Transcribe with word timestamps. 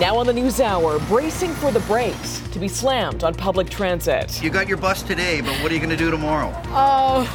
Now 0.00 0.16
on 0.16 0.24
the 0.24 0.32
news 0.32 0.62
hour, 0.62 0.98
bracing 1.08 1.50
for 1.50 1.70
the 1.70 1.80
brakes 1.80 2.40
to 2.52 2.58
be 2.58 2.68
slammed 2.68 3.22
on 3.22 3.34
public 3.34 3.68
transit. 3.68 4.42
You 4.42 4.48
got 4.48 4.66
your 4.66 4.78
bus 4.78 5.02
today, 5.02 5.42
but 5.42 5.52
what 5.56 5.70
are 5.70 5.74
you 5.74 5.78
going 5.78 5.90
to 5.90 5.96
do 5.96 6.10
tomorrow? 6.10 6.50
Oh, 6.68 7.28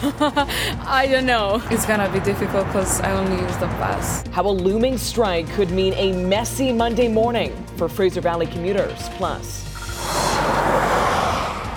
I 0.87 1.05
don't 1.05 1.27
know. 1.27 1.61
It's 1.69 1.85
gonna 1.85 2.11
be 2.11 2.19
difficult 2.21 2.65
because 2.65 3.01
I 3.01 3.11
only 3.11 3.39
use 3.39 3.55
the 3.57 3.67
bus. 3.67 4.25
How 4.31 4.47
a 4.47 4.49
looming 4.49 4.97
strike 4.97 5.47
could 5.49 5.69
mean 5.69 5.93
a 5.93 6.13
messy 6.13 6.73
Monday 6.73 7.07
morning 7.07 7.55
for 7.77 7.87
Fraser 7.87 8.19
Valley 8.19 8.47
commuters. 8.47 9.09
Plus, 9.09 9.63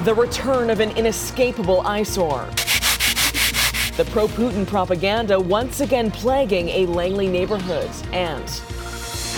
the 0.06 0.14
return 0.16 0.70
of 0.70 0.80
an 0.80 0.96
inescapable 0.96 1.82
eyesore. 1.82 2.48
The 3.98 4.06
pro 4.10 4.26
Putin 4.26 4.66
propaganda 4.66 5.38
once 5.38 5.80
again 5.80 6.10
plaguing 6.10 6.70
a 6.70 6.86
Langley 6.86 7.28
neighborhood. 7.28 7.90
And 8.12 8.48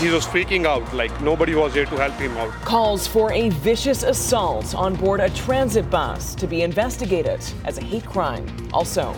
he 0.00 0.09
was 0.09 0.24
freaking 0.27 0.64
out, 0.66 0.92
like 0.95 1.12
nobody 1.20 1.54
was 1.54 1.74
there 1.74 1.84
to 1.84 1.96
help 1.96 2.14
him 2.14 2.36
out. 2.38 2.50
calls 2.62 3.06
for 3.06 3.30
a 3.32 3.50
vicious 3.50 4.02
assault 4.02 4.74
on 4.74 4.95
board 4.95 5.20
a 5.20 5.28
transit 5.30 5.88
bus 5.91 6.34
to 6.34 6.46
be 6.46 6.62
investigated 6.62 7.41
as 7.64 7.77
a 7.78 7.82
hate 7.82 8.06
crime. 8.06 8.46
Also, 8.72 9.14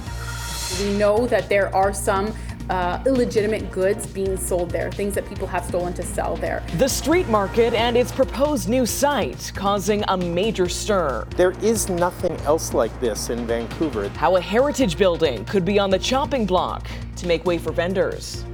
We 0.81 0.93
know 0.97 1.27
that 1.27 1.49
there 1.49 1.75
are 1.75 1.93
some 1.95 2.35
uh, 2.71 3.03
illegitimate 3.07 3.71
goods 3.71 4.07
being 4.07 4.37
sold 4.37 4.71
there, 4.71 4.91
things 4.91 5.15
that 5.15 5.29
people 5.29 5.47
have 5.47 5.65
stolen 5.65 5.93
to 5.95 6.03
sell 6.03 6.37
there. 6.37 6.63
the 6.79 6.89
street 6.89 7.29
market 7.29 7.75
and 7.75 7.97
its 7.97 8.11
proposed 8.11 8.69
new 8.69 8.87
site 8.87 9.53
causing 9.55 10.03
a 10.09 10.17
major 10.17 10.69
stir. 10.69 11.27
There 11.37 11.53
is 11.63 11.89
nothing 11.91 12.35
else 12.41 12.73
like 12.73 12.99
this 13.01 13.31
in 13.31 13.47
Vancouver. 13.47 14.09
How 14.11 14.37
a 14.37 14.41
heritage 14.41 14.97
building 14.97 15.45
could 15.45 15.65
be 15.65 15.79
on 15.79 15.91
the 15.91 15.99
chopping 15.99 16.47
block 16.47 16.87
to 17.17 17.27
make 17.27 17.45
way 17.45 17.59
for 17.59 17.73
vendors. 17.73 18.45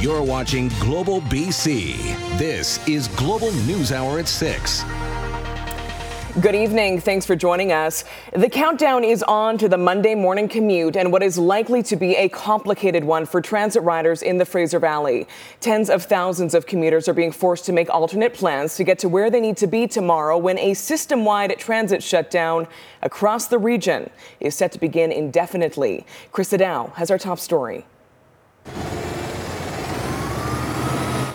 You're 0.00 0.22
watching 0.22 0.68
Global 0.78 1.20
BC. 1.22 2.38
This 2.38 2.78
is 2.86 3.08
Global 3.08 3.50
News 3.66 3.90
Hour 3.90 4.20
at 4.20 4.28
6. 4.28 4.84
Good 6.40 6.54
evening. 6.54 7.00
Thanks 7.00 7.26
for 7.26 7.34
joining 7.34 7.72
us. 7.72 8.04
The 8.32 8.48
countdown 8.48 9.02
is 9.02 9.24
on 9.24 9.58
to 9.58 9.68
the 9.68 9.76
Monday 9.76 10.14
morning 10.14 10.46
commute 10.46 10.94
and 10.94 11.10
what 11.10 11.24
is 11.24 11.36
likely 11.36 11.82
to 11.82 11.96
be 11.96 12.14
a 12.14 12.28
complicated 12.28 13.02
one 13.02 13.26
for 13.26 13.40
transit 13.40 13.82
riders 13.82 14.22
in 14.22 14.38
the 14.38 14.44
Fraser 14.44 14.78
Valley. 14.78 15.26
Tens 15.58 15.90
of 15.90 16.04
thousands 16.04 16.54
of 16.54 16.64
commuters 16.64 17.08
are 17.08 17.12
being 17.12 17.32
forced 17.32 17.64
to 17.64 17.72
make 17.72 17.90
alternate 17.90 18.34
plans 18.34 18.76
to 18.76 18.84
get 18.84 19.00
to 19.00 19.08
where 19.08 19.30
they 19.30 19.40
need 19.40 19.56
to 19.56 19.66
be 19.66 19.88
tomorrow 19.88 20.38
when 20.38 20.60
a 20.60 20.74
system 20.74 21.24
wide 21.24 21.58
transit 21.58 22.04
shutdown 22.04 22.68
across 23.02 23.48
the 23.48 23.58
region 23.58 24.08
is 24.38 24.54
set 24.54 24.70
to 24.70 24.78
begin 24.78 25.10
indefinitely. 25.10 26.06
Christa 26.32 26.56
Dao 26.56 26.94
has 26.94 27.10
our 27.10 27.18
top 27.18 27.40
story. 27.40 27.84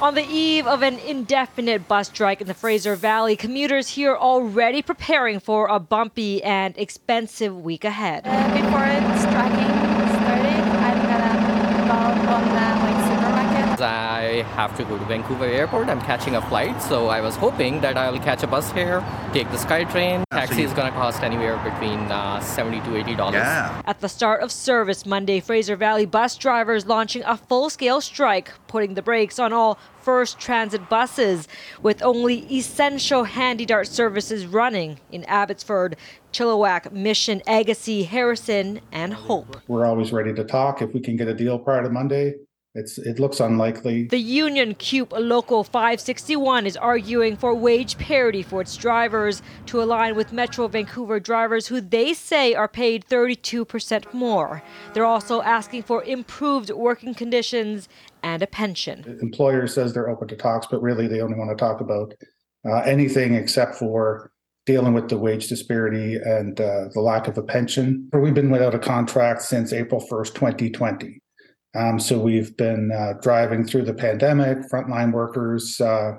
On 0.04 0.16
the 0.16 0.28
eve 0.28 0.68
of 0.68 0.82
an 0.82 1.00
indefinite 1.00 1.88
bus 1.88 2.10
strike 2.10 2.42
in 2.42 2.48
the 2.48 2.54
Fraser 2.54 2.98
Valley, 2.98 3.38
commuters 3.38 3.88
here 3.88 4.12
are 4.12 4.20
already 4.20 4.82
preparing 4.82 5.40
for 5.40 5.68
a 5.68 5.80
bumpy 5.80 6.44
and 6.44 6.78
expensive 6.78 7.64
week 7.64 7.86
ahead. 7.86 8.26
before 8.26 8.84
striking 9.24 9.72
started, 10.20 10.60
I'm 10.84 11.00
gonna 11.08 11.88
go 11.88 11.96
on 12.36 12.44
the 12.52 12.68
like 12.84 13.00
supermarket. 13.08 13.80
Uh, 13.80 14.13
I 14.34 14.42
have 14.42 14.76
to 14.78 14.84
go 14.84 14.98
to 14.98 15.06
Vancouver 15.06 15.46
Airport. 15.46 15.90
I'm 15.90 16.02
catching 16.02 16.36
a 16.36 16.42
flight, 16.42 16.82
so 16.82 17.08
I 17.08 17.22
was 17.22 17.36
hoping 17.36 17.82
that 17.82 17.98
I'll 17.98 18.18
catch 18.18 18.42
a 18.42 18.48
bus 18.48 18.72
here, 18.72 19.06
take 19.32 19.48
the 19.52 19.58
SkyTrain. 19.58 20.24
Taxi 20.32 20.64
is 20.64 20.74
going 20.74 20.92
to 20.92 20.98
cost 20.98 21.22
anywhere 21.22 21.58
between 21.58 22.00
uh, 22.12 22.40
70 22.40 22.82
to 22.82 22.96
80 22.98 23.16
dollars. 23.16 23.36
Yeah. 23.36 23.82
At 23.86 24.00
the 24.00 24.10
start 24.10 24.42
of 24.42 24.52
service 24.52 25.06
Monday, 25.06 25.40
Fraser 25.40 25.76
Valley 25.76 26.08
bus 26.08 26.36
drivers 26.36 26.88
launching 26.88 27.22
a 27.26 27.38
full 27.38 27.70
scale 27.70 28.02
strike, 28.02 28.52
putting 28.68 28.96
the 28.96 29.04
brakes 29.04 29.38
on 29.38 29.54
all 29.54 29.78
First 30.02 30.40
Transit 30.40 30.90
buses, 30.90 31.48
with 31.84 32.02
only 32.02 32.52
essential 32.52 33.26
HandyDART 33.26 33.88
services 33.88 34.48
running 34.48 35.00
in 35.12 35.24
Abbotsford, 35.26 35.96
Chilliwack, 36.32 36.92
Mission, 36.92 37.44
Agassiz, 37.46 38.08
Harrison, 38.08 38.82
and 38.92 39.14
Hope. 39.14 39.58
We're 39.68 39.86
always 39.86 40.12
ready 40.12 40.34
to 40.34 40.44
talk. 40.44 40.82
If 40.82 40.92
we 40.94 41.00
can 41.02 41.16
get 41.18 41.28
a 41.28 41.34
deal 41.36 41.60
prior 41.60 41.84
to 41.84 41.90
Monday, 41.90 42.34
it's 42.76 42.98
it 42.98 43.20
looks 43.20 43.40
unlikely. 43.40 44.08
The 44.08 44.18
union 44.18 44.74
CUPE 44.76 45.14
Local 45.14 45.64
561 45.64 46.66
is 46.66 46.76
arguing 46.76 47.38
for 47.38 47.54
wage 47.54 47.98
parity 47.98 48.42
for 48.42 48.62
its 48.62 48.76
drivers 48.76 49.42
to 49.68 49.82
align 49.82 50.16
with 50.16 50.34
Metro 50.34 50.68
Vancouver 50.68 51.20
drivers 51.20 51.68
who 51.68 51.82
they 51.82 52.14
say 52.14 52.56
are 52.56 52.68
paid 52.68 53.06
32% 53.06 54.14
more. 54.14 54.64
They're 54.94 55.06
also 55.06 55.42
asking 55.42 55.84
for 55.84 56.04
improved 56.04 56.72
working 56.72 57.14
conditions 57.14 57.88
and 58.24 58.42
a 58.42 58.48
pension. 58.48 59.04
The 59.04 59.20
employer 59.20 59.68
says 59.68 59.94
they're 59.94 60.10
open 60.10 60.28
to 60.30 60.36
talks, 60.36 60.66
but 60.66 60.82
really 60.82 61.08
they 61.08 61.22
only 61.22 61.38
want 61.38 61.52
to 61.52 61.56
talk 61.56 61.80
about 61.80 62.16
uh, 62.66 62.80
anything 62.80 63.36
except 63.36 63.76
for 63.76 64.32
dealing 64.66 64.94
with 64.94 65.10
the 65.10 65.18
wage 65.18 65.48
disparity 65.48 66.16
and 66.16 66.60
uh, 66.60 66.86
the 66.94 67.02
lack 67.02 67.28
of 67.28 67.38
a 67.38 67.44
pension. 67.44 68.10
We've 68.14 68.34
been 68.34 68.50
without 68.50 68.74
a 68.74 68.80
contract 68.80 69.42
since 69.42 69.74
April 69.74 70.02
1st, 70.10 70.34
2020. 70.34 71.23
Um, 71.76 72.00
so 72.00 72.20
we've 72.20 72.56
been 72.56 72.92
uh, 72.92 73.14
driving 73.22 73.66
through 73.66 73.84
the 73.84 73.94
pandemic, 73.94 74.70
frontline 74.70 75.12
workers 75.12 75.82
uh, 75.82 76.14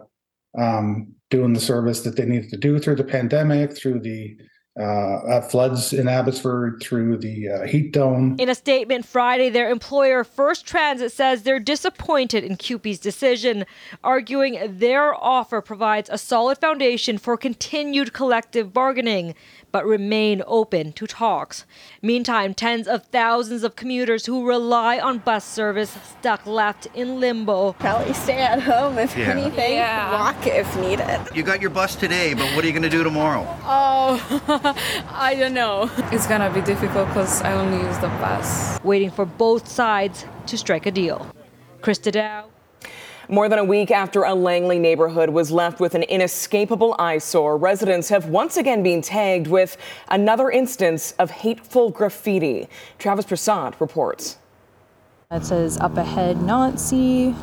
um, 0.58 1.12
doing 1.30 1.52
the 1.52 1.60
service 1.60 2.00
that 2.00 2.16
they 2.16 2.24
needed 2.24 2.50
to 2.50 2.56
do 2.56 2.78
through 2.78 2.96
the 2.96 3.04
pandemic, 3.04 3.76
through 3.76 4.00
the 4.00 4.36
uh, 4.78 4.82
uh, 4.82 5.40
floods 5.40 5.92
in 5.92 6.08
Abbotsford, 6.08 6.80
through 6.82 7.16
the 7.18 7.48
uh, 7.48 7.62
heat 7.66 7.92
dome. 7.92 8.34
In 8.40 8.48
a 8.48 8.54
statement 8.56 9.06
Friday, 9.06 9.48
their 9.48 9.70
employer 9.70 10.24
First 10.24 10.66
Transit 10.66 11.12
says 11.12 11.42
they're 11.44 11.60
disappointed 11.60 12.42
in 12.42 12.56
CUPE's 12.56 12.98
decision, 12.98 13.66
arguing 14.02 14.58
their 14.78 15.14
offer 15.14 15.60
provides 15.60 16.10
a 16.10 16.18
solid 16.18 16.58
foundation 16.58 17.18
for 17.18 17.36
continued 17.36 18.12
collective 18.12 18.72
bargaining, 18.72 19.36
but 19.70 19.86
remain 19.86 20.42
open 20.46 20.92
to 20.92 21.06
talks. 21.06 21.64
Meantime, 22.02 22.52
tens 22.54 22.86
of 22.88 23.04
thousands 23.06 23.62
of 23.62 23.76
commuters 23.76 24.26
who 24.26 24.46
rely 24.46 24.98
on 24.98 25.18
bus 25.18 25.44
service 25.44 25.96
stuck 26.18 26.46
left 26.46 26.86
in 26.94 27.20
limbo. 27.20 27.72
Probably 27.74 28.12
stay 28.12 28.38
at 28.40 28.62
home 28.62 28.98
if 28.98 29.16
Yeah. 29.16 29.30
anything. 29.30 29.78
Walk 29.78 30.46
if 30.46 30.76
needed. 30.80 31.20
You 31.34 31.42
got 31.44 31.60
your 31.60 31.70
bus 31.70 31.94
today, 31.96 32.34
but 32.34 32.46
what 32.54 32.64
are 32.64 32.66
you 32.66 32.72
going 32.72 32.82
to 32.82 32.88
do 32.88 33.02
tomorrow? 33.04 33.44
Oh, 33.64 34.60
I 35.10 35.36
don't 35.38 35.52
know. 35.52 35.90
It's 36.10 36.26
gonna 36.26 36.50
be 36.50 36.62
difficult 36.62 37.08
because 37.08 37.42
I 37.42 37.52
only 37.52 37.86
use 37.86 37.98
the 37.98 38.08
bus. 38.08 38.78
waiting 38.82 39.10
for 39.10 39.26
both 39.26 39.68
sides 39.68 40.24
to 40.46 40.56
strike 40.56 40.86
a 40.86 40.90
deal. 40.90 41.26
Christa 41.82 42.10
Dao. 42.10 42.44
More 43.28 43.48
than 43.48 43.58
a 43.58 43.64
week 43.64 43.90
after 43.90 44.22
a 44.24 44.34
Langley 44.34 44.78
neighborhood 44.78 45.30
was 45.30 45.50
left 45.50 45.80
with 45.80 45.94
an 45.94 46.02
inescapable 46.04 46.94
eyesore, 46.98 47.58
residents 47.58 48.08
have 48.08 48.30
once 48.30 48.56
again 48.56 48.82
been 48.82 49.02
tagged 49.02 49.48
with 49.48 49.76
another 50.08 50.50
instance 50.50 51.12
of 51.18 51.30
hateful 51.30 51.90
graffiti. 51.90 52.66
Travis 52.98 53.26
Prasad 53.26 53.74
reports. 53.80 54.38
It 55.30 55.44
says 55.44 55.78
up 55.78 55.96
ahead 55.98 56.40
Nazi, 56.42 57.34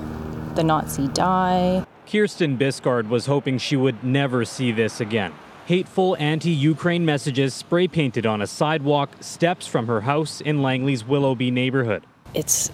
the 0.56 0.64
Nazi 0.64 1.08
die. 1.10 1.86
Kirsten 2.08 2.58
Biscard 2.58 3.10
was 3.10 3.28
hoping 3.28 3.60
she 3.60 3.76
would 3.76 4.04
never 4.04 4.44
see 4.44 4.72
this 4.72 5.02
again. 5.02 5.34
Hateful 5.72 6.18
anti 6.20 6.50
Ukraine 6.50 7.06
messages 7.06 7.54
spray 7.54 7.88
painted 7.88 8.26
on 8.26 8.42
a 8.42 8.46
sidewalk 8.46 9.10
steps 9.22 9.66
from 9.66 9.88
her 9.88 10.02
house 10.02 10.42
in 10.42 10.62
Langley's 10.62 11.06
Willoughby 11.06 11.50
neighborhood. 11.50 12.04
It's 12.34 12.70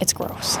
it's 0.00 0.12
gross. 0.12 0.56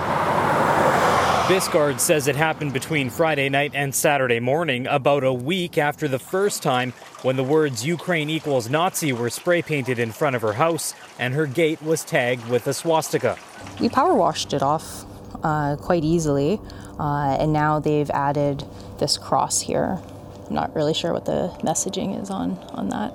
Biscard 1.48 1.98
says 1.98 2.28
it 2.28 2.36
happened 2.36 2.72
between 2.72 3.10
Friday 3.10 3.48
night 3.48 3.72
and 3.74 3.92
Saturday 3.92 4.38
morning, 4.38 4.86
about 4.86 5.24
a 5.24 5.32
week 5.32 5.76
after 5.76 6.06
the 6.06 6.20
first 6.20 6.62
time 6.62 6.92
when 7.22 7.34
the 7.34 7.42
words 7.42 7.84
Ukraine 7.84 8.30
equals 8.30 8.70
Nazi 8.70 9.12
were 9.12 9.28
spray 9.28 9.60
painted 9.60 9.98
in 9.98 10.12
front 10.12 10.36
of 10.36 10.42
her 10.42 10.52
house 10.52 10.94
and 11.18 11.34
her 11.34 11.46
gate 11.46 11.82
was 11.82 12.04
tagged 12.04 12.48
with 12.48 12.64
a 12.68 12.72
swastika. 12.72 13.36
We 13.80 13.88
power 13.88 14.14
washed 14.14 14.52
it 14.52 14.62
off 14.62 15.04
uh, 15.42 15.74
quite 15.80 16.04
easily, 16.04 16.60
uh, 17.00 17.36
and 17.40 17.52
now 17.52 17.80
they've 17.80 18.10
added 18.10 18.62
this 19.00 19.18
cross 19.18 19.62
here. 19.62 20.00
I'm 20.48 20.54
not 20.54 20.74
really 20.74 20.94
sure 20.94 21.12
what 21.12 21.26
the 21.26 21.48
messaging 21.62 22.20
is 22.20 22.30
on 22.30 22.58
on 22.72 22.88
that. 22.88 23.14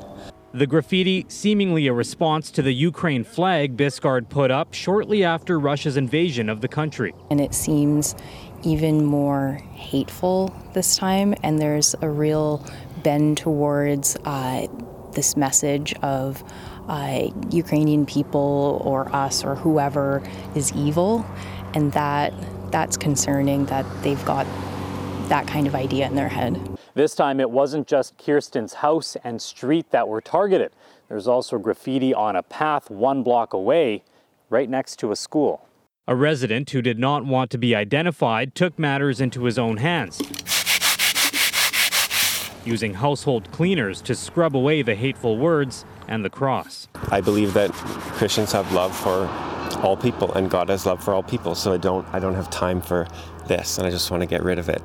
The 0.54 0.68
graffiti, 0.68 1.26
seemingly 1.30 1.88
a 1.88 1.94
response 1.94 2.52
to 2.52 2.62
the 2.62 2.74
Ukraine 2.74 3.24
flag 3.24 3.76
Biscard 3.76 4.30
put 4.30 4.52
up 4.52 4.76
shortly 4.76 5.24
after 5.24 5.60
Russia's 5.60 5.98
invasion 5.98 6.48
of 6.48 6.62
the 6.62 6.68
country. 6.68 7.16
And 7.32 7.42
it 7.42 7.56
seems 7.56 8.16
even 8.62 9.04
more 9.04 9.60
hateful 9.74 10.56
this 10.74 10.96
time, 10.96 11.34
and 11.42 11.58
there's 11.58 11.96
a 12.02 12.10
real 12.10 12.64
bend 13.02 13.40
towards 13.40 14.16
uh, 14.26 14.68
this 15.14 15.36
message 15.36 15.96
of 16.04 16.44
uh, 16.88 17.30
Ukrainian 17.50 18.06
people 18.06 18.80
or 18.86 19.14
us 19.14 19.44
or 19.44 19.56
whoever 19.56 20.22
is 20.56 20.72
evil, 20.74 21.26
and 21.74 21.92
that 21.94 22.32
that's 22.72 22.96
concerning 22.96 23.66
that 23.66 23.86
they've 24.04 24.24
got 24.24 24.46
that 25.30 25.48
kind 25.48 25.66
of 25.66 25.74
idea 25.74 26.06
in 26.06 26.16
their 26.16 26.30
head. 26.30 26.60
This 26.96 27.16
time 27.16 27.40
it 27.40 27.50
wasn't 27.50 27.88
just 27.88 28.18
Kirsten's 28.20 28.76
house 28.76 29.18
and 29.24 29.42
street 29.42 29.90
that 29.90 30.08
were 30.08 30.22
targeted. 30.22 30.72
There's 31.10 31.28
also 31.28 31.58
graffiti 31.58 32.14
on 32.14 32.36
a 32.36 32.44
path 32.44 32.92
one 32.92 33.24
block 33.24 33.54
away, 33.54 34.04
right 34.52 34.70
next 34.70 34.98
to 35.00 35.12
a 35.12 35.16
school. 35.16 35.68
A 36.08 36.16
resident 36.16 36.70
who 36.70 36.84
did 36.84 37.00
not 37.00 37.26
want 37.26 37.50
to 37.52 37.58
be 37.58 37.74
identified 37.74 38.54
took 38.54 38.78
matters 38.78 39.20
into 39.20 39.46
his 39.46 39.58
own 39.58 39.78
hands, 39.78 40.22
using 42.64 42.94
household 42.94 43.52
cleaners 43.52 44.00
to 44.04 44.14
scrub 44.14 44.56
away 44.56 44.84
the 44.84 44.96
hateful 44.96 45.38
words 45.38 45.86
and 46.08 46.24
the 46.24 46.30
cross. 46.30 46.88
I 47.10 47.22
believe 47.22 47.56
that 47.56 47.72
Christians 47.72 48.52
have 48.52 48.72
love 48.72 48.96
for 48.96 49.28
all 49.84 49.98
people 49.98 50.32
and 50.34 50.50
God 50.50 50.70
has 50.70 50.86
love 50.86 51.04
for 51.04 51.14
all 51.14 51.24
people, 51.24 51.56
so 51.56 51.74
I 51.74 51.78
don't 51.78 52.06
I 52.14 52.20
don't 52.20 52.36
have 52.36 52.52
time 52.52 52.82
for 52.82 53.08
this 53.48 53.78
and 53.78 53.88
I 53.88 53.90
just 53.90 54.10
want 54.12 54.22
to 54.22 54.28
get 54.28 54.44
rid 54.44 54.60
of 54.60 54.70
it. 54.70 54.82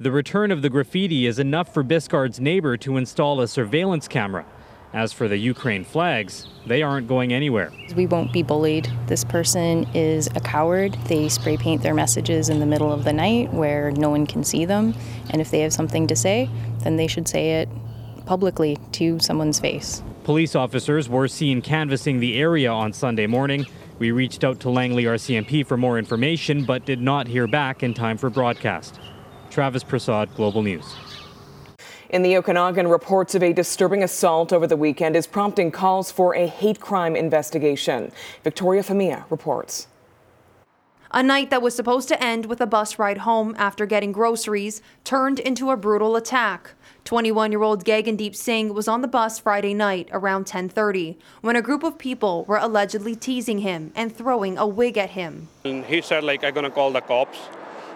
The 0.00 0.10
return 0.12 0.50
of 0.52 0.62
the 0.62 0.70
graffiti 0.70 1.26
is 1.26 1.38
enough 1.38 1.74
for 1.74 1.82
Biscard's 1.82 2.38
neighbor 2.38 2.76
to 2.78 2.96
install 2.96 3.40
a 3.40 3.48
surveillance 3.48 4.06
camera. 4.06 4.46
As 4.94 5.12
for 5.12 5.28
the 5.28 5.36
Ukraine 5.36 5.84
flags, 5.84 6.46
they 6.66 6.82
aren't 6.82 7.08
going 7.08 7.32
anywhere. 7.32 7.70
We 7.94 8.06
won't 8.06 8.32
be 8.32 8.42
bullied. 8.42 8.90
This 9.06 9.22
person 9.22 9.86
is 9.94 10.28
a 10.34 10.40
coward. 10.40 10.96
They 11.08 11.28
spray 11.28 11.58
paint 11.58 11.82
their 11.82 11.92
messages 11.92 12.48
in 12.48 12.58
the 12.58 12.64
middle 12.64 12.90
of 12.90 13.04
the 13.04 13.12
night 13.12 13.52
where 13.52 13.90
no 13.90 14.08
one 14.08 14.26
can 14.26 14.44
see 14.44 14.64
them. 14.64 14.94
And 15.30 15.42
if 15.42 15.50
they 15.50 15.60
have 15.60 15.74
something 15.74 16.06
to 16.06 16.16
say, 16.16 16.48
then 16.84 16.96
they 16.96 17.06
should 17.06 17.28
say 17.28 17.60
it 17.60 17.68
publicly 18.24 18.78
to 18.92 19.18
someone's 19.18 19.60
face. 19.60 20.02
Police 20.24 20.54
officers 20.54 21.08
were 21.08 21.28
seen 21.28 21.60
canvassing 21.60 22.20
the 22.20 22.38
area 22.38 22.70
on 22.70 22.92
Sunday 22.92 23.26
morning. 23.26 23.66
We 23.98 24.12
reached 24.12 24.44
out 24.44 24.60
to 24.60 24.70
Langley 24.70 25.04
RCMP 25.04 25.66
for 25.66 25.76
more 25.76 25.98
information, 25.98 26.64
but 26.64 26.84
did 26.84 27.00
not 27.00 27.26
hear 27.26 27.48
back 27.48 27.82
in 27.82 27.94
time 27.94 28.16
for 28.16 28.30
broadcast. 28.30 29.00
Travis 29.50 29.82
Prasad, 29.82 30.32
Global 30.36 30.62
News. 30.62 30.94
In 32.10 32.22
the 32.22 32.36
Okanagan, 32.36 32.86
reports 32.86 33.34
of 33.34 33.42
a 33.42 33.52
disturbing 33.52 34.04
assault 34.04 34.52
over 34.52 34.66
the 34.66 34.76
weekend 34.76 35.16
is 35.16 35.26
prompting 35.26 35.70
calls 35.70 36.12
for 36.12 36.34
a 36.34 36.46
hate 36.46 36.80
crime 36.80 37.16
investigation. 37.16 38.12
Victoria 38.44 38.82
Femia 38.82 39.24
reports. 39.30 39.88
A 41.10 41.22
night 41.22 41.50
that 41.50 41.62
was 41.62 41.74
supposed 41.74 42.06
to 42.08 42.22
end 42.22 42.46
with 42.46 42.60
a 42.60 42.66
bus 42.66 42.98
ride 42.98 43.18
home 43.18 43.54
after 43.58 43.84
getting 43.84 44.12
groceries 44.12 44.80
turned 45.04 45.40
into 45.40 45.70
a 45.70 45.76
brutal 45.76 46.16
attack. 46.16 46.74
21-year-old 47.08 47.86
Gagandeep 47.86 48.36
Singh 48.36 48.74
was 48.74 48.86
on 48.86 49.00
the 49.00 49.08
bus 49.08 49.38
Friday 49.38 49.72
night 49.72 50.10
around 50.12 50.44
10:30 50.44 51.16
when 51.40 51.56
a 51.56 51.62
group 51.62 51.82
of 51.82 51.96
people 51.96 52.44
were 52.44 52.58
allegedly 52.58 53.16
teasing 53.16 53.60
him 53.60 53.92
and 53.96 54.14
throwing 54.14 54.58
a 54.58 54.66
wig 54.66 54.98
at 54.98 55.10
him. 55.10 55.48
And 55.64 55.86
he 55.86 56.02
said 56.02 56.22
like 56.22 56.44
I'm 56.44 56.52
gonna 56.52 56.70
call 56.70 56.90
the 56.92 57.00
cops, 57.00 57.38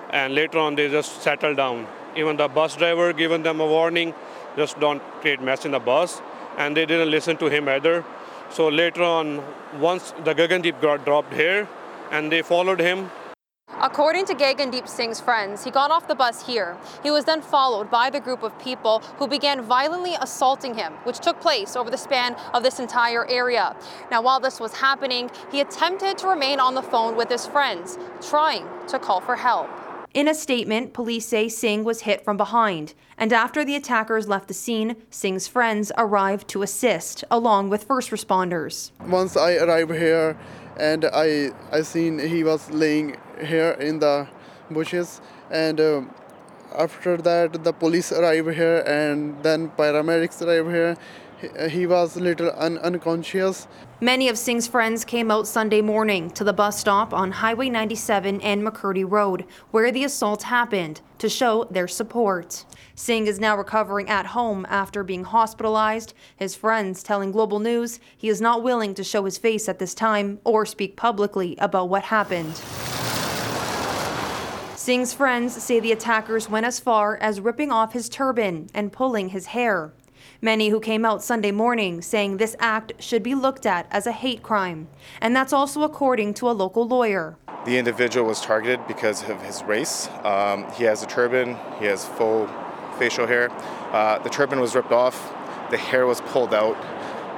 and 0.09 0.35
later 0.35 0.59
on 0.59 0.76
they 0.76 0.88
just 0.88 1.20
settled 1.20 1.59
down. 1.59 1.87
Even 2.17 2.38
the 2.38 2.49
bus 2.49 2.75
driver 2.76 3.12
given 3.12 3.43
them 3.43 3.61
a 3.61 3.67
warning, 3.67 4.14
just 4.56 4.81
don't 4.81 5.03
create 5.20 5.43
mess 5.43 5.67
in 5.67 5.73
the 5.73 5.79
bus, 5.79 6.23
and 6.56 6.75
they 6.75 6.87
didn't 6.87 7.11
listen 7.11 7.37
to 7.37 7.50
him 7.50 7.69
either. 7.69 8.06
So 8.49 8.69
later 8.69 9.03
on, 9.03 9.43
once 9.79 10.15
the 10.25 10.35
Gagandeep 10.35 10.81
got 10.81 11.05
dropped 11.05 11.35
here, 11.35 11.69
and 12.11 12.32
they 12.32 12.41
followed 12.41 12.81
him. 12.81 13.11
According 13.82 14.26
to 14.26 14.35
Gagandeep 14.37 14.87
Singh's 14.87 15.20
friends, 15.20 15.64
he 15.64 15.73
got 15.73 15.91
off 15.91 16.06
the 16.06 16.14
bus 16.14 16.47
here. 16.47 16.76
He 17.03 17.11
was 17.11 17.25
then 17.25 17.43
followed 17.43 17.91
by 17.91 18.11
the 18.11 18.20
group 18.20 18.44
of 18.44 18.56
people 18.61 19.00
who 19.19 19.26
began 19.26 19.61
violently 19.61 20.14
assaulting 20.20 20.75
him, 20.75 20.93
which 21.03 21.19
took 21.19 21.41
place 21.41 21.75
over 21.75 21.91
the 21.91 21.99
span 21.99 22.37
of 22.55 22.62
this 22.62 22.79
entire 22.79 23.26
area. 23.26 23.75
Now, 24.09 24.23
while 24.23 24.38
this 24.38 24.61
was 24.61 24.75
happening, 24.75 25.32
he 25.50 25.61
attempted 25.61 26.17
to 26.19 26.29
remain 26.29 26.61
on 26.61 26.76
the 26.76 26.82
phone 26.82 27.17
with 27.17 27.29
his 27.29 27.44
friends, 27.44 27.99
trying 28.20 28.69
to 28.87 29.00
call 29.00 29.20
for 29.20 29.35
help. 29.35 29.69
In 30.15 30.29
a 30.29 30.35
statement, 30.35 30.93
police 30.93 31.26
say 31.26 31.49
Singh 31.49 31.82
was 31.82 32.03
hit 32.03 32.23
from 32.23 32.37
behind, 32.37 32.94
and 33.19 33.32
after 33.32 33.65
the 33.65 33.75
attackers 33.75 34.29
left 34.29 34.47
the 34.47 34.55
scene, 34.55 34.94
Singh's 35.11 35.49
friends 35.49 35.91
arrived 35.99 36.47
to 36.49 36.62
assist, 36.62 37.25
along 37.31 37.70
with 37.70 37.85
first 37.85 38.11
responders. 38.11 38.93
Once 39.08 39.37
I 39.37 39.56
arrived 39.56 39.93
here, 39.93 40.38
and 40.76 41.04
I 41.04 41.50
I 41.70 41.82
seen 41.82 42.19
he 42.19 42.44
was 42.44 42.70
laying 42.70 43.16
here 43.40 43.72
in 43.72 43.98
the 43.98 44.28
bushes, 44.70 45.20
and 45.50 45.80
uh, 45.80 46.02
after 46.76 47.16
that 47.19 47.64
the 47.64 47.72
police 47.72 48.12
arrived 48.12 48.54
here, 48.54 48.82
and 48.86 49.42
then 49.42 49.70
paramedics 49.70 50.40
arrived 50.42 50.70
here. 50.70 50.96
He, 51.43 51.49
uh, 51.49 51.69
he 51.69 51.87
was 51.87 52.17
little 52.17 52.53
un- 52.56 52.79
unconscious. 52.79 53.67
Many 54.00 54.29
of 54.29 54.39
Singh's 54.39 54.69
friends 54.69 55.05
came 55.05 55.31
out 55.31 55.49
Sunday 55.49 55.81
morning 55.81 56.31
to 56.31 56.44
the 56.44 56.53
bus 56.53 56.79
stop 56.79 57.12
on 57.12 57.33
Highway 57.33 57.69
97 57.69 58.41
and 58.41 58.62
McCurdy 58.62 59.05
Road, 59.09 59.44
where 59.73 59.91
the 59.91 60.05
assault 60.05 60.44
happened, 60.44 61.00
to 61.19 61.29
show 61.29 61.65
their 61.65 61.89
support. 61.89 62.65
Singh 62.94 63.27
is 63.27 63.41
now 63.41 63.56
recovering 63.56 64.09
at 64.09 64.27
home 64.27 64.67
after 64.69 65.03
being 65.03 65.25
hospitalized. 65.25 66.15
His 66.37 66.55
friends 66.55 67.03
telling 67.03 67.33
Global 67.33 67.59
News 67.59 67.99
he 68.17 68.29
is 68.29 68.41
not 68.41 68.62
willing 68.62 68.94
to 68.94 69.05
show 69.05 69.25
his 69.25 69.39
face 69.39 69.69
at 69.69 69.81
this 69.81 69.94
time 69.94 70.39
or 70.44 70.65
speak 70.65 70.97
publicly 70.97 71.56
about 71.59 71.89
what 71.89 72.05
happened. 72.05 72.55
Singh's 74.77 75.12
friends 75.12 75.61
say 75.62 75.81
the 75.81 75.93
attackers 75.93 76.49
went 76.49 76.67
as 76.67 76.81
far 76.81 77.17
as 77.17 77.41
ripping 77.41 77.71
off 77.71 77.93
his 77.93 78.09
turban 78.09 78.69
and 78.75 78.93
pulling 78.93 79.31
his 79.31 79.47
hair. 79.47 79.93
Many 80.44 80.71
who 80.71 80.81
came 80.81 81.05
out 81.05 81.23
Sunday 81.23 81.53
morning 81.53 82.03
saying 82.03 82.39
this 82.39 82.56
act 82.59 82.94
should 82.99 83.23
be 83.23 83.33
looked 83.33 83.65
at 83.65 83.87
as 83.93 84.09
a 84.09 84.12
hate 84.12 84.43
crime, 84.43 84.89
and 85.21 85.37
that's 85.37 85.53
also 85.53 85.85
according 85.85 86.35
to 86.35 86.50
a 86.50 86.53
local 86.53 86.85
lawyer. 86.85 87.37
The 87.65 87.79
individual 87.79 88.27
was 88.27 88.41
targeted 88.41 88.85
because 88.89 89.23
of 89.31 89.41
his 89.41 89.62
race. 89.62 90.09
Um, 90.25 90.69
he 90.73 90.83
has 90.83 91.05
a 91.05 91.06
turban, 91.06 91.56
he 91.79 91.85
has 91.85 92.05
full 92.05 92.49
facial 92.99 93.29
hair. 93.29 93.50
Uh, 93.93 94.19
the 94.19 94.31
turban 94.31 94.59
was 94.59 94.75
ripped 94.75 94.91
off, 94.91 95.33
the 95.71 95.77
hair 95.77 96.09
was 96.09 96.21
pulled 96.23 96.53
out. 96.53 96.77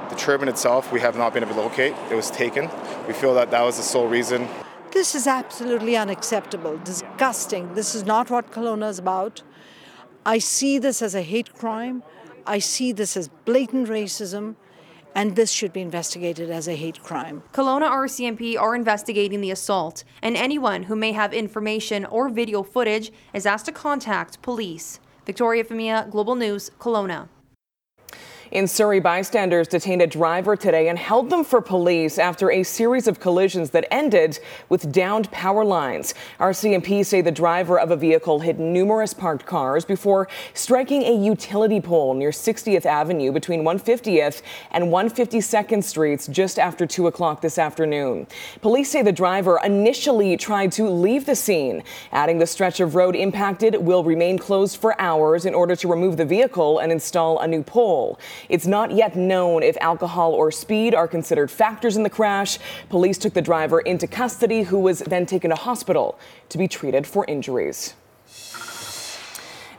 The 0.09 0.15
turban 0.15 0.47
itself, 0.47 0.91
we 0.91 0.99
have 1.01 1.15
not 1.15 1.31
been 1.31 1.43
able 1.43 1.53
to 1.53 1.61
locate. 1.61 1.93
It 2.09 2.15
was 2.15 2.31
taken. 2.31 2.71
We 3.07 3.13
feel 3.13 3.35
that 3.35 3.51
that 3.51 3.61
was 3.61 3.77
the 3.77 3.83
sole 3.83 4.07
reason. 4.07 4.47
This 4.93 5.13
is 5.13 5.27
absolutely 5.27 5.95
unacceptable, 5.95 6.79
disgusting. 6.79 7.75
This 7.75 7.93
is 7.93 8.03
not 8.03 8.31
what 8.31 8.51
Kelowna 8.51 8.89
is 8.89 8.97
about. 8.97 9.43
I 10.25 10.39
see 10.39 10.79
this 10.79 11.03
as 11.03 11.13
a 11.13 11.21
hate 11.21 11.53
crime. 11.53 12.01
I 12.47 12.59
see 12.59 12.91
this 12.91 13.17
as 13.17 13.27
blatant 13.27 13.87
racism, 13.87 14.55
and 15.15 15.35
this 15.35 15.51
should 15.51 15.73
be 15.73 15.81
investigated 15.81 16.49
as 16.49 16.67
a 16.67 16.75
hate 16.75 17.01
crime. 17.01 17.41
Kelowna 17.53 17.89
RCMP 17.89 18.59
are 18.59 18.75
investigating 18.75 19.41
the 19.41 19.51
assault, 19.51 20.03
and 20.21 20.37
anyone 20.37 20.83
who 20.83 20.95
may 20.95 21.13
have 21.13 21.33
information 21.33 22.05
or 22.05 22.29
video 22.29 22.61
footage 22.61 23.11
is 23.33 23.45
asked 23.45 23.65
to 23.65 23.71
contact 23.71 24.41
police. 24.41 24.99
Victoria 25.25 25.63
Femia, 25.63 26.09
Global 26.11 26.35
News, 26.35 26.69
Kelowna. 26.79 27.29
In 28.55 28.67
Surrey, 28.67 29.01
bystanders 29.01 29.67
detained 29.67 30.01
a 30.01 30.07
driver 30.07 30.55
today 30.55 30.87
and 30.87 30.97
held 30.97 31.29
them 31.29 31.43
for 31.43 31.59
police 31.59 32.17
after 32.17 32.49
a 32.49 32.63
series 32.63 33.05
of 33.05 33.19
collisions 33.19 33.71
that 33.71 33.85
ended 33.91 34.39
with 34.69 34.93
downed 34.93 35.29
power 35.31 35.65
lines. 35.65 36.13
RCMP 36.39 37.05
say 37.05 37.19
the 37.19 37.33
driver 37.33 37.77
of 37.77 37.91
a 37.91 37.97
vehicle 37.97 38.39
hit 38.39 38.57
numerous 38.57 39.13
parked 39.13 39.45
cars 39.45 39.83
before 39.83 40.29
striking 40.53 41.03
a 41.03 41.13
utility 41.13 41.81
pole 41.81 42.13
near 42.13 42.29
60th 42.29 42.85
Avenue 42.85 43.33
between 43.33 43.63
150th 43.63 44.41
and 44.71 44.85
152nd 44.85 45.83
Streets 45.83 46.27
just 46.27 46.57
after 46.57 46.85
2 46.85 47.07
o'clock 47.07 47.41
this 47.41 47.57
afternoon. 47.57 48.25
Police 48.61 48.89
say 48.89 49.01
the 49.01 49.11
driver 49.11 49.59
initially 49.65 50.37
tried 50.37 50.71
to 50.71 50.87
leave 50.87 51.25
the 51.25 51.35
scene, 51.35 51.83
adding 52.13 52.37
the 52.37 52.47
stretch 52.47 52.79
of 52.79 52.95
road 52.95 53.17
impacted 53.17 53.75
will 53.75 54.05
remain 54.05 54.39
closed 54.39 54.77
for 54.77 54.97
hours 55.01 55.45
in 55.45 55.53
order 55.53 55.75
to 55.75 55.89
remove 55.89 56.15
the 56.15 56.23
vehicle 56.23 56.79
and 56.79 56.89
install 56.89 57.39
a 57.39 57.47
new 57.49 57.61
pole. 57.61 58.17
It's 58.49 58.67
not 58.67 58.91
yet 58.91 59.15
known 59.15 59.63
if 59.63 59.77
alcohol 59.81 60.33
or 60.33 60.51
speed 60.51 60.93
are 60.93 61.07
considered 61.07 61.51
factors 61.51 61.97
in 61.97 62.03
the 62.03 62.09
crash. 62.09 62.57
Police 62.89 63.17
took 63.17 63.33
the 63.33 63.41
driver 63.41 63.79
into 63.79 64.07
custody, 64.07 64.63
who 64.63 64.79
was 64.79 64.99
then 64.99 65.25
taken 65.25 65.49
to 65.49 65.55
hospital 65.55 66.17
to 66.49 66.57
be 66.57 66.67
treated 66.67 67.07
for 67.07 67.25
injuries. 67.27 67.93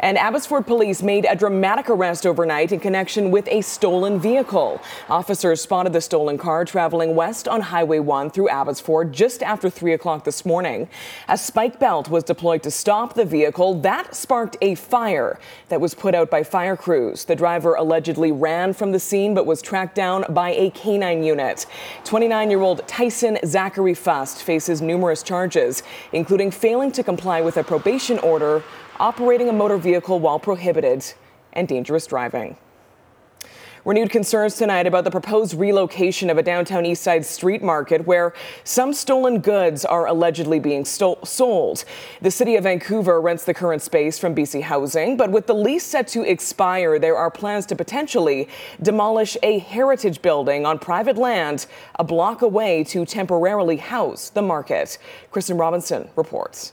And 0.00 0.18
Abbotsford 0.18 0.66
police 0.66 1.02
made 1.02 1.26
a 1.28 1.34
dramatic 1.34 1.88
arrest 1.88 2.26
overnight 2.26 2.72
in 2.72 2.80
connection 2.80 3.30
with 3.30 3.48
a 3.48 3.62
stolen 3.62 4.20
vehicle. 4.20 4.80
Officers 5.08 5.62
spotted 5.62 5.92
the 5.92 6.00
stolen 6.00 6.36
car 6.36 6.64
traveling 6.64 7.14
west 7.14 7.48
on 7.48 7.60
Highway 7.60 7.98
1 7.98 8.30
through 8.30 8.48
Abbotsford 8.48 9.12
just 9.12 9.42
after 9.42 9.70
3 9.70 9.94
o'clock 9.94 10.24
this 10.24 10.44
morning. 10.44 10.88
A 11.28 11.38
spike 11.38 11.78
belt 11.78 12.10
was 12.10 12.24
deployed 12.24 12.62
to 12.64 12.70
stop 12.70 13.14
the 13.14 13.24
vehicle. 13.24 13.74
That 13.74 14.14
sparked 14.14 14.56
a 14.60 14.74
fire 14.74 15.38
that 15.68 15.80
was 15.80 15.94
put 15.94 16.14
out 16.14 16.30
by 16.30 16.42
fire 16.42 16.76
crews. 16.76 17.24
The 17.24 17.36
driver 17.36 17.74
allegedly 17.74 18.32
ran 18.32 18.72
from 18.74 18.92
the 18.92 19.00
scene 19.00 19.34
but 19.34 19.46
was 19.46 19.62
tracked 19.62 19.94
down 19.94 20.24
by 20.28 20.50
a 20.50 20.70
canine 20.70 21.24
unit. 21.24 21.66
29 22.04 22.50
year 22.50 22.60
old 22.60 22.86
Tyson 22.86 23.38
Zachary 23.44 23.94
Fust 23.94 24.42
faces 24.42 24.82
numerous 24.82 25.22
charges, 25.22 25.82
including 26.12 26.50
failing 26.50 26.92
to 26.92 27.02
comply 27.02 27.40
with 27.40 27.56
a 27.56 27.64
probation 27.64 28.18
order 28.18 28.62
operating 29.00 29.48
a 29.48 29.52
motor 29.52 29.76
vehicle 29.76 30.18
while 30.18 30.38
prohibited, 30.38 31.04
and 31.52 31.66
dangerous 31.66 32.06
driving. 32.06 32.56
Renewed 33.86 34.10
concerns 34.10 34.56
tonight 34.56 34.88
about 34.88 35.04
the 35.04 35.12
proposed 35.12 35.54
relocation 35.54 36.28
of 36.28 36.38
a 36.38 36.42
downtown 36.42 36.82
Eastside 36.82 37.24
street 37.24 37.62
market 37.62 38.04
where 38.04 38.34
some 38.64 38.92
stolen 38.92 39.38
goods 39.38 39.84
are 39.84 40.08
allegedly 40.08 40.58
being 40.58 40.84
sold. 40.84 41.84
The 42.20 42.30
city 42.32 42.56
of 42.56 42.64
Vancouver 42.64 43.20
rents 43.20 43.44
the 43.44 43.54
current 43.54 43.82
space 43.82 44.18
from 44.18 44.34
BC 44.34 44.62
Housing, 44.62 45.16
but 45.16 45.30
with 45.30 45.46
the 45.46 45.54
lease 45.54 45.84
set 45.84 46.08
to 46.08 46.22
expire, 46.22 46.98
there 46.98 47.16
are 47.16 47.30
plans 47.30 47.64
to 47.66 47.76
potentially 47.76 48.48
demolish 48.82 49.36
a 49.44 49.60
heritage 49.60 50.20
building 50.20 50.66
on 50.66 50.80
private 50.80 51.16
land 51.16 51.66
a 52.00 52.02
block 52.02 52.42
away 52.42 52.82
to 52.82 53.06
temporarily 53.06 53.76
house 53.76 54.30
the 54.30 54.42
market. 54.42 54.98
Kristen 55.30 55.58
Robinson 55.58 56.08
reports. 56.16 56.72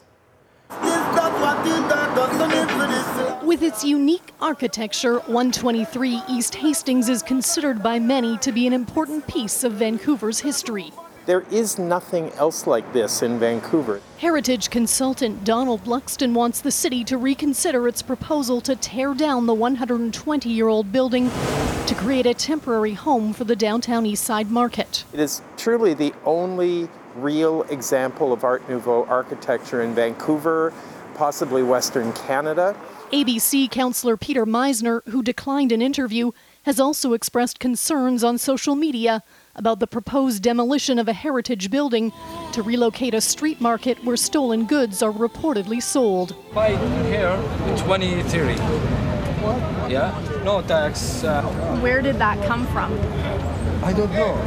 With 3.43 3.62
its 3.62 3.84
unique 3.84 4.34
architecture, 4.41 5.20
123 5.20 6.22
East 6.29 6.55
Hastings 6.55 7.08
is 7.08 7.22
considered 7.22 7.82
by 7.82 8.00
many 8.00 8.38
to 8.39 8.51
be 8.51 8.67
an 8.67 8.74
important 8.74 9.27
piece 9.27 9.63
of 9.63 9.74
Vancouver's 9.74 10.39
history. 10.39 10.91
There 11.25 11.46
is 11.51 11.79
nothing 11.79 12.32
else 12.32 12.67
like 12.67 12.91
this 12.91 13.22
in 13.22 13.39
Vancouver. 13.39 14.01
Heritage 14.17 14.70
consultant 14.70 15.46
Donald 15.46 15.86
Luxton 15.86 16.34
wants 16.34 16.60
the 16.60 16.72
city 16.72 17.05
to 17.05 17.17
reconsider 17.17 17.88
its 17.88 18.01
proposal 18.01 18.60
to 18.62 18.75
tear 18.75 19.13
down 19.13 19.46
the 19.46 19.53
120 19.53 20.50
year 20.50 20.67
old 20.67 20.91
building 20.91 21.29
to 21.88 21.96
create 21.96 22.25
a 22.25 22.34
temporary 22.34 22.93
home 22.93 23.32
for 23.32 23.46
the 23.46 23.55
downtown 23.55 24.03
Eastside 24.03 24.50
market. 24.50 25.05
It 25.13 25.22
is 25.22 25.41
truly 25.55 25.93
the 25.93 26.13
only 26.25 26.89
real 27.15 27.63
example 27.63 28.34
of 28.34 28.43
Art 28.43 28.67
Nouveau 28.67 29.05
architecture 29.05 29.82
in 29.82 29.93
Vancouver, 29.93 30.74
possibly 31.13 31.63
Western 31.63 32.12
Canada. 32.13 32.75
ABC 33.12 33.70
councillor 33.70 34.17
Peter 34.17 34.46
Meiszner, 34.46 35.01
who 35.10 35.22
declined 35.22 35.72
an 35.72 35.82
interview, 35.82 36.32
has 36.63 36.79
also 36.79 37.13
expressed 37.13 37.60
concerns 37.60 38.24
on 38.24 38.38
social 38.38 38.75
media 38.75 39.22
about 39.55 39.79
the 39.79 39.88
proposed 39.88 40.41
demolition 40.41 40.98
of 40.98 41.08
a 41.08 41.13
heritage 41.13 41.70
building 41.70 42.12
to 42.53 42.63
relocate 42.63 43.13
a 43.13 43.22
street 43.22 43.62
market 43.62 44.03
where 44.03 44.17
stolen 44.17 44.65
goods 44.65 45.03
are 45.03 45.12
reportedly 45.12 45.82
sold. 45.82 46.36
Buy 46.53 46.75
here 47.05 47.39
in 47.67 47.77
2030. 47.77 48.53
Yeah, 49.91 50.41
no 50.43 50.62
tax. 50.62 51.24
Uh, 51.24 51.43
Where 51.82 52.01
did 52.01 52.17
that 52.17 52.43
come 52.48 52.65
from? 52.67 52.91
I 53.84 53.93
don't 53.93 54.12
know. 54.13 54.41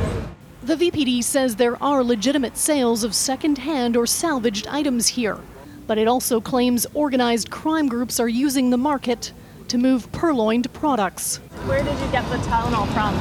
The 0.63 0.75
VPD 0.75 1.23
says 1.23 1.55
there 1.55 1.81
are 1.81 2.03
legitimate 2.03 2.57
sales 2.57 3.05
of 3.05 3.15
second-hand 3.15 3.97
or 3.97 4.07
salvaged 4.07 4.67
items 4.67 5.07
here, 5.07 5.39
but 5.87 5.99
it 5.99 6.09
also 6.09 6.41
claims 6.41 6.87
organized 6.95 7.51
crime 7.51 7.89
groups 7.89 8.19
are 8.21 8.29
using 8.29 8.71
the 8.71 8.77
market 8.77 9.33
to 9.69 9.79
move 9.79 10.11
purloined 10.13 10.73
products. 10.73 11.39
Where 11.67 11.83
did 11.83 11.99
you 11.99 12.11
get 12.13 12.29
the 12.31 12.37
Tylenol 12.37 12.87
from? 12.95 13.15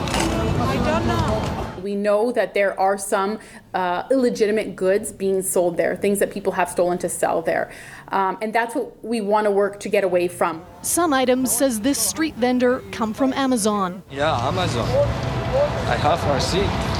I 0.61 0.75
don't 0.85 1.07
know. 1.07 1.81
We 1.81 1.95
know 1.95 2.31
that 2.31 2.53
there 2.55 2.79
are 2.79 2.97
some 2.97 3.39
uh, 3.73 4.03
illegitimate 4.09 4.75
goods 4.75 5.11
being 5.11 5.43
sold 5.43 5.77
there, 5.77 5.95
things 5.95 6.17
that 6.19 6.31
people 6.31 6.51
have 6.53 6.69
stolen 6.69 6.97
to 6.99 7.09
sell 7.09 7.41
there. 7.43 7.71
Um, 8.07 8.37
and 8.41 8.51
that's 8.53 8.73
what 8.73 9.03
we 9.03 9.21
want 9.21 9.45
to 9.45 9.51
work 9.51 9.79
to 9.81 9.89
get 9.89 10.03
away 10.03 10.27
from. 10.27 10.65
Some 10.81 11.13
items, 11.13 11.55
says 11.55 11.81
this 11.81 11.99
street 11.99 12.35
vendor, 12.35 12.81
come 12.91 13.13
from 13.13 13.33
Amazon. 13.33 14.01
Yeah, 14.09 14.35
Amazon. 14.47 14.87
I 14.87 15.95
have 15.95 16.23
a 16.23 16.33
receipt. 16.33 16.94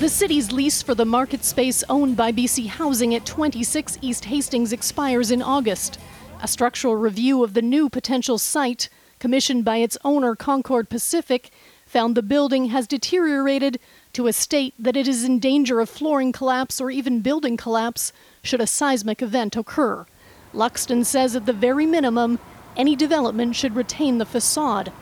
The 0.00 0.08
city's 0.08 0.50
lease 0.50 0.80
for 0.80 0.94
the 0.94 1.04
market 1.04 1.44
space 1.44 1.84
owned 1.90 2.16
by 2.16 2.32
BC 2.32 2.68
Housing 2.68 3.14
at 3.14 3.26
26 3.26 3.98
East 4.00 4.24
Hastings 4.24 4.72
expires 4.72 5.30
in 5.30 5.42
August. 5.42 6.00
A 6.42 6.48
structural 6.48 6.96
review 6.96 7.44
of 7.44 7.52
the 7.52 7.60
new 7.60 7.90
potential 7.90 8.38
site, 8.38 8.88
commissioned 9.18 9.62
by 9.62 9.76
its 9.76 9.98
owner 10.02 10.34
Concord 10.34 10.88
Pacific, 10.88 11.50
found 11.84 12.14
the 12.14 12.22
building 12.22 12.70
has 12.70 12.86
deteriorated 12.86 13.78
to 14.14 14.26
a 14.26 14.32
state 14.32 14.72
that 14.78 14.96
it 14.96 15.06
is 15.06 15.22
in 15.22 15.38
danger 15.38 15.80
of 15.80 15.90
flooring 15.90 16.32
collapse 16.32 16.80
or 16.80 16.90
even 16.90 17.20
building 17.20 17.58
collapse 17.58 18.10
should 18.42 18.62
a 18.62 18.66
seismic 18.66 19.20
event 19.20 19.54
occur. 19.54 20.06
Luxton 20.54 21.04
says 21.04 21.36
at 21.36 21.44
the 21.44 21.52
very 21.52 21.84
minimum, 21.84 22.38
any 22.74 22.96
development 22.96 23.54
should 23.54 23.76
retain 23.76 24.16
the 24.16 24.24
facade. 24.24 24.92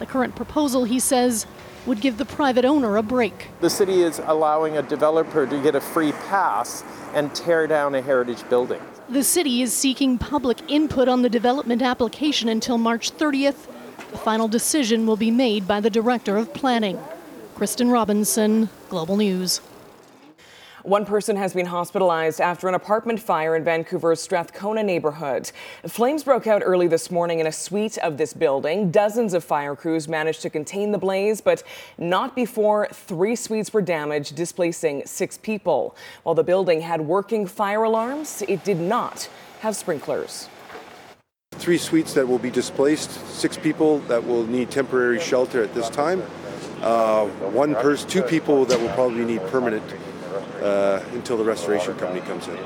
The 0.00 0.06
current 0.06 0.34
proposal, 0.34 0.82
he 0.82 0.98
says, 0.98 1.46
would 1.86 2.00
give 2.00 2.18
the 2.18 2.24
private 2.24 2.64
owner 2.64 2.96
a 2.96 3.02
break. 3.02 3.48
The 3.60 3.70
city 3.70 4.02
is 4.02 4.20
allowing 4.24 4.76
a 4.76 4.82
developer 4.82 5.46
to 5.46 5.62
get 5.62 5.74
a 5.74 5.80
free 5.80 6.12
pass 6.12 6.84
and 7.14 7.34
tear 7.34 7.66
down 7.66 7.94
a 7.94 8.02
heritage 8.02 8.48
building. 8.48 8.80
The 9.08 9.24
city 9.24 9.62
is 9.62 9.72
seeking 9.72 10.18
public 10.18 10.58
input 10.68 11.08
on 11.08 11.22
the 11.22 11.30
development 11.30 11.80
application 11.82 12.48
until 12.48 12.78
March 12.78 13.10
30th. 13.10 13.66
The 14.10 14.18
final 14.18 14.48
decision 14.48 15.06
will 15.06 15.16
be 15.16 15.30
made 15.30 15.66
by 15.66 15.80
the 15.80 15.90
Director 15.90 16.36
of 16.36 16.52
Planning. 16.52 16.98
Kristen 17.54 17.90
Robinson, 17.90 18.68
Global 18.88 19.16
News. 19.16 19.60
One 20.84 21.04
person 21.04 21.34
has 21.36 21.54
been 21.54 21.66
hospitalized 21.66 22.40
after 22.40 22.68
an 22.68 22.74
apartment 22.74 23.18
fire 23.18 23.56
in 23.56 23.64
Vancouver's 23.64 24.22
Strathcona 24.22 24.84
neighborhood. 24.84 25.50
Flames 25.88 26.22
broke 26.22 26.46
out 26.46 26.62
early 26.64 26.86
this 26.86 27.10
morning 27.10 27.40
in 27.40 27.48
a 27.48 27.52
suite 27.52 27.98
of 27.98 28.16
this 28.16 28.32
building. 28.32 28.92
Dozens 28.92 29.34
of 29.34 29.42
fire 29.42 29.74
crews 29.74 30.06
managed 30.06 30.40
to 30.42 30.50
contain 30.50 30.92
the 30.92 30.98
blaze, 30.98 31.40
but 31.40 31.64
not 31.98 32.36
before 32.36 32.86
three 32.92 33.34
suites 33.34 33.72
were 33.72 33.82
damaged, 33.82 34.36
displacing 34.36 35.04
six 35.04 35.36
people. 35.36 35.96
While 36.22 36.36
the 36.36 36.44
building 36.44 36.82
had 36.82 37.00
working 37.00 37.48
fire 37.48 37.82
alarms, 37.82 38.44
it 38.46 38.62
did 38.62 38.78
not 38.78 39.28
have 39.60 39.74
sprinklers. 39.74 40.48
Three 41.54 41.78
suites 41.78 42.14
that 42.14 42.28
will 42.28 42.38
be 42.38 42.50
displaced, 42.50 43.10
six 43.26 43.56
people 43.56 43.98
that 44.00 44.24
will 44.24 44.46
need 44.46 44.70
temporary 44.70 45.18
shelter 45.18 45.60
at 45.60 45.74
this 45.74 45.90
time, 45.90 46.22
uh, 46.82 47.26
one 47.26 47.74
person, 47.74 48.08
two 48.08 48.22
people 48.22 48.64
that 48.66 48.80
will 48.80 48.90
probably 48.90 49.24
need 49.24 49.40
permanent 49.48 49.82
uh, 50.62 51.02
until 51.12 51.36
the 51.36 51.44
restoration 51.44 51.94
company 51.96 52.20
comes 52.22 52.48
in. 52.48 52.58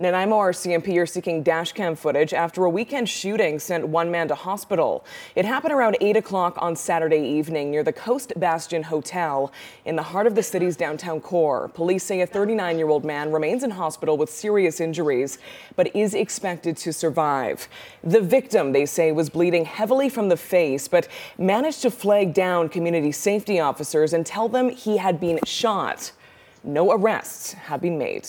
Nanaimo 0.00 0.36
RCMP 0.36 0.96
are 0.98 1.06
seeking 1.06 1.42
dashcam 1.42 1.98
footage 1.98 2.32
after 2.32 2.64
a 2.64 2.70
weekend 2.70 3.08
shooting 3.08 3.58
sent 3.58 3.88
one 3.88 4.12
man 4.12 4.28
to 4.28 4.36
hospital. 4.36 5.04
It 5.34 5.44
happened 5.44 5.72
around 5.72 5.96
8 6.00 6.16
o'clock 6.16 6.56
on 6.58 6.76
Saturday 6.76 7.18
evening 7.18 7.72
near 7.72 7.82
the 7.82 7.92
Coast 7.92 8.32
Bastion 8.36 8.84
Hotel 8.84 9.50
in 9.86 9.96
the 9.96 10.04
heart 10.04 10.28
of 10.28 10.36
the 10.36 10.42
city's 10.44 10.76
downtown 10.76 11.20
core. 11.20 11.66
Police 11.74 12.04
say 12.04 12.20
a 12.20 12.28
39 12.28 12.78
year 12.78 12.88
old 12.88 13.04
man 13.04 13.32
remains 13.32 13.64
in 13.64 13.72
hospital 13.72 14.16
with 14.16 14.30
serious 14.30 14.78
injuries, 14.78 15.38
but 15.74 15.94
is 15.96 16.14
expected 16.14 16.76
to 16.76 16.92
survive. 16.92 17.68
The 18.04 18.20
victim, 18.20 18.70
they 18.70 18.86
say, 18.86 19.10
was 19.10 19.28
bleeding 19.28 19.64
heavily 19.64 20.08
from 20.08 20.28
the 20.28 20.36
face, 20.36 20.86
but 20.86 21.08
managed 21.38 21.82
to 21.82 21.90
flag 21.90 22.32
down 22.32 22.68
community 22.68 23.10
safety 23.10 23.58
officers 23.58 24.12
and 24.12 24.24
tell 24.24 24.48
them 24.48 24.68
he 24.68 24.98
had 24.98 25.18
been 25.18 25.40
shot. 25.44 26.12
No 26.64 26.92
arrests 26.92 27.52
have 27.52 27.80
been 27.80 27.98
made. 27.98 28.28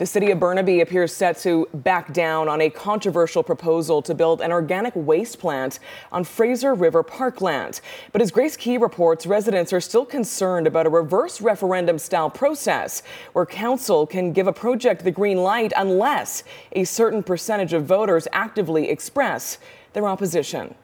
The 0.00 0.06
city 0.06 0.30
of 0.30 0.40
Burnaby 0.40 0.80
appears 0.80 1.14
set 1.14 1.36
to 1.40 1.68
back 1.74 2.14
down 2.14 2.48
on 2.48 2.62
a 2.62 2.70
controversial 2.70 3.42
proposal 3.42 4.00
to 4.00 4.14
build 4.14 4.40
an 4.40 4.50
organic 4.50 4.96
waste 4.96 5.38
plant 5.38 5.78
on 6.10 6.24
Fraser 6.24 6.72
River 6.74 7.02
parkland. 7.02 7.82
But 8.10 8.22
as 8.22 8.30
Grace 8.30 8.56
Ke 8.56 8.80
reports, 8.80 9.26
residents 9.26 9.74
are 9.74 9.80
still 9.82 10.06
concerned 10.06 10.66
about 10.66 10.86
a 10.86 10.88
reverse 10.88 11.42
referendum 11.42 11.98
style 11.98 12.30
process 12.30 13.02
where 13.34 13.44
council 13.44 14.06
can 14.06 14.32
give 14.32 14.46
a 14.46 14.54
project 14.54 15.04
the 15.04 15.10
green 15.10 15.42
light 15.42 15.74
unless 15.76 16.44
a 16.72 16.84
certain 16.84 17.22
percentage 17.22 17.74
of 17.74 17.84
voters 17.84 18.26
actively 18.32 18.88
express 18.88 19.58
their 19.92 20.08
opposition. 20.08 20.74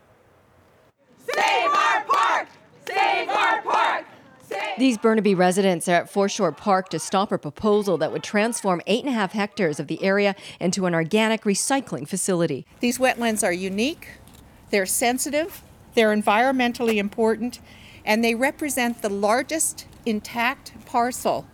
Save 1.17 1.71
our 1.71 2.05
park! 2.05 2.49
Save 2.87 3.31
our 3.31 3.63
park! 3.63 4.05
These 4.79 4.99
Burnaby 4.99 5.35
residents 5.35 5.89
are 5.89 5.95
at 5.95 6.11
Foreshore 6.11 6.53
Park 6.53 6.91
to 6.91 6.99
stop 6.99 7.33
a 7.33 7.39
proposal 7.39 7.97
that 7.97 8.13
would 8.13 8.23
transform 8.23 8.83
eight 8.87 9.05
and 9.05 9.09
a 9.09 9.17
half 9.17 9.33
hectares 9.33 9.81
of 9.81 9.87
the 9.87 10.03
area 10.05 10.35
into 10.61 10.85
an 10.85 10.95
organic 10.95 11.45
recycling 11.45 12.07
facility. 12.07 12.67
These 12.81 12.99
wetlands 12.99 13.43
are 13.43 13.55
unique, 13.55 14.09
they're 14.69 14.85
sensitive, 14.85 15.63
they're 15.95 16.15
environmentally 16.15 16.97
important, 16.97 17.59
and 18.05 18.23
they 18.23 18.35
represent 18.35 19.01
the 19.01 19.09
largest 19.09 19.87
intact 20.05 20.75
parcel 20.85 21.47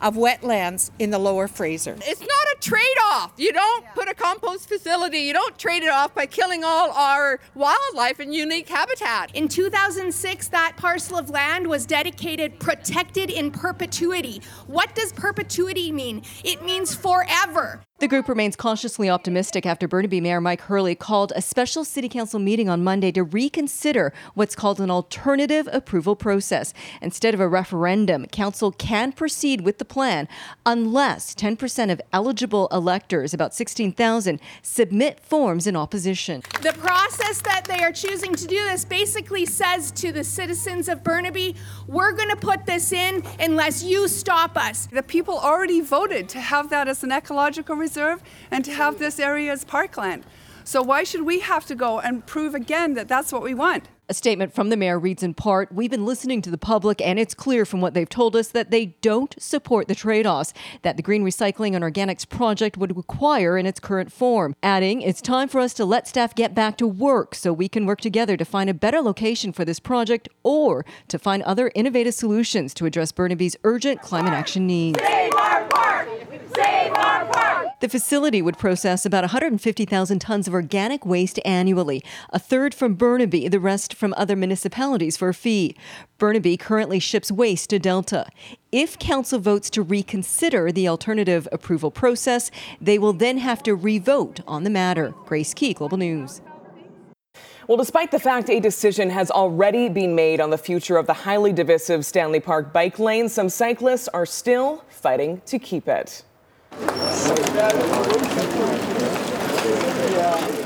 of 0.00 0.14
wetlands 0.14 0.92
in 1.00 1.10
the 1.10 1.18
lower 1.18 1.48
Fraser. 1.48 1.96
It's 2.02 2.20
not 2.20 2.28
a 2.28 2.47
trade 2.60 2.96
off. 3.06 3.32
You 3.36 3.52
don't 3.52 3.84
put 3.94 4.08
a 4.08 4.14
compost 4.14 4.68
facility, 4.68 5.18
you 5.18 5.32
don't 5.32 5.58
trade 5.58 5.82
it 5.82 5.90
off 5.90 6.14
by 6.14 6.26
killing 6.26 6.64
all 6.64 6.90
our 6.92 7.40
wildlife 7.54 8.20
and 8.20 8.34
unique 8.34 8.68
habitat. 8.68 9.34
In 9.34 9.48
2006, 9.48 10.48
that 10.48 10.74
parcel 10.76 11.18
of 11.18 11.30
land 11.30 11.66
was 11.66 11.86
dedicated 11.86 12.58
protected 12.58 13.30
in 13.30 13.50
perpetuity. 13.50 14.42
What 14.66 14.94
does 14.94 15.12
perpetuity 15.12 15.92
mean? 15.92 16.22
It 16.44 16.64
means 16.64 16.94
forever. 16.94 17.82
The 18.00 18.06
group 18.06 18.28
remains 18.28 18.54
cautiously 18.54 19.10
optimistic 19.10 19.66
after 19.66 19.88
Burnaby 19.88 20.20
Mayor 20.20 20.40
Mike 20.40 20.60
Hurley 20.60 20.94
called 20.94 21.32
a 21.34 21.42
special 21.42 21.84
city 21.84 22.08
council 22.08 22.38
meeting 22.38 22.68
on 22.68 22.84
Monday 22.84 23.10
to 23.10 23.24
reconsider 23.24 24.12
what's 24.34 24.54
called 24.54 24.80
an 24.80 24.88
alternative 24.88 25.68
approval 25.72 26.14
process. 26.14 26.72
Instead 27.02 27.34
of 27.34 27.40
a 27.40 27.48
referendum, 27.48 28.26
council 28.26 28.70
can 28.70 29.10
proceed 29.10 29.62
with 29.62 29.78
the 29.78 29.84
plan 29.84 30.28
unless 30.64 31.34
10% 31.34 31.90
of 31.90 32.00
eligible 32.12 32.28
eligible 32.38 32.68
electors, 32.70 33.34
about 33.34 33.52
16,000, 33.52 34.40
submit 34.62 35.18
forms 35.18 35.66
in 35.66 35.74
opposition. 35.74 36.40
The 36.62 36.74
process 36.74 37.42
that 37.42 37.64
they 37.64 37.82
are 37.82 37.90
choosing 37.90 38.32
to 38.36 38.46
do 38.46 38.62
this 38.64 38.84
basically 38.84 39.44
says 39.44 39.90
to 39.92 40.12
the 40.12 40.22
citizens 40.22 40.88
of 40.88 41.02
Burnaby, 41.02 41.56
we're 41.88 42.12
going 42.12 42.28
to 42.28 42.36
put 42.36 42.64
this 42.64 42.92
in 42.92 43.24
unless 43.40 43.82
you 43.82 44.06
stop 44.06 44.56
us. 44.56 44.86
The 44.86 45.02
people 45.02 45.36
already 45.36 45.80
voted 45.80 46.28
to 46.28 46.40
have 46.40 46.70
that 46.70 46.86
as 46.86 47.02
an 47.02 47.10
ecological 47.10 47.74
reserve 47.74 47.87
and 48.50 48.64
to 48.64 48.72
have 48.72 48.98
this 48.98 49.18
area 49.18 49.52
as 49.52 49.64
parkland. 49.64 50.24
So 50.64 50.82
why 50.82 51.02
should 51.02 51.22
we 51.22 51.40
have 51.40 51.64
to 51.64 51.74
go 51.74 51.98
and 51.98 52.26
prove 52.26 52.54
again 52.54 52.92
that 52.92 53.08
that's 53.08 53.32
what 53.32 53.42
we 53.42 53.54
want? 53.54 53.88
A 54.10 54.14
statement 54.14 54.54
from 54.54 54.68
the 54.68 54.76
mayor 54.76 54.98
reads 54.98 55.22
in 55.22 55.32
part 55.32 55.72
We've 55.72 55.90
been 55.90 56.04
listening 56.04 56.42
to 56.42 56.50
the 56.50 56.58
public, 56.58 57.00
and 57.00 57.18
it's 57.18 57.32
clear 57.32 57.64
from 57.64 57.80
what 57.80 57.94
they've 57.94 58.08
told 58.08 58.36
us 58.36 58.48
that 58.48 58.70
they 58.70 58.86
don't 59.00 59.34
support 59.38 59.88
the 59.88 59.94
trade 59.94 60.26
offs 60.26 60.52
that 60.82 60.96
the 60.98 61.02
Green 61.02 61.24
Recycling 61.24 61.74
and 61.74 61.82
Organics 61.82 62.28
project 62.28 62.76
would 62.76 62.96
require 62.96 63.56
in 63.56 63.64
its 63.64 63.80
current 63.80 64.12
form. 64.12 64.54
Adding, 64.62 65.00
It's 65.00 65.22
time 65.22 65.48
for 65.48 65.58
us 65.58 65.72
to 65.74 65.86
let 65.86 66.06
staff 66.06 66.34
get 66.34 66.54
back 66.54 66.76
to 66.78 66.86
work 66.86 67.34
so 67.34 67.50
we 67.50 67.68
can 67.68 67.86
work 67.86 68.02
together 68.02 68.36
to 68.36 68.44
find 68.44 68.68
a 68.68 68.74
better 68.74 69.00
location 69.00 69.52
for 69.52 69.64
this 69.64 69.80
project 69.80 70.28
or 70.42 70.84
to 71.08 71.18
find 71.18 71.42
other 71.44 71.70
innovative 71.74 72.12
solutions 72.14 72.74
to 72.74 72.84
address 72.84 73.12
Burnaby's 73.12 73.56
urgent 73.64 74.02
climate 74.02 74.34
action 74.34 74.66
needs. 74.66 74.98
Save 76.58 76.92
our 76.92 77.24
park! 77.26 77.66
The 77.78 77.88
facility 77.88 78.42
would 78.42 78.58
process 78.58 79.06
about 79.06 79.22
150,000 79.22 80.18
tons 80.18 80.48
of 80.48 80.54
organic 80.54 81.06
waste 81.06 81.38
annually, 81.44 82.02
a 82.30 82.38
third 82.40 82.74
from 82.74 82.94
Burnaby, 82.94 83.46
the 83.46 83.60
rest 83.60 83.94
from 83.94 84.12
other 84.16 84.34
municipalities 84.34 85.16
for 85.16 85.28
a 85.28 85.34
fee. 85.34 85.76
Burnaby 86.18 86.56
currently 86.56 86.98
ships 86.98 87.30
waste 87.30 87.70
to 87.70 87.78
Delta. 87.78 88.26
If 88.72 88.98
council 88.98 89.38
votes 89.38 89.70
to 89.70 89.82
reconsider 89.82 90.72
the 90.72 90.88
alternative 90.88 91.46
approval 91.52 91.92
process, 91.92 92.50
they 92.80 92.98
will 92.98 93.12
then 93.12 93.38
have 93.38 93.62
to 93.62 93.76
revote 93.76 94.40
on 94.44 94.64
the 94.64 94.70
matter. 94.70 95.14
Grace 95.26 95.54
Ke, 95.54 95.76
Global 95.76 95.98
News. 95.98 96.40
Well, 97.68 97.76
despite 97.76 98.10
the 98.10 98.18
fact 98.18 98.50
a 98.50 98.58
decision 98.58 99.10
has 99.10 99.30
already 99.30 99.88
been 99.88 100.16
made 100.16 100.40
on 100.40 100.50
the 100.50 100.58
future 100.58 100.96
of 100.96 101.06
the 101.06 101.12
highly 101.12 101.52
divisive 101.52 102.04
Stanley 102.04 102.40
Park 102.40 102.72
bike 102.72 102.98
lane, 102.98 103.28
some 103.28 103.48
cyclists 103.48 104.08
are 104.08 104.26
still 104.26 104.82
fighting 104.88 105.40
to 105.46 105.60
keep 105.60 105.86
it. 105.86 106.24
Ya. 110.16 110.57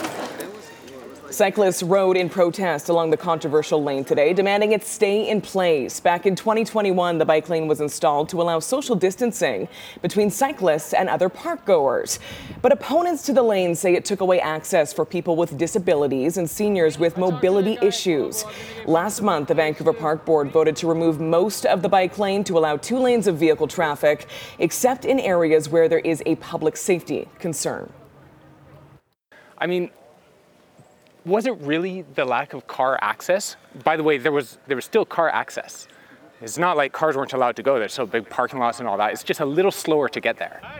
Cyclists 1.32 1.82
rode 1.82 2.18
in 2.18 2.28
protest 2.28 2.90
along 2.90 3.08
the 3.08 3.16
controversial 3.16 3.82
lane 3.82 4.04
today, 4.04 4.34
demanding 4.34 4.72
it 4.72 4.84
stay 4.84 5.30
in 5.30 5.40
place. 5.40 5.98
Back 5.98 6.26
in 6.26 6.36
2021, 6.36 7.16
the 7.16 7.24
bike 7.24 7.48
lane 7.48 7.66
was 7.66 7.80
installed 7.80 8.28
to 8.28 8.42
allow 8.42 8.58
social 8.58 8.94
distancing 8.94 9.66
between 10.02 10.28
cyclists 10.28 10.92
and 10.92 11.08
other 11.08 11.30
park 11.30 11.64
goers. 11.64 12.18
But 12.60 12.70
opponents 12.70 13.22
to 13.22 13.32
the 13.32 13.42
lane 13.42 13.74
say 13.74 13.94
it 13.94 14.04
took 14.04 14.20
away 14.20 14.42
access 14.42 14.92
for 14.92 15.06
people 15.06 15.34
with 15.34 15.56
disabilities 15.56 16.36
and 16.36 16.50
seniors 16.50 16.98
with 16.98 17.16
mobility 17.16 17.78
issues. 17.80 18.44
Last 18.84 19.22
month, 19.22 19.48
the 19.48 19.54
Vancouver 19.54 19.94
Park 19.94 20.26
Board 20.26 20.50
voted 20.50 20.76
to 20.76 20.86
remove 20.86 21.18
most 21.18 21.64
of 21.64 21.80
the 21.80 21.88
bike 21.88 22.18
lane 22.18 22.44
to 22.44 22.58
allow 22.58 22.76
two 22.76 22.98
lanes 22.98 23.26
of 23.26 23.38
vehicle 23.38 23.68
traffic, 23.68 24.26
except 24.58 25.06
in 25.06 25.18
areas 25.18 25.70
where 25.70 25.88
there 25.88 26.00
is 26.00 26.22
a 26.26 26.36
public 26.36 26.76
safety 26.76 27.26
concern. 27.38 27.90
I 29.56 29.66
mean, 29.66 29.90
was 31.24 31.46
it 31.46 31.56
really 31.60 32.02
the 32.14 32.24
lack 32.24 32.52
of 32.52 32.66
car 32.66 32.98
access? 33.00 33.56
By 33.84 33.96
the 33.96 34.02
way, 34.02 34.18
there 34.18 34.32
was 34.32 34.58
there 34.66 34.76
was 34.76 34.84
still 34.84 35.04
car 35.04 35.28
access. 35.28 35.88
It's 36.40 36.58
not 36.58 36.76
like 36.76 36.92
cars 36.92 37.16
weren't 37.16 37.32
allowed 37.32 37.56
to 37.56 37.62
go 37.62 37.78
there, 37.78 37.88
so 37.88 38.04
big 38.04 38.28
parking 38.28 38.58
lots 38.58 38.80
and 38.80 38.88
all 38.88 38.96
that. 38.96 39.12
It's 39.12 39.22
just 39.22 39.38
a 39.40 39.46
little 39.46 39.70
slower 39.70 40.08
to 40.08 40.20
get 40.20 40.38
there. 40.38 40.60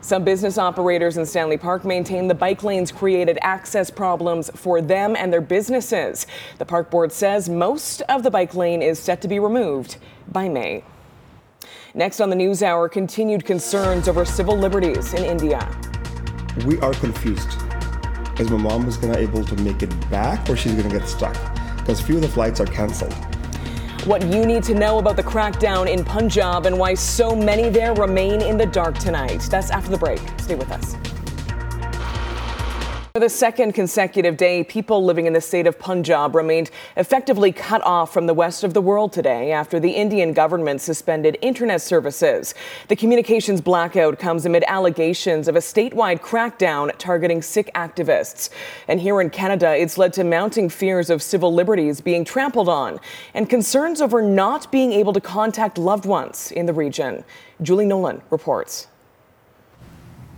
Some 0.00 0.24
business 0.24 0.56
operators 0.56 1.18
in 1.18 1.26
Stanley 1.26 1.58
Park 1.58 1.84
maintain 1.84 2.28
the 2.28 2.34
bike 2.34 2.62
lanes 2.62 2.90
created 2.90 3.38
access 3.42 3.90
problems 3.90 4.50
for 4.54 4.80
them 4.80 5.14
and 5.14 5.30
their 5.30 5.42
businesses. 5.42 6.26
The 6.56 6.64
park 6.64 6.90
board 6.90 7.12
says 7.12 7.48
most 7.48 8.00
of 8.02 8.22
the 8.22 8.30
bike 8.30 8.54
lane 8.54 8.80
is 8.80 8.98
set 8.98 9.20
to 9.22 9.28
be 9.28 9.38
removed 9.38 9.98
by 10.28 10.48
May. 10.48 10.82
Next 11.94 12.20
on 12.20 12.30
the 12.30 12.36
News 12.36 12.62
Hour, 12.62 12.88
continued 12.88 13.44
concerns 13.44 14.08
over 14.08 14.24
civil 14.24 14.56
liberties 14.56 15.12
in 15.14 15.24
India. 15.24 15.68
We 16.64 16.78
are 16.80 16.92
confused. 16.92 17.56
Is 18.40 18.50
my 18.50 18.56
mom 18.56 18.88
gonna 18.90 19.14
be 19.14 19.20
able 19.20 19.44
to 19.44 19.56
make 19.56 19.82
it 19.82 20.10
back 20.10 20.48
or 20.48 20.56
she's 20.56 20.74
gonna 20.74 20.88
get 20.88 21.08
stuck? 21.08 21.34
Because 21.76 22.00
few 22.00 22.16
of 22.16 22.22
the 22.22 22.28
flights 22.28 22.60
are 22.60 22.66
cancelled. 22.66 23.14
What 24.06 24.22
you 24.22 24.44
need 24.44 24.64
to 24.64 24.74
know 24.74 24.98
about 24.98 25.16
the 25.16 25.22
crackdown 25.22 25.88
in 25.88 26.04
Punjab 26.04 26.66
and 26.66 26.78
why 26.78 26.94
so 26.94 27.36
many 27.36 27.68
there 27.68 27.94
remain 27.94 28.40
in 28.40 28.56
the 28.56 28.66
dark 28.66 28.98
tonight. 28.98 29.46
That's 29.50 29.70
after 29.70 29.90
the 29.90 29.98
break. 29.98 30.20
Stay 30.38 30.56
with 30.56 30.70
us. 30.70 30.96
For 33.18 33.24
the 33.24 33.28
second 33.28 33.72
consecutive 33.72 34.36
day, 34.36 34.62
people 34.62 35.04
living 35.04 35.26
in 35.26 35.32
the 35.32 35.40
state 35.40 35.66
of 35.66 35.76
Punjab 35.76 36.36
remained 36.36 36.70
effectively 36.96 37.50
cut 37.50 37.82
off 37.82 38.12
from 38.12 38.26
the 38.26 38.32
rest 38.32 38.62
of 38.62 38.74
the 38.74 38.80
world 38.80 39.12
today 39.12 39.50
after 39.50 39.80
the 39.80 39.90
Indian 39.90 40.32
government 40.32 40.80
suspended 40.80 41.36
internet 41.42 41.82
services. 41.82 42.54
The 42.86 42.94
communications 42.94 43.60
blackout 43.60 44.20
comes 44.20 44.46
amid 44.46 44.62
allegations 44.68 45.48
of 45.48 45.56
a 45.56 45.58
statewide 45.58 46.20
crackdown 46.20 46.96
targeting 46.96 47.42
Sikh 47.42 47.72
activists. 47.74 48.50
And 48.86 49.00
here 49.00 49.20
in 49.20 49.30
Canada, 49.30 49.74
it's 49.76 49.98
led 49.98 50.12
to 50.12 50.22
mounting 50.22 50.68
fears 50.68 51.10
of 51.10 51.20
civil 51.20 51.52
liberties 51.52 52.00
being 52.00 52.24
trampled 52.24 52.68
on 52.68 53.00
and 53.34 53.50
concerns 53.50 54.00
over 54.00 54.22
not 54.22 54.70
being 54.70 54.92
able 54.92 55.12
to 55.12 55.20
contact 55.20 55.76
loved 55.76 56.06
ones 56.06 56.52
in 56.52 56.66
the 56.66 56.72
region. 56.72 57.24
Julie 57.62 57.84
Nolan 57.84 58.22
reports. 58.30 58.86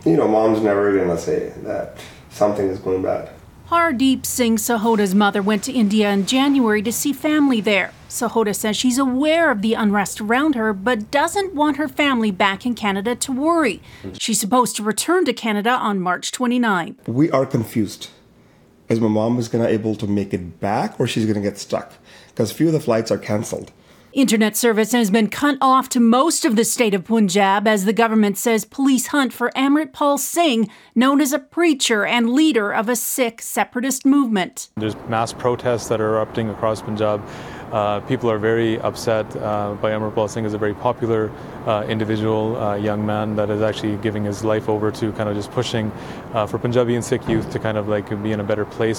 You 0.06 0.16
know, 0.16 0.26
mom's 0.26 0.62
never 0.62 0.96
gonna 0.96 1.18
say 1.18 1.52
that 1.58 1.98
something 2.30 2.66
is 2.68 2.78
going 2.78 3.02
bad. 3.02 3.30
Hardeep 3.68 4.26
Singh 4.26 4.56
Sahoda's 4.56 5.14
mother 5.14 5.40
went 5.40 5.62
to 5.62 5.72
India 5.72 6.10
in 6.10 6.26
January 6.26 6.82
to 6.82 6.90
see 6.90 7.12
family 7.12 7.60
there. 7.60 7.92
Sahoda 8.08 8.52
says 8.52 8.76
she's 8.76 8.98
aware 8.98 9.52
of 9.52 9.62
the 9.62 9.74
unrest 9.74 10.20
around 10.20 10.56
her, 10.56 10.72
but 10.72 11.12
doesn't 11.12 11.54
want 11.54 11.76
her 11.76 11.86
family 11.86 12.32
back 12.32 12.66
in 12.66 12.74
Canada 12.74 13.14
to 13.14 13.30
worry. 13.30 13.80
She's 14.18 14.40
supposed 14.40 14.74
to 14.76 14.82
return 14.82 15.24
to 15.26 15.32
Canada 15.32 15.70
on 15.70 16.00
March 16.00 16.32
29. 16.32 16.96
We 17.06 17.30
are 17.30 17.46
confused. 17.46 18.08
Is 18.88 18.98
my 18.98 19.06
mom 19.06 19.38
is 19.38 19.46
gonna 19.46 19.68
able 19.68 19.94
to 19.94 20.08
make 20.08 20.34
it 20.34 20.58
back 20.58 20.98
or 20.98 21.06
she's 21.06 21.24
gonna 21.24 21.40
get 21.40 21.56
stuck? 21.56 21.92
Because 22.30 22.50
few 22.50 22.66
of 22.66 22.72
the 22.72 22.80
flights 22.80 23.12
are 23.12 23.18
cancelled. 23.18 23.70
Internet 24.12 24.56
service 24.56 24.90
has 24.90 25.08
been 25.08 25.28
cut 25.28 25.56
off 25.60 25.88
to 25.90 26.00
most 26.00 26.44
of 26.44 26.56
the 26.56 26.64
state 26.64 26.94
of 26.94 27.04
Punjab 27.04 27.68
as 27.68 27.84
the 27.84 27.92
government 27.92 28.36
says 28.36 28.64
police 28.64 29.08
hunt 29.08 29.32
for 29.32 29.52
Amritpal 29.54 30.18
Singh, 30.18 30.68
known 30.96 31.20
as 31.20 31.32
a 31.32 31.38
preacher 31.38 32.04
and 32.04 32.30
leader 32.30 32.72
of 32.72 32.88
a 32.88 32.96
Sikh 32.96 33.40
separatist 33.40 34.04
movement. 34.04 34.70
There's 34.76 34.96
mass 35.08 35.32
protests 35.32 35.86
that 35.88 36.00
are 36.00 36.08
erupting 36.08 36.50
across 36.50 36.82
Punjab. 36.82 37.24
Uh, 37.70 38.00
people 38.00 38.28
are 38.28 38.38
very 38.38 38.80
upset 38.80 39.24
uh, 39.36 39.74
by 39.74 39.92
Amarpal 39.92 40.28
Singh 40.28 40.44
as 40.44 40.54
a 40.54 40.58
very 40.58 40.74
popular 40.74 41.30
uh, 41.66 41.86
individual, 41.88 42.56
uh, 42.56 42.74
young 42.74 43.06
man 43.06 43.36
that 43.36 43.48
is 43.48 43.62
actually 43.62 43.96
giving 43.98 44.24
his 44.24 44.42
life 44.42 44.68
over 44.68 44.90
to 44.90 45.12
kind 45.12 45.28
of 45.28 45.36
just 45.36 45.52
pushing 45.52 45.92
uh, 46.34 46.48
for 46.48 46.58
Punjabi 46.58 46.96
and 46.96 47.04
Sikh 47.04 47.28
youth 47.28 47.48
to 47.52 47.60
kind 47.60 47.78
of 47.78 47.86
like 47.86 48.08
be 48.24 48.32
in 48.32 48.40
a 48.40 48.44
better 48.44 48.64
place. 48.64 48.98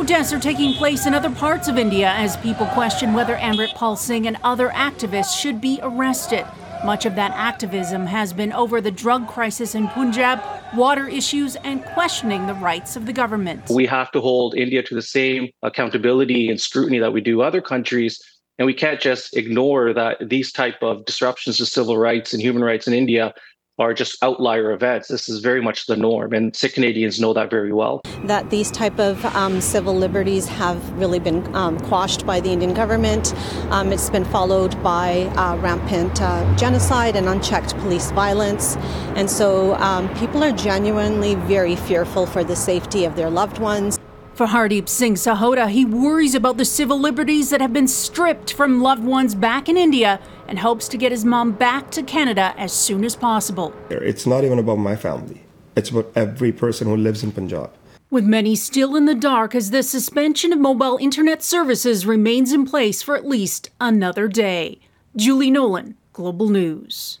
Protests 0.00 0.32
are 0.32 0.40
taking 0.40 0.72
place 0.72 1.04
in 1.04 1.12
other 1.12 1.30
parts 1.30 1.68
of 1.68 1.76
India 1.76 2.08
as 2.08 2.34
people 2.38 2.64
question 2.68 3.12
whether 3.12 3.36
Amritpal 3.36 3.98
Singh 3.98 4.26
and 4.26 4.38
other 4.42 4.70
activists 4.70 5.38
should 5.38 5.60
be 5.60 5.78
arrested. 5.82 6.46
Much 6.86 7.04
of 7.04 7.16
that 7.16 7.32
activism 7.32 8.06
has 8.06 8.32
been 8.32 8.50
over 8.54 8.80
the 8.80 8.90
drug 8.90 9.28
crisis 9.28 9.74
in 9.74 9.88
Punjab, 9.88 10.40
water 10.74 11.06
issues, 11.06 11.54
and 11.56 11.84
questioning 11.84 12.46
the 12.46 12.54
rights 12.54 12.96
of 12.96 13.04
the 13.04 13.12
government. 13.12 13.68
We 13.68 13.84
have 13.88 14.10
to 14.12 14.22
hold 14.22 14.54
India 14.54 14.82
to 14.84 14.94
the 14.94 15.02
same 15.02 15.50
accountability 15.62 16.48
and 16.48 16.58
scrutiny 16.58 16.98
that 16.98 17.12
we 17.12 17.20
do 17.20 17.42
other 17.42 17.60
countries. 17.60 18.18
And 18.58 18.64
we 18.64 18.72
can't 18.72 19.02
just 19.02 19.36
ignore 19.36 19.92
that 19.92 20.30
these 20.30 20.50
type 20.50 20.82
of 20.82 21.04
disruptions 21.04 21.58
to 21.58 21.66
civil 21.66 21.98
rights 21.98 22.32
and 22.32 22.40
human 22.40 22.64
rights 22.64 22.88
in 22.88 22.94
India 22.94 23.34
are 23.80 23.94
just 23.94 24.22
outlier 24.22 24.72
events. 24.72 25.08
This 25.08 25.28
is 25.28 25.40
very 25.40 25.62
much 25.62 25.86
the 25.86 25.96
norm, 25.96 26.34
and 26.34 26.54
Sikh 26.54 26.74
Canadians 26.74 27.18
know 27.18 27.32
that 27.32 27.48
very 27.50 27.72
well. 27.72 28.02
That 28.24 28.50
these 28.50 28.70
type 28.70 28.98
of 29.00 29.24
um, 29.34 29.60
civil 29.60 29.96
liberties 29.96 30.46
have 30.46 30.78
really 30.98 31.18
been 31.18 31.52
um, 31.56 31.80
quashed 31.80 32.26
by 32.26 32.40
the 32.40 32.50
Indian 32.50 32.74
government. 32.74 33.34
Um, 33.70 33.90
it's 33.90 34.10
been 34.10 34.26
followed 34.26 34.80
by 34.82 35.22
uh, 35.36 35.56
rampant 35.56 36.20
uh, 36.20 36.56
genocide 36.56 37.16
and 37.16 37.26
unchecked 37.26 37.74
police 37.78 38.10
violence, 38.10 38.76
and 39.16 39.30
so 39.30 39.74
um, 39.76 40.14
people 40.16 40.44
are 40.44 40.52
genuinely 40.52 41.34
very 41.34 41.74
fearful 41.74 42.26
for 42.26 42.44
the 42.44 42.56
safety 42.56 43.06
of 43.06 43.16
their 43.16 43.30
loved 43.30 43.58
ones. 43.58 43.98
For 44.34 44.46
Hardeep 44.46 44.88
Singh 44.88 45.16
Sahoda, 45.16 45.68
he 45.68 45.84
worries 45.84 46.34
about 46.34 46.56
the 46.56 46.64
civil 46.64 46.98
liberties 46.98 47.50
that 47.50 47.60
have 47.60 47.74
been 47.74 47.86
stripped 47.86 48.54
from 48.54 48.80
loved 48.80 49.04
ones 49.04 49.34
back 49.34 49.68
in 49.68 49.76
India 49.76 50.18
and 50.50 50.58
hopes 50.58 50.88
to 50.88 50.98
get 50.98 51.12
his 51.12 51.24
mom 51.24 51.52
back 51.52 51.90
to 51.92 52.02
Canada 52.02 52.52
as 52.58 52.72
soon 52.72 53.04
as 53.04 53.16
possible. 53.16 53.72
It's 53.88 54.26
not 54.26 54.44
even 54.44 54.58
about 54.58 54.78
my 54.78 54.96
family. 54.96 55.42
It's 55.76 55.90
about 55.90 56.10
every 56.14 56.52
person 56.52 56.88
who 56.88 56.96
lives 56.96 57.22
in 57.22 57.32
Punjab. 57.32 57.70
With 58.10 58.24
many 58.24 58.56
still 58.56 58.96
in 58.96 59.06
the 59.06 59.14
dark 59.14 59.54
as 59.54 59.70
the 59.70 59.84
suspension 59.84 60.52
of 60.52 60.58
mobile 60.58 60.98
internet 61.00 61.44
services 61.44 62.04
remains 62.04 62.52
in 62.52 62.66
place 62.66 63.00
for 63.00 63.16
at 63.16 63.24
least 63.24 63.70
another 63.80 64.26
day. 64.26 64.80
Julie 65.14 65.50
Nolan, 65.50 65.96
Global 66.12 66.48
News. 66.48 67.20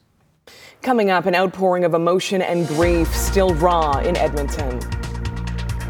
Coming 0.82 1.08
up, 1.08 1.26
an 1.26 1.36
outpouring 1.36 1.84
of 1.84 1.94
emotion 1.94 2.42
and 2.42 2.66
grief 2.66 3.14
still 3.14 3.54
raw 3.54 3.98
in 3.98 4.16
Edmonton. 4.16 4.80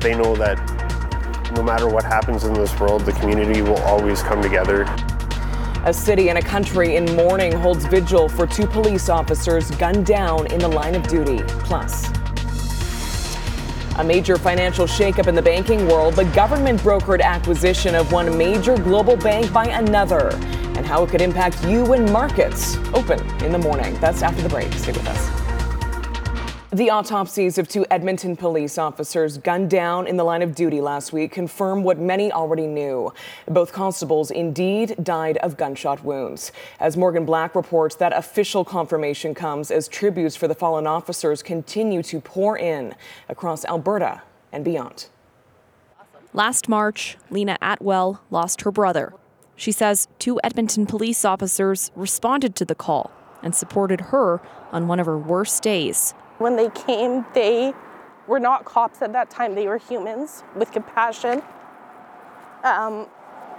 They 0.01 0.15
know 0.15 0.37
that 0.37 0.59
no 1.57 1.63
matter 1.63 1.89
what 1.89 2.05
happens 2.05 2.45
in 2.45 2.53
this 2.53 2.79
world, 2.79 3.03
the 3.03 3.13
community 3.13 3.63
will 3.63 3.79
always 3.79 4.23
come 4.23 4.43
together. 4.43 4.85
A 5.87 5.95
city 5.95 6.29
and 6.29 6.37
a 6.37 6.43
country 6.43 6.97
in 6.97 7.07
mourning 7.17 7.53
holds 7.53 7.87
vigil 7.87 8.29
for 8.29 8.47
two 8.47 8.67
police 8.67 9.09
officers 9.09 9.71
gunned 9.73 10.05
down 10.05 10.47
in 10.53 10.59
the 10.59 10.69
line 10.69 10.95
of 10.95 11.09
duty. 11.09 11.43
Plus, 11.61 12.11
a 13.97 14.05
major 14.05 14.37
financial 14.37 14.87
shakeup 14.87 15.27
in 15.27 15.35
the 15.35 15.41
banking 15.41 15.89
world, 15.89 16.15
the 16.15 16.27
government 16.27 16.81
brokered 16.81 17.23
acquisition 17.23 17.95
of 17.95 18.13
one 18.13 18.37
major 18.37 18.77
global 18.77 19.17
bank 19.17 19.51
by 19.55 19.65
another, 19.69 20.29
and 20.77 20.85
how 20.85 21.03
it 21.03 21.09
could 21.09 21.23
impact 21.23 21.65
you 21.65 21.95
and 21.95 22.13
markets. 22.13 22.77
Open 22.93 23.19
in 23.43 23.51
the 23.51 23.59
morning. 23.59 23.95
That's 24.01 24.23
after 24.23 24.43
the 24.43 24.51
break. 24.51 24.71
Stay 24.75 24.93
with 24.93 25.09
us. 25.09 25.40
The 26.73 26.89
autopsies 26.89 27.59
of 27.59 27.67
two 27.67 27.85
Edmonton 27.91 28.37
police 28.37 28.79
officers 28.79 29.39
gunned 29.39 29.71
down 29.71 30.07
in 30.07 30.17
the 30.17 30.23
line 30.23 30.41
of 30.41 30.55
duty 30.55 30.81
last 30.81 31.13
week 31.13 31.33
confirm 31.33 31.83
what 31.83 31.99
many 31.99 32.31
already 32.31 32.69
knew. 32.69 33.13
Both 33.49 33.73
constables 33.73 34.31
indeed 34.31 34.95
died 35.03 35.37
of 35.39 35.57
gunshot 35.57 36.05
wounds. 36.05 36.53
As 36.79 36.97
Morgan 36.97 37.25
Black 37.25 37.57
reports, 37.57 37.97
that 37.97 38.13
official 38.13 38.65
confirmation 38.65 39.35
comes 39.35 39.73
as 39.73 39.89
tributes 39.89 40.37
for 40.37 40.47
the 40.47 40.55
fallen 40.55 40.87
officers 40.87 41.43
continue 41.43 42.05
to 42.05 42.21
pour 42.21 42.57
in 42.57 42.95
across 43.29 43.65
Alberta 43.65 44.23
and 44.53 44.65
beyond. 44.65 45.09
Last 46.33 46.69
March, 46.69 47.17
Lena 47.31 47.59
Atwell 47.61 48.23
lost 48.31 48.63
her 48.63 48.71
brother. 48.71 49.13
She 49.57 49.73
says 49.73 50.07
two 50.21 50.39
Edmonton 50.45 50.87
police 50.87 51.25
officers 51.25 51.91
responded 51.97 52.55
to 52.55 52.65
the 52.65 52.77
call 52.77 53.11
and 53.43 53.57
supported 53.57 54.01
her 54.13 54.41
on 54.71 54.87
one 54.87 55.01
of 55.01 55.07
her 55.07 55.19
worst 55.19 55.65
days. 55.65 56.15
When 56.41 56.57
they 56.57 56.71
came, 56.71 57.27
they 57.35 57.75
were 58.27 58.41
not 58.41 58.65
cops 58.65 59.03
at 59.03 59.13
that 59.13 59.29
time, 59.29 59.55
they 59.55 59.69
were 59.69 59.77
humans 59.77 60.43
with 60.57 60.73
compassion 60.73 61.43
um, 62.65 63.07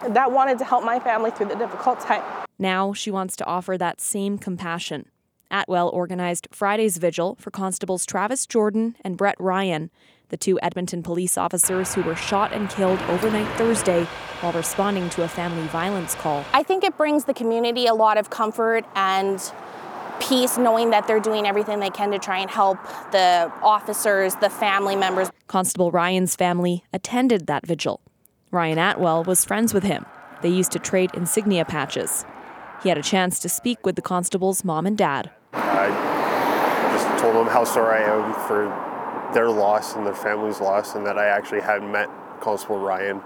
that 0.10 0.32
wanted 0.32 0.58
to 0.58 0.66
help 0.66 0.84
my 0.84 1.00
family 1.00 1.30
through 1.30 1.50
the 1.50 1.56
difficult 1.56 2.00
time. 2.00 2.24
Now 2.58 2.92
she 2.92 3.12
wants 3.12 3.36
to 3.36 3.46
offer 3.46 3.78
that 3.78 4.02
same 4.02 4.40
compassion. 4.40 5.06
Atwell 5.52 5.90
organized 5.90 6.48
Friday's 6.52 6.98
vigil 6.98 7.38
for 7.40 7.52
constables 7.52 8.04
Travis 8.04 8.48
Jordan 8.48 8.96
and 9.02 9.16
Brett 9.16 9.36
Ryan, 9.40 9.92
the 10.30 10.38
two 10.38 10.60
Edmonton 10.64 11.04
police 11.04 11.38
officers 11.38 11.94
who 11.94 12.02
were 12.02 12.16
shot 12.16 12.52
and 12.52 12.68
killed 12.68 13.00
overnight 13.10 13.56
Thursday 13.60 14.06
while 14.40 14.54
responding 14.54 15.08
to 15.12 15.22
a 15.22 15.28
family 15.28 15.68
violence 15.68 16.16
call. 16.16 16.44
I 16.52 16.64
think 16.64 16.84
it 16.84 16.98
brings 16.98 17.26
the 17.26 17.34
community 17.36 17.86
a 17.86 17.94
lot 17.94 18.18
of 18.18 18.32
comfort 18.32 18.86
and 18.96 19.40
peace 20.22 20.58
knowing 20.58 20.92
that 20.92 21.08
they're 21.08 21.20
doing 21.20 21.46
everything 21.46 21.80
they 21.80 21.90
can 21.90 22.12
to 22.12 22.20
try 22.20 22.40
and 22.40 22.50
help 22.50 22.78
the 23.12 23.52
officers, 23.62 24.36
the 24.36 24.50
family 24.50 24.96
members. 24.96 25.30
Constable 25.48 25.92
Ryan's 25.92 26.36
family 26.36 26.84
attended 26.94 27.48
that 27.48 27.66
vigil. 27.66 28.00
Ryan 28.52 28.78
Atwell 28.78 29.24
was 29.24 29.44
friends 29.44 29.74
with 29.74 29.84
him. 29.84 30.06
They 30.42 30.50
used 30.50 30.72
to 30.72 30.80
trade 30.80 31.12
insignia 31.14 31.66
patches. 31.66 32.26
He 32.84 32.90
had 32.90 32.98
a 32.98 33.04
chance 33.04 33.40
to 33.40 33.50
speak 33.50 33.86
with 33.86 33.96
the 33.96 34.02
constable's 34.02 34.64
mom 34.64 34.86
and 34.86 34.98
dad. 34.98 35.32
I 35.54 35.90
just 36.94 37.22
told 37.22 37.36
them 37.36 37.48
how 37.48 37.64
sorry 37.64 38.04
I 38.04 38.10
am 38.10 38.34
for 38.48 39.34
their 39.34 39.50
loss 39.50 39.96
and 39.96 40.06
their 40.06 40.16
family's 40.16 40.60
loss, 40.60 40.96
and 40.96 41.06
that 41.06 41.18
I 41.18 41.28
actually 41.28 41.62
had 41.62 41.84
met 41.84 42.10
Constable 42.42 42.80
Ryan 42.80 43.22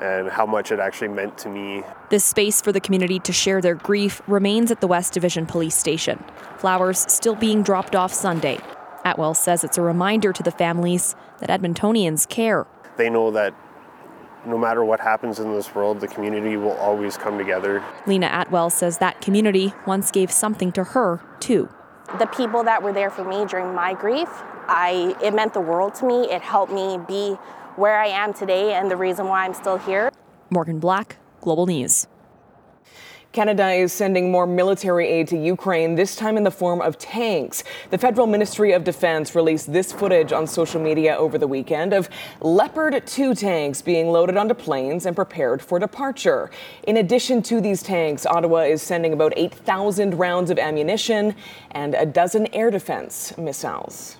and 0.00 0.28
how 0.28 0.46
much 0.46 0.72
it 0.72 0.80
actually 0.80 1.08
meant 1.08 1.38
to 1.38 1.48
me. 1.48 1.82
This 2.10 2.24
space 2.24 2.60
for 2.60 2.72
the 2.72 2.80
community 2.80 3.18
to 3.20 3.32
share 3.32 3.60
their 3.60 3.74
grief 3.74 4.20
remains 4.26 4.70
at 4.70 4.80
the 4.80 4.86
West 4.86 5.12
Division 5.12 5.46
Police 5.46 5.74
Station. 5.74 6.22
Flowers 6.58 7.04
still 7.12 7.34
being 7.34 7.62
dropped 7.62 7.94
off 7.94 8.12
Sunday. 8.12 8.58
Atwell 9.04 9.34
says 9.34 9.64
it's 9.64 9.78
a 9.78 9.82
reminder 9.82 10.32
to 10.32 10.42
the 10.42 10.50
families 10.50 11.14
that 11.40 11.50
Edmontonians 11.50 12.28
care. 12.28 12.66
They 12.96 13.10
know 13.10 13.30
that 13.32 13.54
no 14.46 14.58
matter 14.58 14.84
what 14.84 15.00
happens 15.00 15.38
in 15.38 15.52
this 15.52 15.74
world, 15.74 16.00
the 16.00 16.08
community 16.08 16.56
will 16.56 16.72
always 16.72 17.16
come 17.16 17.38
together. 17.38 17.82
Lena 18.06 18.28
Atwell 18.32 18.70
says 18.70 18.98
that 18.98 19.20
community 19.20 19.72
once 19.86 20.10
gave 20.10 20.30
something 20.30 20.70
to 20.72 20.84
her, 20.84 21.20
too. 21.40 21.68
The 22.18 22.26
people 22.26 22.62
that 22.64 22.82
were 22.82 22.92
there 22.92 23.10
for 23.10 23.24
me 23.24 23.46
during 23.46 23.74
my 23.74 23.94
grief, 23.94 24.28
I 24.68 25.16
it 25.22 25.34
meant 25.34 25.54
the 25.54 25.60
world 25.60 25.94
to 25.96 26.06
me. 26.06 26.30
It 26.30 26.42
helped 26.42 26.72
me 26.72 26.98
be 27.08 27.36
where 27.76 27.98
I 27.98 28.06
am 28.06 28.32
today 28.32 28.74
and 28.74 28.90
the 28.90 28.96
reason 28.96 29.26
why 29.26 29.44
I'm 29.44 29.54
still 29.54 29.78
here. 29.78 30.10
Morgan 30.50 30.78
Black, 30.78 31.16
Global 31.40 31.66
News. 31.66 32.06
Canada 33.34 33.70
is 33.70 33.92
sending 33.92 34.30
more 34.30 34.46
military 34.46 35.08
aid 35.08 35.26
to 35.26 35.36
Ukraine, 35.36 35.96
this 35.96 36.14
time 36.14 36.36
in 36.36 36.44
the 36.44 36.52
form 36.52 36.80
of 36.80 36.96
tanks. 36.98 37.64
The 37.90 37.98
Federal 37.98 38.28
Ministry 38.28 38.70
of 38.70 38.84
Defense 38.84 39.34
released 39.34 39.72
this 39.72 39.92
footage 39.92 40.30
on 40.32 40.46
social 40.46 40.80
media 40.80 41.16
over 41.16 41.36
the 41.36 41.48
weekend 41.48 41.92
of 41.92 42.08
Leopard 42.40 43.04
2 43.04 43.34
tanks 43.34 43.82
being 43.82 44.12
loaded 44.12 44.36
onto 44.36 44.54
planes 44.54 45.04
and 45.04 45.16
prepared 45.16 45.60
for 45.60 45.80
departure. 45.80 46.48
In 46.86 46.98
addition 46.98 47.42
to 47.42 47.60
these 47.60 47.82
tanks, 47.82 48.24
Ottawa 48.24 48.58
is 48.60 48.82
sending 48.82 49.12
about 49.12 49.32
8,000 49.36 50.14
rounds 50.16 50.50
of 50.50 50.60
ammunition 50.60 51.34
and 51.72 51.96
a 51.96 52.06
dozen 52.06 52.46
air 52.54 52.70
defense 52.70 53.36
missiles. 53.36 54.18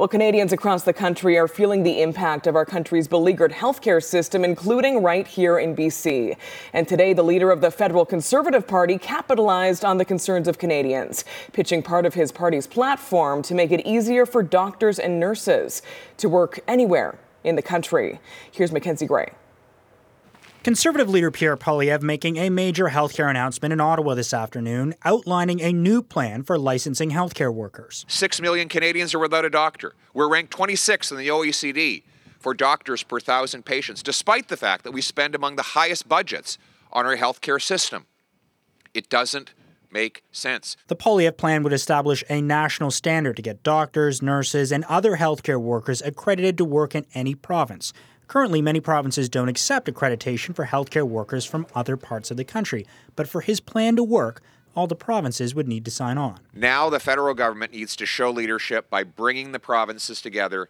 Well, 0.00 0.08
Canadians 0.08 0.54
across 0.54 0.84
the 0.84 0.94
country 0.94 1.36
are 1.36 1.46
feeling 1.46 1.82
the 1.82 2.00
impact 2.00 2.46
of 2.46 2.56
our 2.56 2.64
country's 2.64 3.06
beleaguered 3.06 3.52
healthcare 3.52 4.02
system, 4.02 4.46
including 4.46 5.02
right 5.02 5.26
here 5.26 5.58
in 5.58 5.76
BC. 5.76 6.38
And 6.72 6.88
today, 6.88 7.12
the 7.12 7.22
leader 7.22 7.50
of 7.50 7.60
the 7.60 7.70
federal 7.70 8.06
Conservative 8.06 8.66
Party 8.66 8.96
capitalized 8.96 9.84
on 9.84 9.98
the 9.98 10.06
concerns 10.06 10.48
of 10.48 10.56
Canadians, 10.56 11.26
pitching 11.52 11.82
part 11.82 12.06
of 12.06 12.14
his 12.14 12.32
party's 12.32 12.66
platform 12.66 13.42
to 13.42 13.54
make 13.54 13.72
it 13.72 13.86
easier 13.86 14.24
for 14.24 14.42
doctors 14.42 14.98
and 14.98 15.20
nurses 15.20 15.82
to 16.16 16.30
work 16.30 16.60
anywhere 16.66 17.18
in 17.44 17.56
the 17.56 17.62
country. 17.62 18.20
Here's 18.50 18.72
Mackenzie 18.72 19.04
Gray. 19.04 19.30
Conservative 20.62 21.08
leader 21.08 21.30
Pierre 21.30 21.56
Poilievre 21.56 22.02
making 22.02 22.36
a 22.36 22.50
major 22.50 22.88
healthcare 22.90 23.30
announcement 23.30 23.72
in 23.72 23.80
Ottawa 23.80 24.14
this 24.14 24.34
afternoon, 24.34 24.92
outlining 25.06 25.62
a 25.62 25.72
new 25.72 26.02
plan 26.02 26.42
for 26.42 26.58
licensing 26.58 27.12
healthcare 27.12 27.52
workers. 27.52 28.04
Six 28.08 28.42
million 28.42 28.68
Canadians 28.68 29.14
are 29.14 29.18
without 29.18 29.46
a 29.46 29.50
doctor. 29.50 29.94
We're 30.12 30.28
ranked 30.28 30.54
26th 30.54 31.12
in 31.12 31.16
the 31.16 31.28
OECD 31.28 32.02
for 32.38 32.52
doctors 32.52 33.02
per 33.02 33.20
thousand 33.20 33.64
patients, 33.64 34.02
despite 34.02 34.48
the 34.48 34.56
fact 34.58 34.84
that 34.84 34.92
we 34.92 35.00
spend 35.00 35.34
among 35.34 35.56
the 35.56 35.62
highest 35.62 36.06
budgets 36.06 36.58
on 36.92 37.06
our 37.06 37.16
healthcare 37.16 37.60
system. 37.60 38.04
It 38.92 39.08
doesn't 39.08 39.54
make 39.90 40.24
sense. 40.30 40.76
The 40.88 40.96
Poilievre 40.96 41.38
plan 41.38 41.62
would 41.62 41.72
establish 41.72 42.22
a 42.28 42.42
national 42.42 42.90
standard 42.90 43.36
to 43.36 43.42
get 43.42 43.62
doctors, 43.62 44.20
nurses, 44.20 44.72
and 44.72 44.84
other 44.84 45.16
healthcare 45.16 45.60
workers 45.60 46.02
accredited 46.02 46.58
to 46.58 46.66
work 46.66 46.94
in 46.94 47.06
any 47.14 47.34
province. 47.34 47.94
Currently, 48.30 48.62
many 48.62 48.78
provinces 48.78 49.28
don't 49.28 49.48
accept 49.48 49.92
accreditation 49.92 50.54
for 50.54 50.66
healthcare 50.66 51.02
workers 51.02 51.44
from 51.44 51.66
other 51.74 51.96
parts 51.96 52.30
of 52.30 52.36
the 52.36 52.44
country. 52.44 52.86
But 53.16 53.28
for 53.28 53.40
his 53.40 53.58
plan 53.58 53.96
to 53.96 54.04
work, 54.04 54.40
all 54.76 54.86
the 54.86 54.94
provinces 54.94 55.52
would 55.52 55.66
need 55.66 55.84
to 55.86 55.90
sign 55.90 56.16
on. 56.16 56.38
Now, 56.54 56.88
the 56.88 57.00
federal 57.00 57.34
government 57.34 57.72
needs 57.72 57.96
to 57.96 58.06
show 58.06 58.30
leadership 58.30 58.88
by 58.88 59.02
bringing 59.02 59.50
the 59.50 59.58
provinces 59.58 60.22
together 60.22 60.68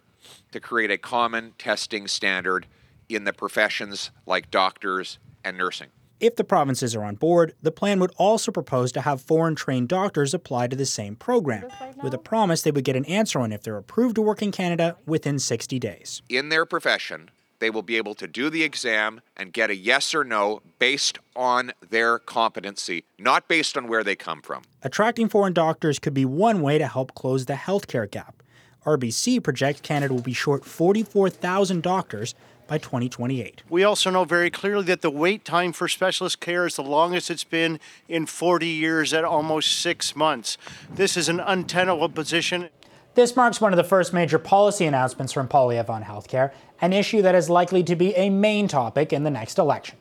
to 0.51 0.59
create 0.59 0.89
a 0.89 0.97
common 0.97 1.53
testing 1.59 2.07
standard 2.07 2.65
in 3.07 3.25
the 3.25 3.31
professions 3.31 4.09
like 4.25 4.49
doctors 4.49 5.19
and 5.43 5.55
nursing. 5.55 5.89
If 6.19 6.37
the 6.37 6.43
provinces 6.43 6.95
are 6.95 7.03
on 7.03 7.13
board, 7.13 7.53
the 7.61 7.71
plan 7.71 7.99
would 7.99 8.13
also 8.17 8.51
propose 8.51 8.91
to 8.93 9.01
have 9.01 9.21
foreign 9.21 9.53
trained 9.53 9.87
doctors 9.87 10.33
apply 10.33 10.69
to 10.69 10.75
the 10.75 10.87
same 10.87 11.15
program, 11.15 11.67
with 12.01 12.15
a 12.15 12.17
promise 12.17 12.63
they 12.63 12.71
would 12.71 12.85
get 12.85 12.95
an 12.95 13.05
answer 13.05 13.39
on 13.39 13.51
if 13.51 13.61
they're 13.61 13.77
approved 13.77 14.15
to 14.15 14.23
work 14.23 14.41
in 14.41 14.51
Canada 14.51 14.97
within 15.05 15.37
60 15.37 15.77
days. 15.77 16.23
In 16.27 16.49
their 16.49 16.65
profession, 16.65 17.29
they 17.61 17.69
will 17.69 17.83
be 17.83 17.95
able 17.95 18.15
to 18.15 18.27
do 18.27 18.49
the 18.49 18.63
exam 18.63 19.21
and 19.37 19.53
get 19.53 19.69
a 19.69 19.75
yes 19.75 20.13
or 20.13 20.25
no 20.25 20.61
based 20.79 21.19
on 21.35 21.71
their 21.89 22.19
competency, 22.19 23.05
not 23.17 23.47
based 23.47 23.77
on 23.77 23.87
where 23.87 24.03
they 24.03 24.15
come 24.15 24.41
from. 24.41 24.63
Attracting 24.81 25.29
foreign 25.29 25.53
doctors 25.53 25.99
could 25.99 26.13
be 26.13 26.25
one 26.25 26.61
way 26.61 26.77
to 26.77 26.87
help 26.87 27.13
close 27.13 27.45
the 27.45 27.53
healthcare 27.53 28.09
gap. 28.09 28.43
RBC 28.85 29.43
projects 29.43 29.79
Canada 29.79 30.13
will 30.13 30.23
be 30.23 30.33
short 30.33 30.65
44,000 30.65 31.83
doctors 31.83 32.33
by 32.67 32.79
2028. 32.79 33.61
We 33.69 33.83
also 33.83 34.09
know 34.09 34.23
very 34.23 34.49
clearly 34.49 34.85
that 34.85 35.01
the 35.01 35.11
wait 35.11 35.45
time 35.45 35.71
for 35.71 35.87
specialist 35.87 36.39
care 36.39 36.65
is 36.65 36.77
the 36.77 36.83
longest 36.83 37.29
it's 37.29 37.43
been 37.43 37.79
in 38.07 38.25
40 38.25 38.65
years 38.65 39.13
at 39.13 39.23
almost 39.23 39.79
six 39.79 40.15
months. 40.15 40.57
This 40.89 41.15
is 41.15 41.29
an 41.29 41.39
untenable 41.39 42.09
position. 42.09 42.69
This 43.13 43.35
marks 43.35 43.59
one 43.59 43.73
of 43.73 43.77
the 43.77 43.83
first 43.83 44.13
major 44.13 44.39
policy 44.39 44.85
announcements 44.85 45.33
from 45.33 45.49
Poilievre 45.49 45.89
on 45.89 46.03
healthcare, 46.03 46.53
an 46.81 46.93
issue 46.93 47.21
that 47.21 47.35
is 47.35 47.49
likely 47.49 47.83
to 47.83 47.95
be 47.95 48.15
a 48.15 48.29
main 48.29 48.67
topic 48.67 49.13
in 49.13 49.23
the 49.23 49.31
next 49.31 49.57
election. 49.57 49.97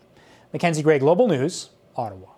Mackenzie 0.53 0.83
Gray, 0.83 0.99
Global 0.99 1.29
News, 1.29 1.71
Ottawa. 1.95 2.30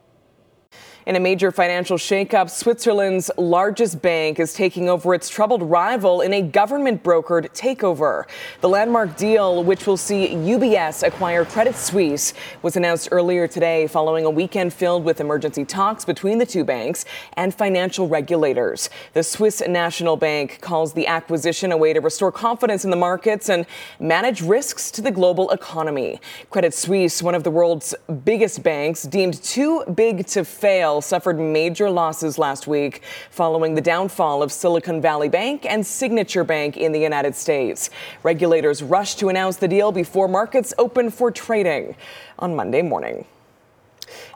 In 1.05 1.17
a 1.17 1.21
major 1.21 1.51
financial 1.51 1.97
shakeup, 1.97 2.49
Switzerland's 2.49 3.29
largest 3.37 4.01
bank 4.01 4.39
is 4.39 4.55
taking 4.55 4.89
over 4.89 5.15
its 5.15 5.29
troubled 5.29 5.61
rival 5.61 6.21
in 6.21 6.33
a 6.33 6.41
government 6.41 7.03
brokered 7.03 7.51
takeover. 7.51 8.27
The 8.61 8.69
landmark 8.69 9.17
deal, 9.17 9.65
which 9.65 9.85
will 9.85 9.97
see 9.97 10.29
UBS 10.29 11.05
acquire 11.05 11.45
Credit 11.45 11.75
Suisse, 11.75 12.35
was 12.63 12.77
announced 12.77 13.09
earlier 13.11 13.49
today 13.49 13.89
following 13.89 14.25
a 14.25 14.31
weekend 14.31 14.73
filled 14.73 15.03
with 15.03 15.21
emergency 15.21 15.65
talks 15.65 16.05
between 16.05 16.39
the 16.39 16.47
two 16.47 16.63
banks 16.63 17.05
and 17.33 17.53
financial 17.53 18.07
regulators. 18.07 18.89
The 19.15 19.25
Swiss 19.25 19.61
National 19.67 20.17
Bank 20.17 20.61
calls 20.61 20.93
the 20.93 21.09
acquisition 21.09 21.73
a 21.73 21.77
way 21.77 21.93
to 21.93 22.01
restore 22.01 22.31
confidence 22.31 22.85
in 22.85 22.93
the 22.93 22.97
markets 22.97 23.49
and 23.49 23.67
manage 23.99 24.41
risks 24.41 24.89
to 24.93 25.03
the 25.03 25.11
global 25.11 25.51
economy. 25.51 26.21
Credit 26.51 26.73
Suisse, 26.73 27.25
one 27.25 27.35
of 27.35 27.43
the 27.43 27.51
world's 27.51 27.93
biggest 28.25 28.63
banks, 28.63 29.03
deemed 29.03 29.43
too 29.43 29.83
big 29.97 30.27
to 30.27 30.45
fail 30.45 30.92
suffered 31.01 31.39
major 31.39 31.89
losses 31.89 32.39
last 32.39 32.67
week 32.67 33.03
following 33.31 33.75
the 33.75 33.81
downfall 33.81 34.43
of 34.43 34.53
Silicon 34.53 35.01
Valley 35.01 35.29
Bank 35.29 35.65
and 35.65 35.87
Signature 35.87 36.45
Bank 36.45 36.77
in 36.77 36.93
the 36.93 37.01
United 37.01 37.35
States. 37.35 37.91
Regulators 38.23 38.83
rushed 38.83 39.19
to 39.21 39.29
announce 39.29 39.57
the 39.57 39.69
deal 39.69 39.93
before 39.93 40.29
markets 40.29 40.75
opened 40.79 41.15
for 41.15 41.31
trading 41.31 41.97
on 42.39 42.55
Monday 42.55 42.83
morning. 42.83 43.25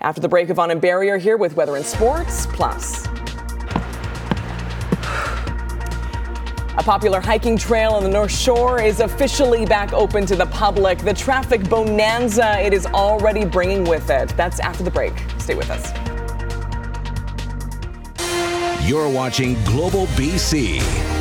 After 0.00 0.20
the 0.20 0.28
break, 0.28 0.48
Yvonne 0.48 0.70
and 0.70 0.80
Barry 0.80 1.10
are 1.10 1.18
here 1.18 1.36
with 1.36 1.56
weather 1.56 1.76
and 1.76 1.84
sports, 1.84 2.46
plus. 2.46 3.06
A 6.78 6.82
popular 6.82 7.20
hiking 7.20 7.56
trail 7.56 7.92
on 7.92 8.02
the 8.02 8.08
North 8.10 8.30
Shore 8.30 8.82
is 8.82 9.00
officially 9.00 9.64
back 9.64 9.94
open 9.94 10.26
to 10.26 10.36
the 10.36 10.44
public. 10.46 10.98
The 10.98 11.14
traffic 11.14 11.66
bonanza 11.70 12.60
it 12.60 12.74
is 12.74 12.84
already 12.84 13.46
bringing 13.46 13.84
with 13.84 14.10
it. 14.10 14.28
That's 14.36 14.60
after 14.60 14.82
the 14.82 14.90
break. 14.90 15.14
Stay 15.38 15.54
with 15.54 15.70
us. 15.70 16.15
You're 18.86 19.08
watching 19.08 19.60
Global 19.64 20.06
BC. 20.14 21.15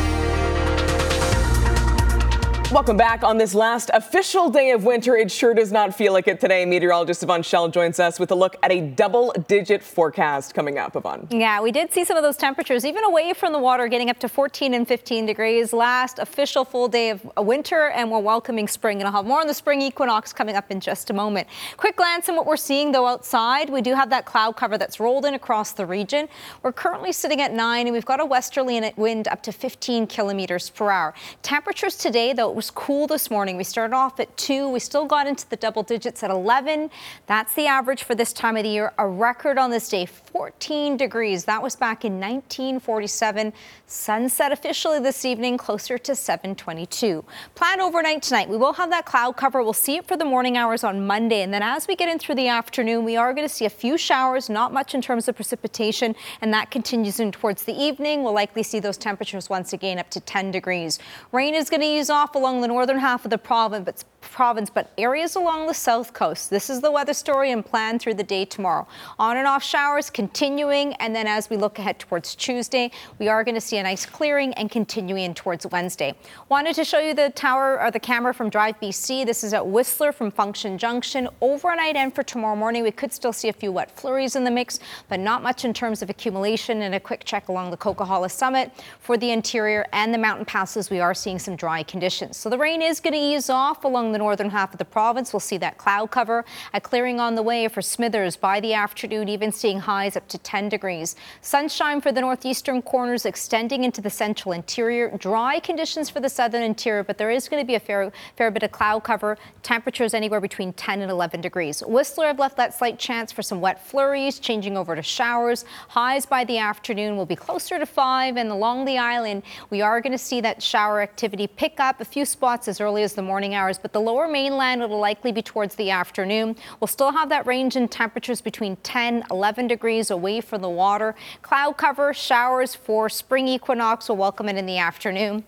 Welcome 2.72 2.98
back 2.98 3.24
on 3.24 3.38
this 3.38 3.54
last 3.54 3.92
official 3.94 4.50
day 4.50 4.72
of 4.72 4.86
winter. 4.86 5.16
It 5.16 5.32
sure 5.32 5.54
does 5.54 5.72
not 5.72 5.96
feel 5.96 6.14
like 6.14 6.28
it 6.28 6.40
today. 6.40 6.66
Meteorologist 6.66 7.22
Yvonne 7.22 7.44
Schalle 7.44 7.72
joins 7.72 8.00
us 8.00 8.20
with 8.20 8.32
a 8.32 8.36
look 8.36 8.56
at 8.64 8.72
a 8.72 8.82
double 8.82 9.32
digit 9.48 9.84
forecast 9.84 10.56
coming 10.56 10.80
up, 10.80 10.96
Yvonne. 10.96 11.28
Yeah, 11.30 11.62
we 11.62 11.72
did 11.72 11.94
see 11.94 12.04
some 12.04 12.18
of 12.18 12.24
those 12.24 12.38
temperatures, 12.38 12.84
even 12.84 13.04
away 13.04 13.34
from 13.34 13.54
the 13.54 13.60
water, 13.60 13.88
getting 13.88 14.10
up 14.10 14.18
to 14.20 14.28
14 14.28 14.74
and 14.74 14.88
15 14.88 15.28
degrees. 15.28 15.74
Last 15.74 16.18
official 16.18 16.66
full 16.66 16.88
day 16.88 17.12
of 17.12 17.22
winter, 17.38 17.90
and 17.90 18.10
we're 18.10 18.18
welcoming 18.18 18.68
spring. 18.68 18.98
And 18.98 19.08
I'll 19.08 19.14
have 19.14 19.26
more 19.26 19.42
on 19.42 19.48
the 19.48 19.54
spring 19.54 19.84
equinox 19.84 20.34
coming 20.34 20.56
up 20.56 20.72
in 20.72 20.80
just 20.80 21.12
a 21.12 21.14
moment. 21.14 21.48
Quick 21.78 21.96
glance 21.96 22.28
at 22.30 22.36
what 22.36 22.48
we're 22.48 22.58
seeing, 22.58 22.92
though, 22.92 23.06
outside. 23.06 23.70
We 23.70 23.84
do 23.84 23.94
have 23.94 24.10
that 24.10 24.26
cloud 24.26 24.58
cover 24.58 24.76
that's 24.76 25.00
rolled 25.00 25.26
in 25.26 25.36
across 25.36 25.72
the 25.74 25.86
region. 25.86 26.28
We're 26.64 26.74
currently 26.74 27.12
sitting 27.12 27.42
at 27.42 27.54
9, 27.54 27.86
and 27.86 27.94
we've 27.94 28.06
got 28.06 28.20
a 28.20 28.26
westerly 28.26 28.92
wind 28.98 29.28
up 29.28 29.44
to 29.44 29.52
15 29.52 30.08
kilometers 30.08 30.72
per 30.72 30.90
hour. 30.90 31.14
Temperatures 31.44 31.96
today, 31.96 32.34
though, 32.34 32.55
it 32.56 32.64
was 32.64 32.72
cool 32.72 33.06
this 33.06 33.30
morning. 33.30 33.58
We 33.58 33.66
started 33.66 33.94
off 33.94 34.18
at 34.18 34.38
2. 34.38 34.70
We 34.70 34.80
still 34.80 35.04
got 35.04 35.28
into 35.28 35.46
the 35.50 35.58
double 35.58 35.84
digits 35.84 36.24
at 36.24 36.32
11. 36.32 36.90
That's 37.28 37.54
the 37.54 37.68
average 37.68 38.04
for 38.04 38.16
this 38.16 38.32
time 38.32 38.56
of 38.56 38.64
the 38.64 38.70
year. 38.70 38.94
A 38.98 39.06
record 39.06 39.58
on 39.58 39.72
this 39.72 39.90
day, 39.90 40.06
14 40.06 40.96
degrees. 40.96 41.44
That 41.44 41.62
was 41.62 41.76
back 41.76 42.06
in 42.06 42.14
1947. 42.14 43.52
Sunset 43.88 44.54
officially 44.54 45.02
this 45.02 45.26
evening, 45.26 45.58
closer 45.58 45.98
to 45.98 46.16
722. 46.16 47.26
Plan 47.56 47.82
overnight 47.82 48.24
tonight. 48.24 48.48
We 48.48 48.56
will 48.56 48.72
have 48.72 48.90
that 48.90 49.06
cloud 49.06 49.36
cover. 49.36 49.62
We'll 49.62 49.74
see 49.74 49.98
it 49.98 50.08
for 50.08 50.16
the 50.16 50.24
morning 50.24 50.56
hours 50.56 50.86
on 50.86 51.06
Monday. 51.06 51.42
And 51.42 51.54
then 51.54 51.62
as 51.62 51.90
we 51.90 51.98
get 51.98 52.08
in 52.08 52.20
through 52.20 52.36
the 52.36 52.48
afternoon, 52.48 53.04
we 53.04 53.18
are 53.18 53.34
going 53.34 53.46
to 53.46 53.54
see 53.54 53.66
a 53.66 53.70
few 53.70 53.98
showers, 53.98 54.50
not 54.50 54.72
much 54.72 54.96
in 54.96 55.02
terms 55.02 55.28
of 55.28 55.36
precipitation. 55.36 56.16
And 56.40 56.54
that 56.54 56.72
continues 56.72 57.20
in 57.20 57.34
towards 57.34 57.64
the 57.64 57.78
evening. 57.78 58.24
We'll 58.24 58.34
likely 58.34 58.64
see 58.64 58.80
those 58.80 58.98
temperatures 58.98 59.50
once 59.50 59.74
again 59.74 60.00
up 60.00 60.10
to 60.12 60.22
10 60.22 60.52
degrees. 60.52 61.00
Rain 61.34 61.54
is 61.54 61.70
going 61.70 61.82
to 61.82 61.88
ease 61.88 62.10
off 62.10 62.34
along 62.46 62.62
the 62.62 62.68
northern 62.68 63.00
half 63.00 63.26
of 63.26 63.32
the 63.32 63.40
province, 63.40 64.06
province, 64.32 64.70
but 64.70 64.92
areas 64.98 65.36
along 65.36 65.68
the 65.68 65.74
south 65.74 66.14
coast. 66.14 66.50
This 66.50 66.70
is 66.70 66.82
the 66.82 66.92
weather 66.92 67.14
story 67.14 67.52
and 67.52 67.66
plan 67.66 68.00
through 68.00 68.16
the 68.16 68.24
day 68.24 68.46
tomorrow. 68.46 68.88
On 69.20 69.38
and 69.38 69.48
off 69.48 69.64
showers 69.64 70.10
continuing, 70.10 70.94
and 70.96 71.16
then 71.16 71.28
as 71.28 71.50
we 71.50 71.58
look 71.58 71.80
ahead 71.80 72.00
towards 72.00 72.36
Tuesday, 72.36 72.92
we 73.20 73.28
are 73.28 73.44
going 73.44 73.56
to 73.56 73.62
see 73.62 73.78
a 73.78 73.84
nice 73.84 74.06
clearing 74.06 74.54
and 74.54 74.70
continuing 74.70 75.34
towards 75.34 75.66
Wednesday. 75.68 76.14
Wanted 76.50 76.76
to 76.76 76.86
show 76.86 77.00
you 77.00 77.14
the 77.14 77.30
tower 77.32 77.82
or 77.82 77.92
the 77.92 78.00
camera 78.00 78.34
from 78.34 78.50
Drive 78.50 78.80
BC. 78.80 79.26
This 79.26 79.44
is 79.44 79.54
at 79.54 79.66
Whistler 79.66 80.12
from 80.12 80.32
Function 80.32 80.78
Junction. 80.78 81.28
Overnight 81.42 81.96
and 81.96 82.14
for 82.14 82.24
tomorrow 82.24 82.56
morning, 82.56 82.84
we 82.84 82.92
could 82.92 83.14
still 83.14 83.34
see 83.34 83.50
a 83.50 83.54
few 83.54 83.72
wet 83.72 83.92
flurries 83.92 84.36
in 84.36 84.44
the 84.44 84.52
mix, 84.52 84.80
but 85.10 85.20
not 85.20 85.44
much 85.44 85.66
in 85.66 85.74
terms 85.74 86.02
of 86.02 86.10
accumulation. 86.10 86.82
And 86.82 86.96
a 86.96 87.00
quick 87.00 87.24
check 87.26 87.48
along 87.48 87.72
the 87.72 87.78
Coquihalla 87.78 88.32
Summit 88.32 88.72
for 89.00 89.18
the 89.18 89.32
interior 89.32 89.86
and 89.94 90.14
the 90.14 90.18
mountain 90.18 90.46
passes, 90.46 90.90
we 90.90 91.00
are 91.00 91.14
seeing 91.14 91.40
some 91.40 91.56
dry 91.56 91.84
conditions. 91.84 92.38
So 92.38 92.50
the 92.50 92.58
rain 92.58 92.82
is 92.82 93.00
going 93.00 93.14
to 93.14 93.20
ease 93.20 93.50
off 93.50 93.84
along 93.84 94.12
the 94.16 94.20
northern 94.20 94.50
half 94.50 94.72
of 94.72 94.78
the 94.78 94.86
province. 94.86 95.34
We'll 95.34 95.42
see 95.42 95.58
that 95.58 95.78
cloud 95.78 96.10
cover. 96.10 96.46
A 96.74 96.80
clearing 96.80 97.20
on 97.20 97.36
the 97.36 97.44
way 97.44 97.68
for 97.68 97.82
Smithers 97.82 98.38
by 98.38 98.62
the 98.62 98.74
afternoon, 98.74 99.28
even 99.28 99.52
seeing 99.52 99.80
highs 99.80 100.16
up 100.16 100.26
to 100.30 100.38
10 100.38 100.70
degrees. 100.70 101.18
Sunshine 101.42 102.00
for 102.00 102.14
the 102.14 102.22
northeastern 102.22 102.82
corners 102.82 103.26
extending 103.26 103.84
into 103.84 104.00
the 104.00 104.10
central 104.10 104.54
interior. 104.54 105.12
Dry 105.18 105.60
conditions 105.60 106.10
for 106.10 106.22
the 106.22 106.30
southern 106.30 106.64
interior, 106.64 107.04
but 107.04 107.18
there 107.18 107.30
is 107.30 107.50
going 107.50 107.62
to 107.62 107.68
be 107.68 107.76
a 107.76 107.80
fair, 107.80 108.10
fair 108.38 108.52
bit 108.52 108.64
of 108.64 108.72
cloud 108.72 109.04
cover. 109.04 109.38
Temperatures 109.64 110.14
anywhere 110.14 110.40
between 110.40 110.72
10 110.72 111.02
and 111.02 111.12
11 111.12 111.42
degrees. 111.42 111.84
Whistler 111.86 112.28
have 112.28 112.40
left 112.40 112.56
that 112.56 112.74
slight 112.74 112.98
chance 112.98 113.34
for 113.34 113.42
some 113.42 113.60
wet 113.60 113.86
flurries, 113.86 114.40
changing 114.40 114.78
over 114.78 114.96
to 114.96 115.04
showers. 115.04 115.66
Highs 115.90 116.26
by 116.26 116.46
the 116.46 116.58
afternoon 116.58 117.18
will 117.18 117.26
be 117.26 117.36
closer 117.36 117.78
to 117.78 117.86
5, 117.86 118.38
and 118.38 118.50
along 118.50 118.86
the 118.86 118.98
island, 118.98 119.44
we 119.70 119.82
are 119.82 120.00
going 120.00 120.14
to 120.14 120.18
see 120.18 120.40
that 120.40 120.64
shower 120.64 121.02
activity 121.02 121.48
pick 121.48 121.82
up 121.82 122.00
a 122.00 122.06
few 122.06 122.24
spots 122.24 122.70
as 122.70 122.80
early 122.80 123.04
as 123.04 123.14
the 123.14 123.22
morning 123.22 123.56
hours, 123.56 123.78
but 123.78 123.92
the 123.92 124.00
lower 124.06 124.28
mainland 124.28 124.82
will 124.82 125.00
likely 125.00 125.32
be 125.32 125.42
towards 125.42 125.76
the 125.76 125.90
afternoon. 125.90 126.56
We'll 126.80 126.88
still 126.88 127.12
have 127.12 127.30
that 127.30 127.46
range 127.46 127.76
in 127.76 127.88
temperatures 127.88 128.40
between 128.40 128.78
10, 128.78 129.26
11 129.32 129.68
degrees 129.68 130.12
away 130.12 130.42
from 130.42 130.62
the 130.62 130.70
water. 130.70 131.16
Cloud 131.42 131.78
cover, 131.78 132.14
showers 132.14 132.76
for 132.76 133.10
spring 133.10 133.48
equinox 133.48 134.08
We'll 134.08 134.18
welcome 134.18 134.48
it 134.48 134.58
in 134.58 134.66
the 134.66 134.78
afternoon. 134.78 135.44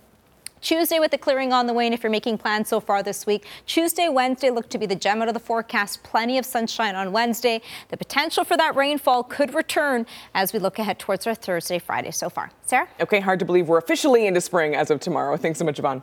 Tuesday 0.59 0.99
with 0.99 1.11
the 1.11 1.17
clearing 1.17 1.53
on 1.53 1.67
the 1.67 1.73
way, 1.73 1.85
and 1.85 1.93
if 1.93 2.01
you're 2.03 2.11
making 2.11 2.37
plans 2.37 2.67
so 2.67 2.79
far 2.79 3.03
this 3.03 3.25
week, 3.25 3.45
Tuesday, 3.65 4.09
Wednesday 4.09 4.49
look 4.49 4.69
to 4.69 4.77
be 4.77 4.85
the 4.85 4.95
gem 4.95 5.21
out 5.21 5.27
of 5.27 5.33
the 5.33 5.39
forecast. 5.39 6.03
Plenty 6.03 6.37
of 6.37 6.45
sunshine 6.45 6.95
on 6.95 7.11
Wednesday. 7.11 7.61
The 7.89 7.97
potential 7.97 8.43
for 8.43 8.57
that 8.57 8.75
rainfall 8.75 9.23
could 9.23 9.53
return 9.53 10.05
as 10.33 10.53
we 10.53 10.59
look 10.59 10.79
ahead 10.79 10.99
towards 10.99 11.27
our 11.27 11.35
Thursday, 11.35 11.79
Friday 11.79 12.11
so 12.11 12.29
far. 12.29 12.51
Sarah? 12.63 12.87
Okay, 12.99 13.19
hard 13.19 13.39
to 13.39 13.45
believe 13.45 13.67
we're 13.67 13.77
officially 13.77 14.25
into 14.25 14.41
spring 14.41 14.75
as 14.75 14.89
of 14.89 14.99
tomorrow. 14.99 15.37
Thanks 15.37 15.59
so 15.59 15.65
much, 15.65 15.79
Yvonne. 15.79 16.01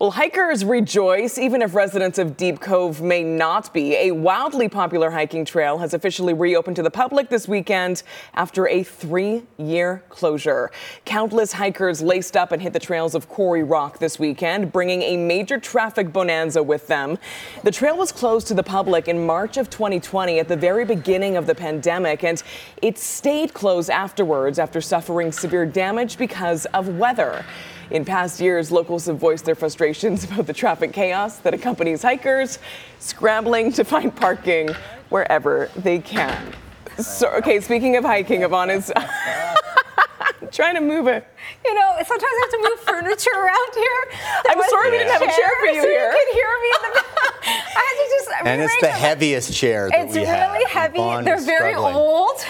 Well, 0.00 0.12
hikers 0.12 0.64
rejoice 0.64 1.38
even 1.38 1.60
if 1.60 1.74
residents 1.74 2.18
of 2.18 2.36
Deep 2.36 2.60
Cove 2.60 3.02
may 3.02 3.24
not 3.24 3.74
be. 3.74 3.96
A 3.96 4.12
wildly 4.12 4.68
popular 4.68 5.10
hiking 5.10 5.44
trail 5.44 5.78
has 5.78 5.92
officially 5.92 6.32
reopened 6.32 6.76
to 6.76 6.84
the 6.84 6.90
public 6.90 7.30
this 7.30 7.48
weekend 7.48 8.04
after 8.34 8.68
a 8.68 8.84
three 8.84 9.42
year 9.56 10.04
closure. 10.08 10.70
Countless 11.04 11.54
hikers 11.54 12.00
laced 12.00 12.36
up 12.36 12.52
and 12.52 12.62
hit 12.62 12.74
the 12.74 12.78
trails 12.78 13.16
of 13.16 13.28
Quarry 13.28 13.64
Rock 13.64 13.98
this 13.98 14.20
weekend, 14.20 14.70
bringing 14.70 15.02
a 15.02 15.16
major 15.16 15.58
traffic 15.58 16.12
bonanza 16.12 16.62
with 16.62 16.86
them. 16.86 17.18
The 17.64 17.72
trail 17.72 17.96
was 17.98 18.12
closed 18.12 18.46
to 18.46 18.54
the 18.54 18.62
public 18.62 19.08
in 19.08 19.26
March 19.26 19.56
of 19.56 19.68
2020 19.68 20.38
at 20.38 20.46
the 20.46 20.56
very 20.56 20.84
beginning 20.84 21.36
of 21.36 21.48
the 21.48 21.56
pandemic, 21.56 22.22
and 22.22 22.40
it 22.82 22.98
stayed 22.98 23.52
closed 23.52 23.90
afterwards 23.90 24.60
after 24.60 24.80
suffering 24.80 25.32
severe 25.32 25.66
damage 25.66 26.18
because 26.18 26.66
of 26.66 26.86
weather. 26.86 27.44
In 27.90 28.04
past 28.04 28.40
years, 28.40 28.70
locals 28.70 29.06
have 29.06 29.18
voiced 29.18 29.44
their 29.44 29.54
frustrations 29.54 30.24
about 30.30 30.46
the 30.46 30.52
traffic 30.52 30.92
chaos 30.92 31.38
that 31.38 31.54
accompanies 31.54 32.02
hikers 32.02 32.58
scrambling 32.98 33.72
to 33.72 33.84
find 33.84 34.14
parking 34.14 34.68
wherever 35.08 35.70
they 35.76 35.98
can. 35.98 36.52
So, 36.98 37.28
okay, 37.36 37.60
speaking 37.60 37.96
of 37.96 38.04
hiking, 38.04 38.42
Yvonne 38.42 38.70
is 38.70 38.92
trying 40.52 40.74
to 40.74 40.80
move 40.80 41.06
it. 41.06 41.26
You 41.64 41.74
know, 41.74 41.94
sometimes 41.98 42.22
I 42.22 42.40
have 42.42 42.50
to 42.50 42.68
move 42.70 42.80
furniture 42.80 43.30
around 43.36 43.74
here. 43.74 44.04
There 44.44 44.52
I'm 44.52 44.62
sorry 44.68 44.90
we 44.90 44.98
didn't 44.98 45.12
have 45.12 45.22
a 45.22 45.26
chair 45.26 45.50
for 45.60 45.66
you 45.66 45.82
so 45.82 45.88
here. 45.88 46.10
You 46.10 46.24
can 46.26 46.34
hear 46.34 46.48
me 46.62 46.68
in 46.74 46.82
the 46.82 46.94
back. 46.94 47.34
I 47.46 47.80
had 47.80 47.94
to 47.94 48.10
just 48.10 48.46
And 48.46 48.62
it's 48.62 48.80
the 48.80 48.88
it. 48.88 48.92
heaviest 48.94 49.54
chair 49.54 49.88
that 49.90 50.04
It's 50.06 50.14
we 50.14 50.20
really 50.20 50.64
have. 50.64 50.70
heavy. 50.70 50.98
Yvonne 50.98 51.24
They're 51.24 51.40
very 51.40 51.72
struggling. 51.72 51.94
old. 51.94 52.44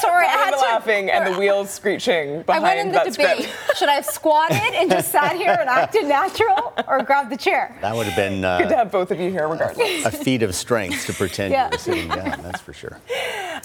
Sorry, 0.00 0.26
I 0.26 0.32
Brian 0.34 0.44
had 0.44 0.50
to. 0.52 0.56
laughing 0.60 1.10
and 1.10 1.34
the 1.34 1.38
wheels 1.38 1.70
screeching 1.70 2.44
I 2.48 2.58
went 2.58 2.78
in 2.80 2.92
the 2.92 2.98
debate. 3.10 3.44
script. 3.44 3.76
Should 3.78 3.88
I 3.88 3.94
have 3.94 4.06
squatted 4.06 4.56
and 4.74 4.90
just 4.90 5.12
sat 5.12 5.36
here 5.36 5.56
and 5.58 5.68
acted 5.68 6.06
natural, 6.06 6.72
or 6.88 7.02
grabbed 7.02 7.30
the 7.30 7.36
chair? 7.36 7.76
That 7.82 7.94
would 7.94 8.06
have 8.06 8.16
been 8.16 8.40
Good 8.40 8.68
to 8.70 8.74
uh, 8.74 8.78
have 8.78 8.90
both 8.90 9.10
of 9.10 9.20
you 9.20 9.30
here, 9.30 9.46
regardless. 9.48 10.04
a 10.04 10.10
feat 10.10 10.42
of 10.42 10.54
strength 10.54 11.06
to 11.06 11.12
pretend 11.12 11.52
Yeah. 11.52 11.66
you 11.66 11.70
were 11.72 11.78
sitting 11.78 12.08
down, 12.08 12.42
that's 12.42 12.60
for 12.60 12.72
sure. 12.72 12.98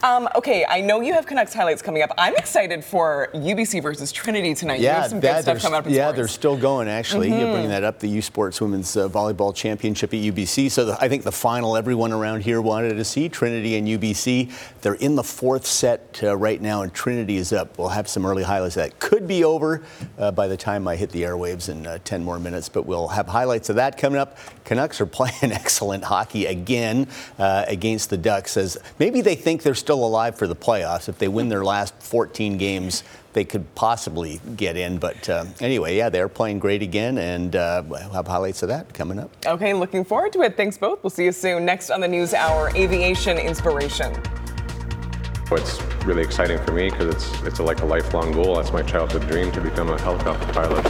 Um, 0.03 0.27
okay, 0.35 0.65
I 0.67 0.81
know 0.81 1.01
you 1.01 1.13
have 1.13 1.27
Canucks 1.27 1.53
highlights 1.53 1.83
coming 1.83 2.01
up. 2.01 2.09
I'm 2.17 2.35
excited 2.35 2.83
for 2.83 3.27
UBC 3.35 3.83
versus 3.83 4.11
Trinity 4.11 4.55
tonight. 4.55 4.79
you 4.79 4.87
have 4.87 5.09
some 5.11 5.19
good 5.19 5.29
stuff 5.43 5.45
they're- 5.45 5.59
coming 5.59 5.77
up 5.77 5.85
in 5.85 5.93
yeah, 5.93 6.05
sports. 6.05 6.15
they're 6.15 6.27
still 6.27 6.57
going. 6.57 6.87
Actually, 6.87 7.27
you 7.27 7.35
Mhm. 7.35 7.53
bring 7.53 7.69
that 7.69 7.83
up. 7.83 7.99
The 7.99 8.07
U 8.07 8.21
Sports 8.23 8.59
Women's 8.61 8.97
uh, 8.97 9.07
Volleyball 9.09 9.53
Championship 9.53 10.11
at 10.13 10.19
UBC. 10.19 10.71
So 10.71 10.85
the, 10.85 10.97
I 10.99 11.07
think 11.07 11.23
the 11.23 11.31
final 11.31 11.77
everyone 11.77 12.13
around 12.13 12.41
here 12.41 12.61
wanted 12.61 12.95
to 12.95 13.03
see 13.03 13.29
Trinity 13.29 13.75
and 13.75 13.87
UBC. 13.87 14.49
They're 14.81 14.95
in 14.95 15.15
the 15.15 15.23
fourth 15.23 15.67
set 15.67 16.10
uh, 16.23 16.35
right 16.35 16.61
now, 16.61 16.81
and 16.81 16.93
Trinity 16.93 17.37
is 17.37 17.53
up. 17.53 17.77
We'll 17.77 17.89
have 17.89 18.07
some 18.07 18.25
early 18.25 18.43
highlights 18.43 18.75
that 18.75 18.99
could 18.99 19.27
be 19.27 19.43
over 19.43 19.83
uh, 20.17 20.31
by 20.31 20.47
the 20.47 20.57
time 20.57 20.87
I 20.87 20.95
hit 20.95 21.09
the 21.11 21.23
airwaves 21.23 21.69
in 21.69 21.87
uh, 21.87 21.99
10 22.03 22.23
more 22.23 22.39
minutes. 22.39 22.69
But 22.69 22.85
we'll 22.85 23.09
have 23.09 23.27
highlights 23.27 23.69
of 23.69 23.75
that 23.77 23.97
coming 23.97 24.19
up. 24.19 24.37
Canucks 24.65 25.01
are 25.01 25.05
playing 25.21 25.51
excellent 25.51 26.03
hockey 26.03 26.45
again 26.45 27.07
uh, 27.37 27.65
against 27.67 28.09
the 28.09 28.17
Ducks. 28.17 28.57
As 28.57 28.77
maybe 28.99 29.21
they 29.21 29.35
think 29.35 29.63
they're 29.63 29.75
still 29.75 30.03
alive 30.03 30.35
for 30.37 30.47
the 30.47 30.55
playoffs. 30.55 31.09
If 31.09 31.17
they 31.17 31.27
win 31.27 31.49
their 31.49 31.63
last 31.63 31.93
14 32.01 32.57
games, 32.57 33.03
they 33.33 33.43
could 33.43 33.73
possibly 33.75 34.41
get 34.55 34.77
in. 34.77 34.97
But 34.97 35.29
uh, 35.29 35.45
anyway, 35.59 35.95
yeah, 35.97 36.09
they're 36.09 36.29
playing 36.29 36.59
great 36.59 36.81
again, 36.81 37.17
and 37.17 37.55
uh, 37.55 37.83
we'll 37.85 38.09
have 38.09 38.27
highlights 38.27 38.61
of 38.63 38.69
that 38.69 38.93
coming 38.93 39.19
up. 39.19 39.31
Okay, 39.45 39.73
looking 39.73 40.03
forward 40.03 40.33
to 40.33 40.41
it. 40.41 40.57
Thanks 40.57 40.77
both. 40.77 41.03
We'll 41.03 41.09
see 41.09 41.25
you 41.25 41.31
soon. 41.31 41.65
Next 41.65 41.89
on 41.89 42.01
the 42.01 42.07
News 42.07 42.33
Hour, 42.33 42.71
aviation 42.75 43.37
inspiration. 43.37 44.13
It's 45.53 45.81
really 46.05 46.21
exciting 46.21 46.57
for 46.59 46.71
me 46.71 46.89
because 46.89 47.13
it's 47.13 47.41
it's 47.43 47.59
a, 47.59 47.63
like 47.63 47.81
a 47.81 47.85
lifelong 47.85 48.31
goal. 48.31 48.55
That's 48.55 48.71
my 48.71 48.81
childhood 48.81 49.27
dream 49.27 49.51
to 49.51 49.61
become 49.61 49.89
a 49.89 49.99
helicopter 49.99 50.51
pilot. 50.53 50.83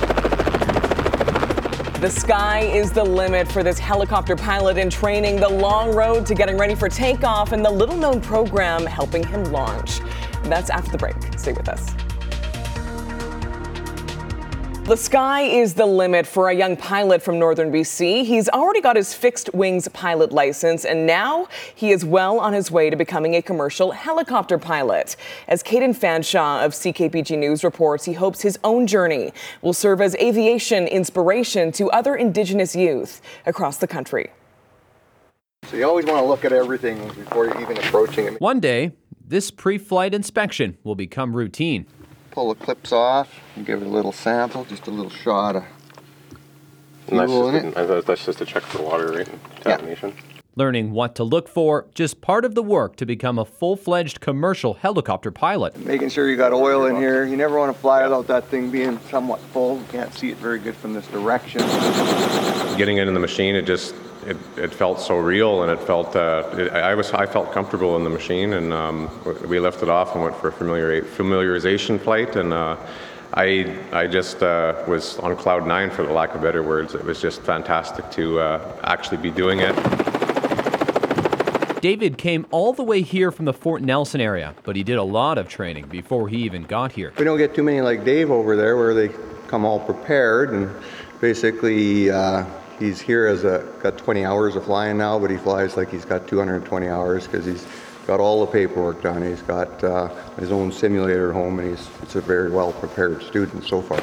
The 1.99 2.09
sky 2.09 2.61
is 2.61 2.91
the 2.91 3.03
limit 3.03 3.51
for 3.51 3.63
this 3.63 3.77
helicopter 3.77 4.35
pilot 4.35 4.77
in 4.77 4.89
training, 4.89 5.39
the 5.39 5.49
long 5.49 5.93
road 5.95 6.25
to 6.27 6.35
getting 6.35 6.57
ready 6.57 6.75
for 6.75 6.89
takeoff, 6.89 7.51
and 7.51 7.63
the 7.63 7.69
little 7.69 7.97
known 7.97 8.21
program 8.21 8.85
helping 8.85 9.23
him 9.25 9.43
launch. 9.45 9.99
That's 10.43 10.69
after 10.69 10.91
the 10.91 10.97
break. 10.97 11.15
Stay 11.37 11.53
with 11.53 11.69
us. 11.69 11.93
The 14.85 14.97
sky 14.97 15.43
is 15.43 15.75
the 15.75 15.85
limit 15.85 16.25
for 16.25 16.49
a 16.49 16.55
young 16.55 16.75
pilot 16.75 17.21
from 17.21 17.37
northern 17.37 17.71
BC. 17.71 18.25
He's 18.25 18.49
already 18.49 18.81
got 18.81 18.95
his 18.95 19.13
fixed 19.13 19.53
wings 19.53 19.87
pilot 19.89 20.31
license, 20.31 20.85
and 20.85 21.05
now 21.05 21.47
he 21.75 21.91
is 21.91 22.03
well 22.03 22.39
on 22.39 22.51
his 22.51 22.71
way 22.71 22.89
to 22.89 22.95
becoming 22.95 23.35
a 23.35 23.43
commercial 23.43 23.91
helicopter 23.91 24.57
pilot. 24.57 25.15
As 25.47 25.61
Caden 25.61 25.95
Fanshaw 25.95 26.65
of 26.65 26.73
CKPG 26.73 27.37
News 27.37 27.63
reports, 27.63 28.05
he 28.05 28.13
hopes 28.13 28.41
his 28.41 28.57
own 28.63 28.87
journey 28.87 29.31
will 29.61 29.71
serve 29.71 30.01
as 30.01 30.15
aviation 30.15 30.87
inspiration 30.87 31.71
to 31.73 31.89
other 31.91 32.15
Indigenous 32.15 32.75
youth 32.75 33.21
across 33.45 33.77
the 33.77 33.87
country. 33.87 34.31
So 35.65 35.77
you 35.77 35.87
always 35.87 36.05
want 36.05 36.17
to 36.17 36.25
look 36.25 36.43
at 36.43 36.51
everything 36.51 37.07
before 37.09 37.45
you're 37.45 37.61
even 37.61 37.77
approaching 37.77 38.25
it. 38.25 38.41
One 38.41 38.59
day, 38.59 38.93
this 39.25 39.51
pre 39.51 39.77
flight 39.77 40.15
inspection 40.15 40.77
will 40.83 40.95
become 40.95 41.35
routine. 41.35 41.85
Pull 42.31 42.53
the 42.53 42.63
clips 42.65 42.91
off 42.91 43.41
and 43.55 43.65
give 43.65 43.81
it 43.81 43.85
a 43.85 43.89
little 43.89 44.13
sample, 44.13 44.65
just 44.65 44.87
a 44.87 44.91
little 44.91 45.11
shot 45.11 45.55
of 45.57 45.65
fuel 47.07 47.49
in 47.49 47.55
just 47.55 47.77
it. 47.77 47.77
a, 47.77 48.01
that's 48.01 48.25
just 48.25 48.39
to 48.39 48.45
check 48.45 48.63
for 48.63 48.81
water, 48.83 49.11
right? 49.11 49.29
Contamination. 49.55 50.13
Learning 50.57 50.91
what 50.91 51.15
to 51.15 51.23
look 51.23 51.47
for, 51.47 51.87
just 51.95 52.19
part 52.19 52.43
of 52.43 52.55
the 52.55 52.61
work 52.61 52.97
to 52.97 53.05
become 53.05 53.39
a 53.39 53.45
full 53.45 53.77
fledged 53.77 54.19
commercial 54.19 54.73
helicopter 54.73 55.31
pilot. 55.31 55.77
Making 55.85 56.09
sure 56.09 56.29
you 56.29 56.35
got 56.35 56.51
oil 56.51 56.87
in 56.87 56.97
here. 56.97 57.25
You 57.25 57.37
never 57.37 57.57
want 57.57 57.73
to 57.73 57.81
fly 57.81 58.03
without 58.03 58.27
that 58.27 58.43
thing 58.49 58.69
being 58.69 58.99
somewhat 59.09 59.39
full. 59.39 59.77
You 59.77 59.85
can't 59.85 60.13
see 60.13 60.29
it 60.29 60.35
very 60.35 60.59
good 60.59 60.75
from 60.75 60.91
this 60.91 61.07
direction. 61.07 61.61
Getting 62.77 62.97
into 62.97 63.13
the 63.13 63.19
machine, 63.19 63.55
it 63.55 63.65
just 63.65 63.95
it, 64.25 64.35
it 64.57 64.73
felt 64.73 64.99
so 64.99 65.17
real, 65.17 65.63
and 65.63 65.71
it 65.71 65.79
felt 65.87 66.17
uh, 66.17 66.43
it, 66.57 66.73
I 66.73 66.95
was 66.95 67.13
I 67.13 67.25
felt 67.25 67.53
comfortable 67.53 67.95
in 67.95 68.03
the 68.03 68.09
machine, 68.09 68.51
and 68.51 68.73
um, 68.73 69.09
we 69.47 69.57
it 69.57 69.87
off 69.89 70.15
and 70.15 70.23
went 70.23 70.35
for 70.35 70.49
a 70.49 70.51
familiar, 70.51 71.01
familiarization 71.01 71.97
flight, 71.97 72.35
and. 72.35 72.51
Uh, 72.51 72.75
I, 73.33 73.79
I 73.93 74.07
just 74.07 74.43
uh, 74.43 74.83
was 74.89 75.17
on 75.19 75.33
cloud 75.37 75.65
nine, 75.65 75.89
for 75.89 76.03
the 76.05 76.11
lack 76.11 76.35
of 76.35 76.41
better 76.41 76.63
words. 76.63 76.95
It 76.95 77.05
was 77.05 77.21
just 77.21 77.41
fantastic 77.41 78.11
to 78.11 78.41
uh, 78.41 78.79
actually 78.83 79.19
be 79.21 79.31
doing 79.31 79.59
it. 79.59 79.73
David 81.81 82.19
came 82.19 82.45
all 82.51 82.73
the 82.73 82.83
way 82.83 83.01
here 83.01 83.31
from 83.31 83.45
the 83.45 83.53
Fort 83.53 83.81
Nelson 83.81 84.21
area, 84.21 84.53
but 84.61 84.75
he 84.75 84.83
did 84.83 84.99
a 84.99 85.03
lot 85.03 85.39
of 85.39 85.49
training 85.49 85.87
before 85.87 86.29
he 86.29 86.37
even 86.43 86.61
got 86.61 86.91
here. 86.91 87.11
We 87.17 87.25
don't 87.25 87.39
get 87.39 87.55
too 87.55 87.63
many 87.63 87.81
like 87.81 88.05
Dave 88.05 88.29
over 88.29 88.55
there 88.55 88.77
where 88.77 88.93
they 88.93 89.09
come 89.47 89.65
all 89.65 89.79
prepared 89.79 90.51
and 90.51 90.69
basically 91.19 92.11
uh, 92.11 92.45
he's 92.77 93.01
here 93.01 93.25
as 93.25 93.45
a 93.45 93.67
got 93.81 93.97
20 93.97 94.23
hours 94.23 94.55
of 94.55 94.65
flying 94.65 94.99
now, 94.99 95.17
but 95.17 95.31
he 95.31 95.37
flies 95.37 95.75
like 95.75 95.89
he's 95.89 96.05
got 96.05 96.27
220 96.27 96.87
hours 96.87 97.25
because 97.25 97.45
he's 97.45 97.65
got 98.05 98.19
all 98.19 98.45
the 98.45 98.51
paperwork 98.51 99.01
done. 99.01 99.23
He's 99.23 99.41
got 99.41 99.83
uh, 99.83 100.09
his 100.35 100.51
own 100.51 100.71
simulator 100.71 101.29
at 101.29 101.33
home 101.33 101.57
and 101.57 101.75
he's 101.75 101.89
it's 102.03 102.15
a 102.15 102.21
very 102.21 102.51
well 102.51 102.73
prepared 102.73 103.23
student 103.23 103.63
so 103.63 103.81
far. 103.81 103.99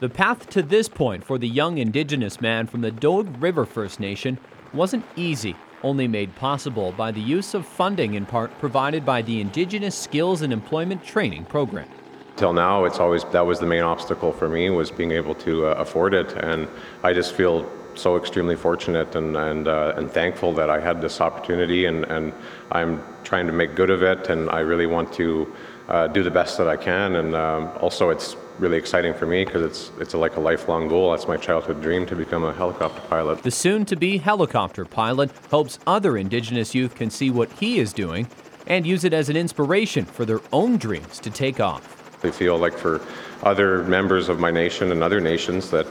The 0.00 0.10
path 0.10 0.50
to 0.50 0.62
this 0.62 0.86
point 0.86 1.24
for 1.24 1.38
the 1.38 1.48
young 1.48 1.78
Indigenous 1.78 2.42
man 2.42 2.66
from 2.66 2.82
the 2.82 2.90
Doig 2.90 3.40
River 3.40 3.64
First 3.64 4.00
Nation 4.00 4.38
wasn't 4.74 5.04
easy, 5.16 5.56
only 5.82 6.08
made 6.08 6.34
possible 6.36 6.92
by 6.92 7.10
the 7.10 7.20
use 7.20 7.54
of 7.54 7.66
funding 7.66 8.14
in 8.14 8.26
part 8.26 8.50
provided 8.58 9.04
by 9.04 9.22
the 9.22 9.40
Indigenous 9.40 9.94
Skills 9.94 10.42
and 10.42 10.52
Employment 10.52 11.04
Training 11.04 11.44
Program. 11.44 11.88
Till 12.36 12.52
now, 12.52 12.84
it's 12.84 13.00
always 13.00 13.24
that 13.32 13.46
was 13.46 13.58
the 13.58 13.66
main 13.66 13.82
obstacle 13.82 14.32
for 14.32 14.48
me 14.48 14.70
was 14.70 14.90
being 14.90 15.10
able 15.10 15.34
to 15.36 15.66
uh, 15.66 15.70
afford 15.74 16.14
it, 16.14 16.32
and 16.34 16.68
I 17.02 17.12
just 17.12 17.34
feel 17.34 17.68
so 17.94 18.16
extremely 18.16 18.54
fortunate 18.54 19.16
and 19.16 19.36
and 19.36 19.66
uh, 19.66 19.94
and 19.96 20.08
thankful 20.10 20.52
that 20.52 20.70
I 20.70 20.78
had 20.78 21.00
this 21.00 21.20
opportunity, 21.20 21.86
and 21.86 22.04
and 22.04 22.32
I'm 22.70 23.02
trying 23.24 23.46
to 23.48 23.52
make 23.52 23.74
good 23.74 23.90
of 23.90 24.02
it, 24.02 24.30
and 24.30 24.48
I 24.50 24.60
really 24.60 24.86
want 24.86 25.12
to 25.14 25.52
uh, 25.88 26.06
do 26.06 26.22
the 26.22 26.30
best 26.30 26.58
that 26.58 26.68
I 26.68 26.76
can, 26.76 27.16
and 27.16 27.34
um, 27.34 27.72
also 27.80 28.10
it's 28.10 28.36
really 28.58 28.76
exciting 28.76 29.14
for 29.14 29.26
me 29.26 29.44
because 29.44 29.62
it's 29.62 29.90
it's 30.00 30.14
like 30.14 30.36
a 30.36 30.40
lifelong 30.40 30.88
goal. 30.88 31.12
That's 31.12 31.28
my 31.28 31.36
childhood 31.36 31.80
dream 31.80 32.06
to 32.06 32.16
become 32.16 32.44
a 32.44 32.52
helicopter 32.52 33.00
pilot. 33.08 33.42
The 33.42 33.50
soon 33.50 33.84
to 33.86 33.96
be 33.96 34.18
helicopter 34.18 34.84
pilot 34.84 35.30
hopes 35.50 35.78
other 35.86 36.16
Indigenous 36.16 36.74
youth 36.74 36.94
can 36.94 37.10
see 37.10 37.30
what 37.30 37.50
he 37.52 37.78
is 37.78 37.92
doing 37.92 38.28
and 38.66 38.86
use 38.86 39.04
it 39.04 39.12
as 39.12 39.28
an 39.28 39.36
inspiration 39.36 40.04
for 40.04 40.24
their 40.24 40.40
own 40.52 40.76
dreams 40.76 41.18
to 41.20 41.30
take 41.30 41.60
off. 41.60 41.94
I 42.24 42.30
feel 42.30 42.58
like 42.58 42.76
for 42.76 43.00
other 43.42 43.84
members 43.84 44.28
of 44.28 44.40
my 44.40 44.50
nation 44.50 44.92
and 44.92 45.02
other 45.02 45.20
nations 45.20 45.70
that 45.70 45.86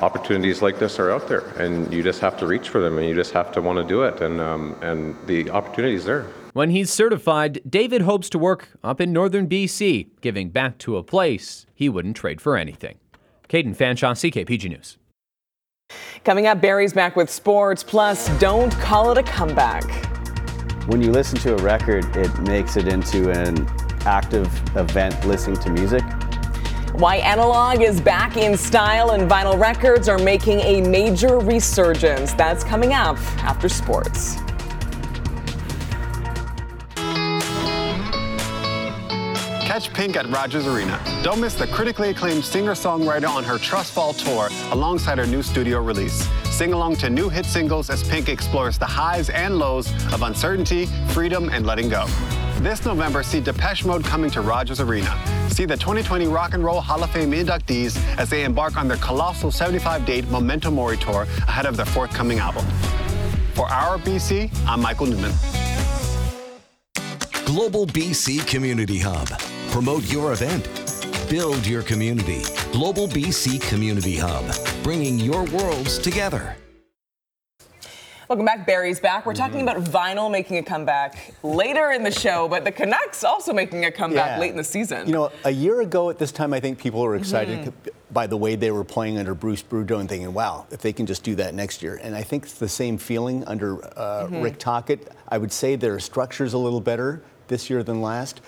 opportunities 0.00 0.62
like 0.62 0.78
this 0.78 0.98
are 0.98 1.10
out 1.10 1.28
there, 1.28 1.46
and 1.58 1.92
you 1.92 2.02
just 2.02 2.20
have 2.20 2.36
to 2.38 2.46
reach 2.46 2.68
for 2.68 2.80
them, 2.80 2.98
and 2.98 3.06
you 3.08 3.14
just 3.14 3.32
have 3.32 3.52
to 3.52 3.62
want 3.62 3.78
to 3.78 3.84
do 3.84 4.02
it, 4.02 4.20
and 4.20 4.40
um, 4.40 4.76
and 4.82 5.16
the 5.26 5.50
opportunity 5.50 5.94
is 5.94 6.04
there. 6.04 6.26
When 6.52 6.70
he's 6.70 6.90
certified, 6.90 7.60
David 7.68 8.02
hopes 8.02 8.28
to 8.30 8.38
work 8.38 8.70
up 8.82 9.00
in 9.00 9.12
northern 9.12 9.48
BC, 9.48 10.08
giving 10.20 10.50
back 10.50 10.78
to 10.78 10.96
a 10.96 11.02
place 11.02 11.64
he 11.74 11.88
wouldn't 11.88 12.16
trade 12.16 12.40
for 12.40 12.56
anything. 12.56 12.98
Caden 13.48 13.76
Fanshaw, 13.76 14.14
CKPG 14.14 14.68
News. 14.68 14.98
Coming 16.24 16.48
up, 16.48 16.60
Barry's 16.60 16.92
back 16.92 17.14
with 17.14 17.30
sports. 17.30 17.84
Plus, 17.84 18.28
don't 18.40 18.72
call 18.80 19.12
it 19.12 19.18
a 19.18 19.22
comeback. 19.22 19.84
When 20.88 21.00
you 21.00 21.12
listen 21.12 21.38
to 21.40 21.54
a 21.54 21.62
record, 21.62 22.16
it 22.16 22.36
makes 22.40 22.76
it 22.76 22.88
into 22.88 23.30
an 23.30 23.68
active 24.04 24.46
event 24.76 25.24
listening 25.24 25.56
to 25.58 25.70
music. 25.70 26.02
Why 26.94 27.16
analog 27.16 27.80
is 27.80 28.00
back 28.00 28.36
in 28.36 28.56
style 28.56 29.12
and 29.12 29.30
vinyl 29.30 29.58
records 29.58 30.08
are 30.08 30.18
making 30.18 30.58
a 30.60 30.80
major 30.80 31.38
resurgence. 31.38 32.32
That's 32.32 32.64
coming 32.64 32.92
up 32.92 33.18
after 33.44 33.68
sports. 33.68 34.36
Catch 39.70 39.92
Pink 39.92 40.16
at 40.16 40.28
Rogers 40.30 40.66
Arena. 40.66 41.00
Don't 41.22 41.40
miss 41.40 41.54
the 41.54 41.68
critically 41.68 42.10
acclaimed 42.10 42.44
singer-songwriter 42.44 43.28
on 43.28 43.44
her 43.44 43.56
Trust 43.56 43.92
Fall 43.92 44.12
tour 44.12 44.48
alongside 44.72 45.16
her 45.16 45.26
new 45.28 45.44
studio 45.44 45.80
release. 45.80 46.28
Sing 46.50 46.72
along 46.72 46.96
to 46.96 47.08
new 47.08 47.28
hit 47.28 47.46
singles 47.46 47.88
as 47.88 48.02
Pink 48.02 48.28
explores 48.28 48.78
the 48.78 48.84
highs 48.84 49.30
and 49.30 49.60
lows 49.60 49.88
of 50.12 50.22
uncertainty, 50.22 50.86
freedom, 51.10 51.50
and 51.50 51.66
letting 51.66 51.88
go. 51.88 52.04
This 52.58 52.84
November, 52.84 53.22
see 53.22 53.40
Depeche 53.40 53.84
Mode 53.84 54.02
coming 54.02 54.28
to 54.32 54.40
Rogers 54.40 54.80
Arena. 54.80 55.16
See 55.50 55.66
the 55.66 55.76
2020 55.76 56.26
Rock 56.26 56.54
and 56.54 56.64
Roll 56.64 56.80
Hall 56.80 57.04
of 57.04 57.10
Fame 57.12 57.30
inductees 57.30 57.96
as 58.18 58.28
they 58.28 58.42
embark 58.42 58.76
on 58.76 58.88
their 58.88 58.96
colossal 58.96 59.52
75-date 59.52 60.28
Memento 60.32 60.72
Mori 60.72 60.96
tour 60.96 61.28
ahead 61.46 61.66
of 61.66 61.76
their 61.76 61.86
forthcoming 61.86 62.40
album. 62.40 62.66
For 63.54 63.66
Our 63.66 63.98
BC, 63.98 64.50
I'm 64.66 64.80
Michael 64.80 65.06
Newman. 65.06 65.30
Global 67.44 67.86
BC 67.86 68.44
Community 68.48 68.98
Hub. 68.98 69.49
Promote 69.70 70.10
your 70.12 70.32
event. 70.32 70.64
Build 71.30 71.64
your 71.66 71.82
community. 71.82 72.42
Global 72.72 73.06
BC 73.06 73.60
Community 73.68 74.16
Hub. 74.16 74.44
Bringing 74.82 75.18
your 75.18 75.44
worlds 75.44 75.98
together. 75.98 76.56
Welcome 78.28 78.46
back. 78.46 78.64
Barry's 78.66 79.00
back. 79.00 79.26
We're 79.26 79.34
talking 79.34 79.62
about 79.62 79.78
vinyl 79.78 80.30
making 80.30 80.58
a 80.58 80.62
comeback 80.62 81.34
later 81.42 81.90
in 81.92 82.02
the 82.04 82.10
show, 82.12 82.46
but 82.48 82.64
the 82.64 82.70
Canucks 82.70 83.24
also 83.24 83.52
making 83.52 83.84
a 83.86 83.90
comeback 83.90 84.36
Yeah. 84.36 84.40
late 84.40 84.50
in 84.52 84.56
the 84.56 84.62
season. 84.64 85.06
You 85.06 85.12
know, 85.12 85.30
a 85.44 85.50
year 85.50 85.80
ago 85.80 86.10
at 86.10 86.18
this 86.18 86.30
time, 86.30 86.52
I 86.52 86.60
think 86.60 86.78
people 86.78 87.00
were 87.00 87.16
excited 87.16 87.60
Mhm. 87.60 87.72
by 88.12 88.28
the 88.28 88.36
way 88.36 88.54
they 88.54 88.70
were 88.70 88.84
playing 88.84 89.18
under 89.18 89.34
Bruce 89.34 89.62
Boudreau 89.62 89.98
and 89.98 90.08
thinking, 90.08 90.32
wow, 90.32 90.66
if 90.70 90.80
they 90.80 90.92
can 90.92 91.06
just 91.06 91.24
do 91.24 91.34
that 91.36 91.54
next 91.54 91.82
year. 91.82 91.98
And 92.02 92.14
I 92.14 92.22
think 92.22 92.44
it's 92.44 92.54
the 92.54 92.68
same 92.68 92.98
feeling 92.98 93.42
under 93.48 93.82
uh, 93.96 94.26
Mhm. 94.28 94.42
Rick 94.44 94.58
Tocchet. 94.58 95.08
I 95.28 95.38
would 95.38 95.52
say 95.52 95.74
their 95.76 95.98
structure's 95.98 96.52
a 96.54 96.58
little 96.58 96.80
better, 96.80 97.22
this 97.48 97.68
year 97.68 97.82
than 97.82 98.00
last. 98.00 98.40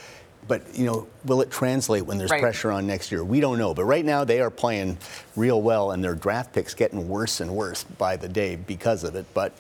But, 0.49 0.63
you 0.75 0.85
know, 0.85 1.07
will 1.25 1.41
it 1.41 1.51
translate 1.51 2.05
when 2.05 2.19
there's 2.19 2.31
Right. 2.31 2.41
pressure 2.41 2.73
on 2.73 2.87
next 2.87 3.13
year? 3.13 3.23
We 3.23 3.41
don't 3.41 3.59
know. 3.59 3.75
But 3.75 3.85
right 3.85 4.05
now, 4.05 4.25
they 4.25 4.41
are 4.41 4.51
playing 4.51 4.99
real 5.37 5.63
well, 5.63 5.93
and 5.93 6.03
their 6.03 6.15
draft 6.17 6.53
picks 6.53 6.75
getting 6.75 7.09
worse 7.09 7.41
and 7.41 7.55
worse 7.55 7.85
by 7.85 8.17
the 8.17 8.29
day 8.29 8.57
because 8.57 9.05
of 9.05 9.15
it. 9.15 9.25
But 9.35 9.53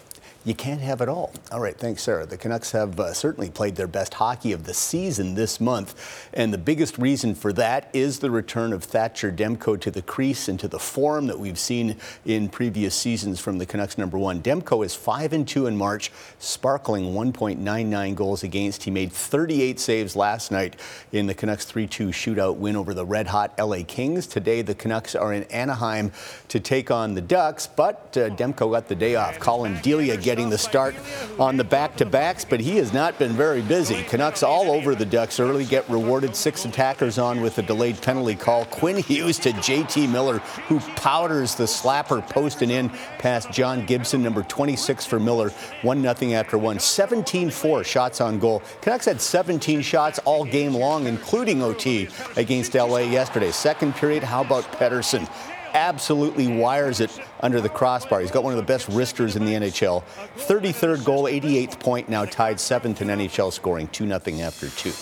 you 0.44 0.54
can't 0.54 0.80
have 0.80 1.00
it 1.00 1.08
all. 1.08 1.32
All 1.52 1.60
right, 1.60 1.76
thanks, 1.76 2.02
Sarah. 2.02 2.26
The 2.26 2.36
Canucks 2.36 2.72
have 2.72 2.98
uh, 2.98 3.12
certainly 3.12 3.48
played 3.50 3.76
their 3.76 3.86
best 3.86 4.14
hockey 4.14 4.52
of 4.52 4.64
the 4.64 4.74
season 4.74 5.34
this 5.34 5.60
month, 5.60 6.28
and 6.34 6.52
the 6.52 6.58
biggest 6.58 6.98
reason 6.98 7.34
for 7.34 7.52
that 7.52 7.88
is 7.92 8.18
the 8.18 8.30
return 8.30 8.72
of 8.72 8.82
Thatcher 8.82 9.30
Demko 9.30 9.80
to 9.80 9.90
the 9.90 10.02
crease 10.02 10.48
and 10.48 10.58
to 10.58 10.66
the 10.66 10.78
form 10.78 11.26
that 11.28 11.38
we've 11.38 11.58
seen 11.58 11.96
in 12.24 12.48
previous 12.48 12.94
seasons 12.94 13.38
from 13.38 13.58
the 13.58 13.66
Canucks 13.66 13.96
number 13.96 14.18
one. 14.18 14.42
Demko 14.42 14.84
is 14.84 14.94
five 14.94 15.32
and 15.32 15.46
two 15.46 15.66
in 15.66 15.76
March, 15.76 16.10
sparkling 16.38 17.14
1.99 17.14 18.14
goals 18.16 18.42
against. 18.42 18.82
He 18.82 18.90
made 18.90 19.12
38 19.12 19.78
saves 19.78 20.16
last 20.16 20.50
night 20.50 20.76
in 21.12 21.26
the 21.26 21.34
Canucks 21.34 21.70
3-2 21.70 22.08
shootout 22.08 22.56
win 22.56 22.74
over 22.74 22.94
the 22.94 23.06
red-hot 23.06 23.54
LA 23.58 23.78
Kings. 23.86 24.26
Today, 24.26 24.62
the 24.62 24.74
Canucks 24.74 25.14
are 25.14 25.32
in 25.32 25.44
Anaheim 25.44 26.10
to 26.48 26.58
take 26.58 26.90
on 26.90 27.14
the 27.14 27.20
Ducks, 27.20 27.66
but 27.66 28.16
uh, 28.16 28.30
Demko 28.30 28.72
got 28.72 28.88
the 28.88 28.94
day 28.94 29.14
off. 29.14 29.38
Collin 29.38 29.78
Delia 29.82 30.16
getting 30.32 30.48
the 30.48 30.56
start 30.56 30.94
on 31.38 31.58
the 31.58 31.64
back-to-backs, 31.64 32.42
but 32.42 32.58
he 32.58 32.78
has 32.78 32.90
not 32.90 33.18
been 33.18 33.32
very 33.32 33.60
busy. 33.60 34.02
Canucks 34.04 34.42
all 34.42 34.70
over 34.70 34.94
the 34.94 35.04
Ducks 35.04 35.38
early 35.38 35.66
get 35.66 35.86
rewarded 35.90 36.34
six 36.34 36.64
attackers 36.64 37.18
on 37.18 37.42
with 37.42 37.58
a 37.58 37.62
delayed 37.62 38.00
penalty 38.00 38.34
call. 38.34 38.64
Quinn 38.64 38.96
Hughes 38.96 39.38
to 39.40 39.52
JT 39.52 40.08
Miller, 40.10 40.38
who 40.68 40.80
powders 40.96 41.54
the 41.54 41.64
slapper 41.64 42.26
posting 42.30 42.70
in 42.70 42.88
past 43.18 43.50
John 43.50 43.84
Gibson, 43.84 44.22
number 44.22 44.42
26 44.44 45.04
for 45.04 45.20
Miller. 45.20 45.50
1 45.82 46.00
0 46.00 46.32
after 46.32 46.56
one. 46.56 46.78
17 46.78 47.50
4 47.50 47.84
shots 47.84 48.22
on 48.22 48.38
goal. 48.38 48.62
Canucks 48.80 49.04
had 49.04 49.20
17 49.20 49.82
shots 49.82 50.18
all 50.20 50.46
game 50.46 50.72
long, 50.72 51.06
including 51.06 51.62
OT 51.62 52.08
against 52.36 52.74
LA 52.74 53.00
yesterday. 53.00 53.50
Second 53.50 53.94
period, 53.96 54.22
how 54.22 54.40
about 54.40 54.64
Pettersson? 54.72 55.28
Absolutely 55.74 56.48
wires 56.48 57.00
it 57.00 57.18
under 57.40 57.60
the 57.60 57.68
crossbar. 57.68 58.20
He's 58.20 58.30
got 58.30 58.44
one 58.44 58.52
of 58.52 58.56
the 58.56 58.62
best 58.62 58.88
wristers 58.88 59.36
in 59.36 59.44
the 59.44 59.52
NHL. 59.52 60.02
33rd 60.36 61.04
goal, 61.04 61.24
88th 61.24 61.80
point, 61.80 62.08
now 62.08 62.24
tied 62.24 62.60
seventh 62.60 63.02
in 63.02 63.08
NHL 63.08 63.52
scoring, 63.52 63.88
2 63.88 64.06
0 64.06 64.40
after 64.40 64.68
two. 64.70 64.92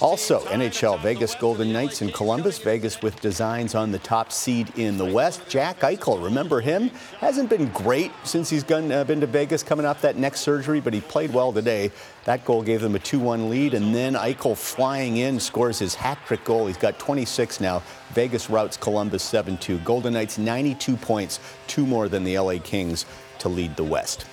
Also, 0.00 0.40
NHL 0.46 1.00
Vegas 1.00 1.34
Golden 1.34 1.72
Knights 1.72 2.02
in 2.02 2.12
Columbus. 2.12 2.58
Vegas 2.58 3.02
with 3.02 3.20
designs 3.20 3.74
on 3.74 3.90
the 3.90 3.98
top 3.98 4.32
seed 4.32 4.70
in 4.78 4.96
the 4.96 5.04
West. 5.04 5.48
Jack 5.48 5.80
Eichel, 5.80 6.22
remember 6.22 6.60
him? 6.60 6.90
Hasn't 7.18 7.50
been 7.50 7.68
great 7.68 8.12
since 8.24 8.48
he's 8.48 8.62
gone, 8.62 8.92
uh, 8.92 9.04
been 9.04 9.20
to 9.20 9.26
Vegas 9.26 9.62
coming 9.62 9.86
off 9.86 10.02
that 10.02 10.16
neck 10.16 10.36
surgery, 10.36 10.80
but 10.80 10.94
he 10.94 11.00
played 11.00 11.32
well 11.32 11.52
today. 11.52 11.90
That 12.28 12.44
goal 12.44 12.62
gave 12.62 12.82
them 12.82 12.94
a 12.94 12.98
2 12.98 13.18
1 13.20 13.48
lead, 13.48 13.72
and 13.72 13.94
then 13.94 14.12
Eichel 14.12 14.54
flying 14.54 15.16
in 15.16 15.40
scores 15.40 15.78
his 15.78 15.94
hat 15.94 16.18
trick 16.26 16.44
goal. 16.44 16.66
He's 16.66 16.76
got 16.76 16.98
26 16.98 17.58
now. 17.58 17.82
Vegas 18.10 18.50
routes 18.50 18.76
Columbus 18.76 19.22
7 19.22 19.56
2. 19.56 19.78
Golden 19.78 20.12
Knights 20.12 20.36
92 20.36 20.94
points, 20.98 21.40
two 21.68 21.86
more 21.86 22.06
than 22.06 22.24
the 22.24 22.38
LA 22.38 22.58
Kings 22.62 23.06
to 23.38 23.48
lead 23.48 23.74
the 23.76 23.84
West. 23.84 24.26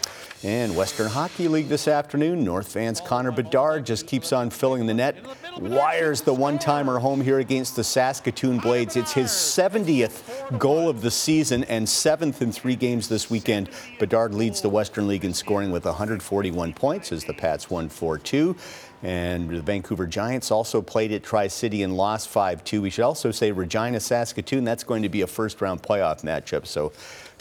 And 0.45 0.75
Western 0.75 1.07
Hockey 1.07 1.47
League 1.47 1.69
this 1.69 1.87
afternoon, 1.87 2.43
North 2.43 2.71
fans 2.71 3.01
Connor 3.01 3.31
Bedard 3.31 3.83
just 3.83 4.05
keeps 4.05 4.31
on 4.31 4.51
filling 4.51 4.85
the 4.85 4.93
net, 4.93 5.15
wires 5.57 6.21
the 6.21 6.35
one-timer 6.35 6.99
home 6.99 7.19
here 7.19 7.39
against 7.39 7.75
the 7.75 7.83
Saskatoon 7.83 8.59
Blades. 8.59 8.95
It's 8.95 9.11
his 9.11 9.29
70th 9.29 10.59
goal 10.59 10.87
of 10.87 11.01
the 11.01 11.09
season 11.09 11.63
and 11.63 11.89
seventh 11.89 12.43
in 12.43 12.51
three 12.51 12.75
games 12.75 13.09
this 13.09 13.27
weekend. 13.27 13.71
Bedard 13.97 14.35
leads 14.35 14.61
the 14.61 14.69
Western 14.69 15.07
League 15.07 15.25
in 15.25 15.33
scoring 15.33 15.71
with 15.71 15.85
141 15.85 16.73
points 16.73 17.11
as 17.11 17.23
the 17.23 17.33
Pats 17.33 17.71
won 17.71 17.89
4-2. 17.89 18.55
And 19.01 19.49
the 19.49 19.61
Vancouver 19.61 20.05
Giants 20.05 20.51
also 20.51 20.79
played 20.79 21.11
at 21.11 21.23
Tri 21.23 21.47
City 21.47 21.81
and 21.81 21.97
lost 21.97 22.29
5 22.29 22.63
2. 22.63 22.83
We 22.83 22.91
should 22.91 23.03
also 23.03 23.31
say 23.31 23.51
Regina 23.51 23.99
Saskatoon, 23.99 24.63
that's 24.63 24.83
going 24.83 25.01
to 25.01 25.09
be 25.09 25.21
a 25.21 25.27
first 25.27 25.59
round 25.59 25.81
playoff 25.81 26.21
matchup. 26.21 26.67
So 26.67 26.91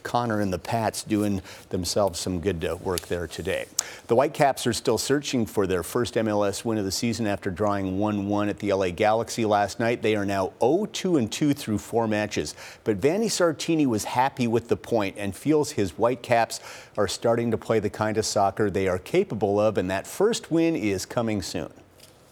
Connor 0.04 0.40
and 0.40 0.52
the 0.52 0.58
Pats 0.58 1.02
doing 1.02 1.42
themselves 1.70 2.20
some 2.20 2.38
good 2.38 2.64
uh, 2.64 2.76
work 2.76 3.00
there 3.08 3.26
today. 3.26 3.66
The 4.06 4.14
Whitecaps 4.14 4.66
are 4.68 4.72
still 4.72 4.98
searching 4.98 5.46
for 5.46 5.66
their 5.66 5.82
first 5.82 6.14
MLS 6.14 6.64
win 6.64 6.78
of 6.78 6.84
the 6.84 6.92
season 6.92 7.26
after 7.26 7.50
drawing 7.50 7.98
1-1 7.98 8.48
at 8.48 8.60
the 8.60 8.72
LA 8.72 8.90
Galaxy 8.90 9.44
last 9.44 9.80
night. 9.80 10.02
They 10.02 10.14
are 10.14 10.24
now 10.24 10.52
0-2 10.60 11.28
2 11.30 11.54
through 11.54 11.78
four 11.78 12.06
matches. 12.06 12.54
But 12.84 12.98
Vanni 12.98 13.28
Sartini 13.28 13.86
was 13.86 14.04
happy 14.04 14.46
with 14.46 14.68
the 14.68 14.76
point 14.76 15.16
and 15.18 15.34
feels 15.34 15.72
his 15.72 15.92
Whitecaps 15.92 16.60
are 16.96 17.08
starting 17.08 17.50
to 17.50 17.58
play 17.58 17.80
the 17.80 17.90
kind 17.90 18.16
of 18.16 18.26
soccer 18.26 18.70
they 18.70 18.86
are 18.86 18.98
capable 18.98 19.58
of, 19.58 19.78
and 19.78 19.90
that 19.90 20.06
first 20.06 20.50
win 20.50 20.76
is 20.76 21.06
coming 21.06 21.42
soon. 21.42 21.72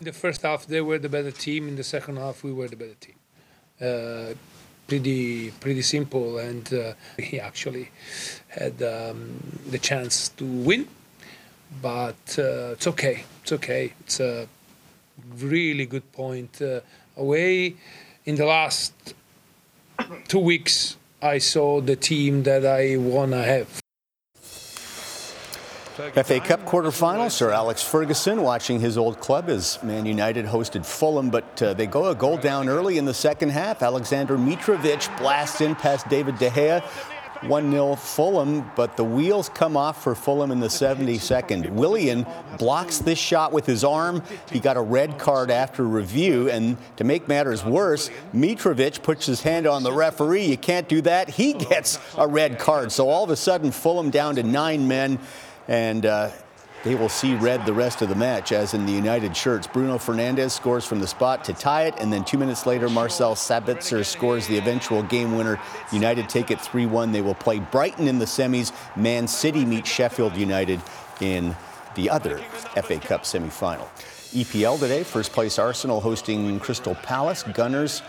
In 0.00 0.06
the 0.06 0.12
first 0.12 0.42
half, 0.42 0.66
they 0.66 0.80
were 0.80 0.98
the 0.98 1.08
better 1.08 1.30
team. 1.30 1.68
In 1.68 1.76
the 1.76 1.84
second 1.84 2.16
half, 2.16 2.42
we 2.42 2.52
were 2.52 2.68
the 2.68 2.76
better 2.76 2.94
team. 2.94 3.14
Uh, 3.80 4.34
pretty 4.86 5.50
pretty 5.52 5.82
simple, 5.82 6.38
and 6.38 6.72
uh, 6.72 6.94
he 7.18 7.40
actually 7.40 7.90
had 8.48 8.82
um, 8.82 9.60
the 9.70 9.78
chance 9.78 10.28
to 10.30 10.44
win. 10.44 10.88
But 11.80 12.38
uh, 12.38 12.76
it's 12.76 12.86
okay. 12.86 13.24
It's 13.42 13.52
okay. 13.52 13.94
It's 14.00 14.20
a 14.20 14.46
really 15.38 15.86
good 15.86 16.12
point 16.12 16.60
uh, 16.60 16.80
away. 17.16 17.76
In 18.24 18.36
the 18.36 18.46
last 18.46 19.14
two 20.28 20.38
weeks, 20.38 20.96
I 21.20 21.38
saw 21.38 21.80
the 21.80 21.96
team 21.96 22.42
that 22.44 22.66
I 22.66 22.96
wanna 22.96 23.42
have. 23.42 23.81
FA 25.92 26.40
Cup 26.40 26.64
quarterfinal, 26.64 27.30
Sir 27.30 27.50
Alex 27.50 27.82
Ferguson 27.82 28.40
watching 28.40 28.80
his 28.80 28.96
old 28.96 29.20
club 29.20 29.50
as 29.50 29.82
Man 29.82 30.06
United 30.06 30.46
hosted 30.46 30.86
Fulham, 30.86 31.28
but 31.28 31.62
uh, 31.62 31.74
they 31.74 31.86
go 31.86 32.06
a 32.06 32.14
goal 32.14 32.38
down 32.38 32.70
early 32.70 32.96
in 32.96 33.04
the 33.04 33.12
second 33.12 33.50
half. 33.50 33.82
Alexander 33.82 34.38
Mitrovic 34.38 35.14
blasts 35.18 35.60
in 35.60 35.74
past 35.74 36.08
David 36.08 36.38
De 36.38 36.48
Gea. 36.48 36.82
1-0 37.42 37.98
Fulham, 37.98 38.70
but 38.76 38.96
the 38.96 39.02
wheels 39.02 39.48
come 39.48 39.76
off 39.76 40.04
for 40.04 40.14
Fulham 40.14 40.52
in 40.52 40.60
the 40.60 40.68
72nd. 40.68 41.70
Willian 41.70 42.24
blocks 42.56 42.98
this 42.98 43.18
shot 43.18 43.52
with 43.52 43.66
his 43.66 43.82
arm. 43.82 44.22
He 44.52 44.60
got 44.60 44.76
a 44.76 44.80
red 44.80 45.18
card 45.18 45.50
after 45.50 45.82
review, 45.82 46.48
and 46.48 46.76
to 46.98 47.04
make 47.04 47.26
matters 47.26 47.64
worse, 47.64 48.10
Mitrovic 48.32 49.02
puts 49.02 49.26
his 49.26 49.42
hand 49.42 49.66
on 49.66 49.82
the 49.82 49.92
referee. 49.92 50.44
You 50.44 50.56
can't 50.56 50.88
do 50.88 51.00
that. 51.02 51.30
He 51.30 51.52
gets 51.54 51.98
a 52.16 52.28
red 52.28 52.60
card. 52.60 52.92
So 52.92 53.08
all 53.08 53.24
of 53.24 53.30
a 53.30 53.36
sudden, 53.36 53.72
Fulham 53.72 54.10
down 54.10 54.36
to 54.36 54.44
nine 54.44 54.86
men 54.86 55.18
and 55.68 56.06
uh, 56.06 56.30
they 56.84 56.96
will 56.96 57.08
see 57.08 57.34
red 57.36 57.64
the 57.64 57.72
rest 57.72 58.02
of 58.02 58.08
the 58.08 58.14
match, 58.14 58.50
as 58.50 58.74
in 58.74 58.86
the 58.86 58.92
United 58.92 59.36
shirts. 59.36 59.68
Bruno 59.68 59.98
Fernandes 59.98 60.50
scores 60.50 60.84
from 60.84 60.98
the 60.98 61.06
spot 61.06 61.44
to 61.44 61.52
tie 61.52 61.84
it, 61.84 61.94
and 61.98 62.12
then 62.12 62.24
two 62.24 62.38
minutes 62.38 62.66
later, 62.66 62.88
Marcel 62.88 63.36
Sabitzer 63.36 64.04
scores 64.04 64.48
the 64.48 64.58
eventual 64.58 65.04
game 65.04 65.36
winner. 65.36 65.60
United 65.92 66.28
take 66.28 66.50
it 66.50 66.60
3 66.60 66.86
1. 66.86 67.12
They 67.12 67.22
will 67.22 67.34
play 67.34 67.60
Brighton 67.60 68.08
in 68.08 68.18
the 68.18 68.24
semis. 68.24 68.72
Man 68.96 69.28
City 69.28 69.64
meet 69.64 69.86
Sheffield 69.86 70.36
United 70.36 70.80
in 71.20 71.54
the 71.94 72.10
other 72.10 72.38
FA 72.38 72.98
Cup 72.98 73.22
semifinal. 73.22 73.88
EPL 74.32 74.80
today, 74.80 75.04
first 75.04 75.30
place 75.30 75.58
Arsenal 75.58 76.00
hosting 76.00 76.58
Crystal 76.58 76.94
Palace. 76.96 77.42
Gunners 77.42 78.02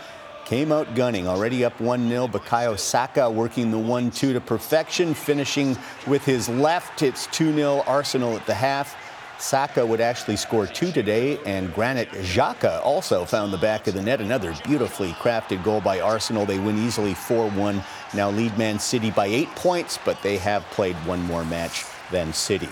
came 0.44 0.72
out 0.72 0.94
gunning, 0.94 1.26
already 1.26 1.64
up 1.64 1.76
1-0. 1.78 2.30
Bukayo 2.30 2.78
Saka 2.78 3.30
working 3.30 3.70
the 3.70 3.76
1-2 3.76 4.12
to 4.12 4.40
perfection, 4.40 5.14
finishing 5.14 5.76
with 6.06 6.24
his 6.24 6.48
left. 6.48 7.02
It's 7.02 7.26
2-0 7.28 7.86
Arsenal 7.86 8.36
at 8.36 8.46
the 8.46 8.54
half. 8.54 8.96
Saka 9.38 9.84
would 9.84 10.00
actually 10.00 10.36
score 10.36 10.66
two 10.66 10.92
today, 10.92 11.38
and 11.44 11.74
Granit 11.74 12.08
Xhaka 12.10 12.80
also 12.84 13.24
found 13.24 13.52
the 13.52 13.58
back 13.58 13.86
of 13.86 13.94
the 13.94 14.02
net. 14.02 14.20
Another 14.20 14.54
beautifully 14.64 15.12
crafted 15.12 15.62
goal 15.64 15.80
by 15.80 16.00
Arsenal. 16.00 16.46
They 16.46 16.58
win 16.58 16.78
easily 16.78 17.14
4-1. 17.14 17.84
Now 18.14 18.30
lead 18.30 18.56
Man 18.56 18.78
City 18.78 19.10
by 19.10 19.26
eight 19.26 19.48
points, 19.56 19.98
but 20.04 20.22
they 20.22 20.38
have 20.38 20.62
played 20.70 20.96
one 21.06 21.22
more 21.22 21.44
match 21.44 21.84
than 22.10 22.32
City. 22.32 22.68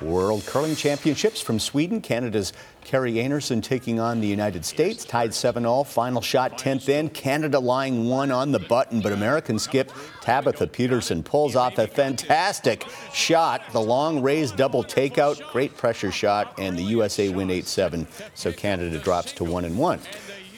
World 0.00 0.46
Curling 0.46 0.76
Championships 0.76 1.40
from 1.40 1.58
Sweden. 1.58 2.00
Canada's 2.00 2.52
Kerri 2.84 3.14
Einarson 3.14 3.62
taking 3.62 3.98
on 3.98 4.20
the 4.20 4.26
United 4.26 4.64
States. 4.64 5.04
Tied 5.04 5.34
7 5.34 5.66
all. 5.66 5.84
Final 5.84 6.22
shot 6.22 6.56
10th 6.56 6.88
in. 6.88 7.08
Canada 7.08 7.58
lying 7.58 8.08
one 8.08 8.30
on 8.30 8.52
the 8.52 8.60
button, 8.60 9.00
but 9.00 9.12
American 9.12 9.58
skip 9.58 9.90
Tabitha 10.20 10.66
Peterson 10.68 11.22
pulls 11.22 11.56
off 11.56 11.78
a 11.78 11.86
fantastic 11.86 12.86
shot. 13.12 13.62
The 13.72 13.80
long 13.80 14.22
raised 14.22 14.56
double 14.56 14.84
takeout. 14.84 15.46
Great 15.50 15.76
pressure 15.76 16.12
shot, 16.12 16.54
and 16.58 16.78
the 16.78 16.82
USA 16.82 17.28
win 17.30 17.50
8 17.50 17.66
7. 17.66 18.06
So 18.34 18.52
Canada 18.52 18.98
drops 18.98 19.32
to 19.32 19.44
1 19.44 19.64
and 19.64 19.76
1. 19.76 20.00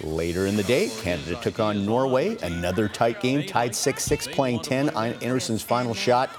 Later 0.02 0.46
in 0.46 0.56
the 0.56 0.62
day, 0.62 0.90
Canada 1.02 1.38
took 1.42 1.60
on 1.60 1.84
Norway. 1.84 2.36
Another 2.38 2.88
tight 2.88 3.20
game, 3.20 3.46
tied 3.46 3.74
6 3.74 4.02
6, 4.02 4.28
playing 4.28 4.60
10. 4.60 4.90
Einarson's 4.90 5.62
final 5.62 5.94
shot 5.94 6.30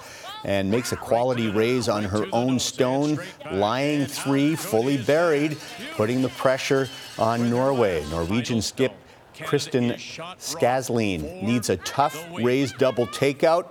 and 0.44 0.70
makes 0.70 0.92
a 0.92 0.96
quality 0.96 1.50
raise 1.50 1.88
on 1.90 2.04
her 2.04 2.26
own 2.34 2.60
stone, 2.60 3.20
lying 3.52 4.06
three, 4.06 4.56
fully 4.56 4.98
buried, 4.98 5.58
putting 5.96 6.22
the 6.22 6.30
pressure 6.30 6.88
on 7.18 7.50
Norway. 7.50 8.04
Norwegian 8.10 8.62
skip 8.62 8.94
Kristin 9.36 9.96
Skaslien 10.38 11.42
needs 11.42 11.70
a 11.70 11.78
tough 11.78 12.26
raised 12.34 12.78
double 12.78 13.08
takeout, 13.08 13.70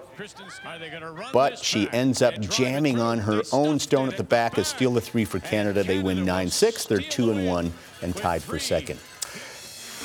but 1.33 1.59
she 1.59 1.89
ends 1.93 2.23
up 2.23 2.39
jamming 2.41 2.99
on 3.01 3.19
her 3.19 3.43
own 3.53 3.79
stone 3.79 4.09
at 4.09 4.17
the 4.17 4.25
back 4.25 4.59
as 4.59 4.69
steal 4.69 4.93
the 4.93 5.01
three 5.01 5.25
for 5.25 5.39
Canada. 5.39 5.85
They 5.85 6.03
win 6.03 6.25
9 6.25 6.49
6. 6.49 6.85
They're 6.87 6.99
2 6.99 7.31
and 7.33 7.47
1 7.47 7.73
and 8.03 8.17
tied 8.17 8.43
for 8.43 8.59
second. 8.59 8.99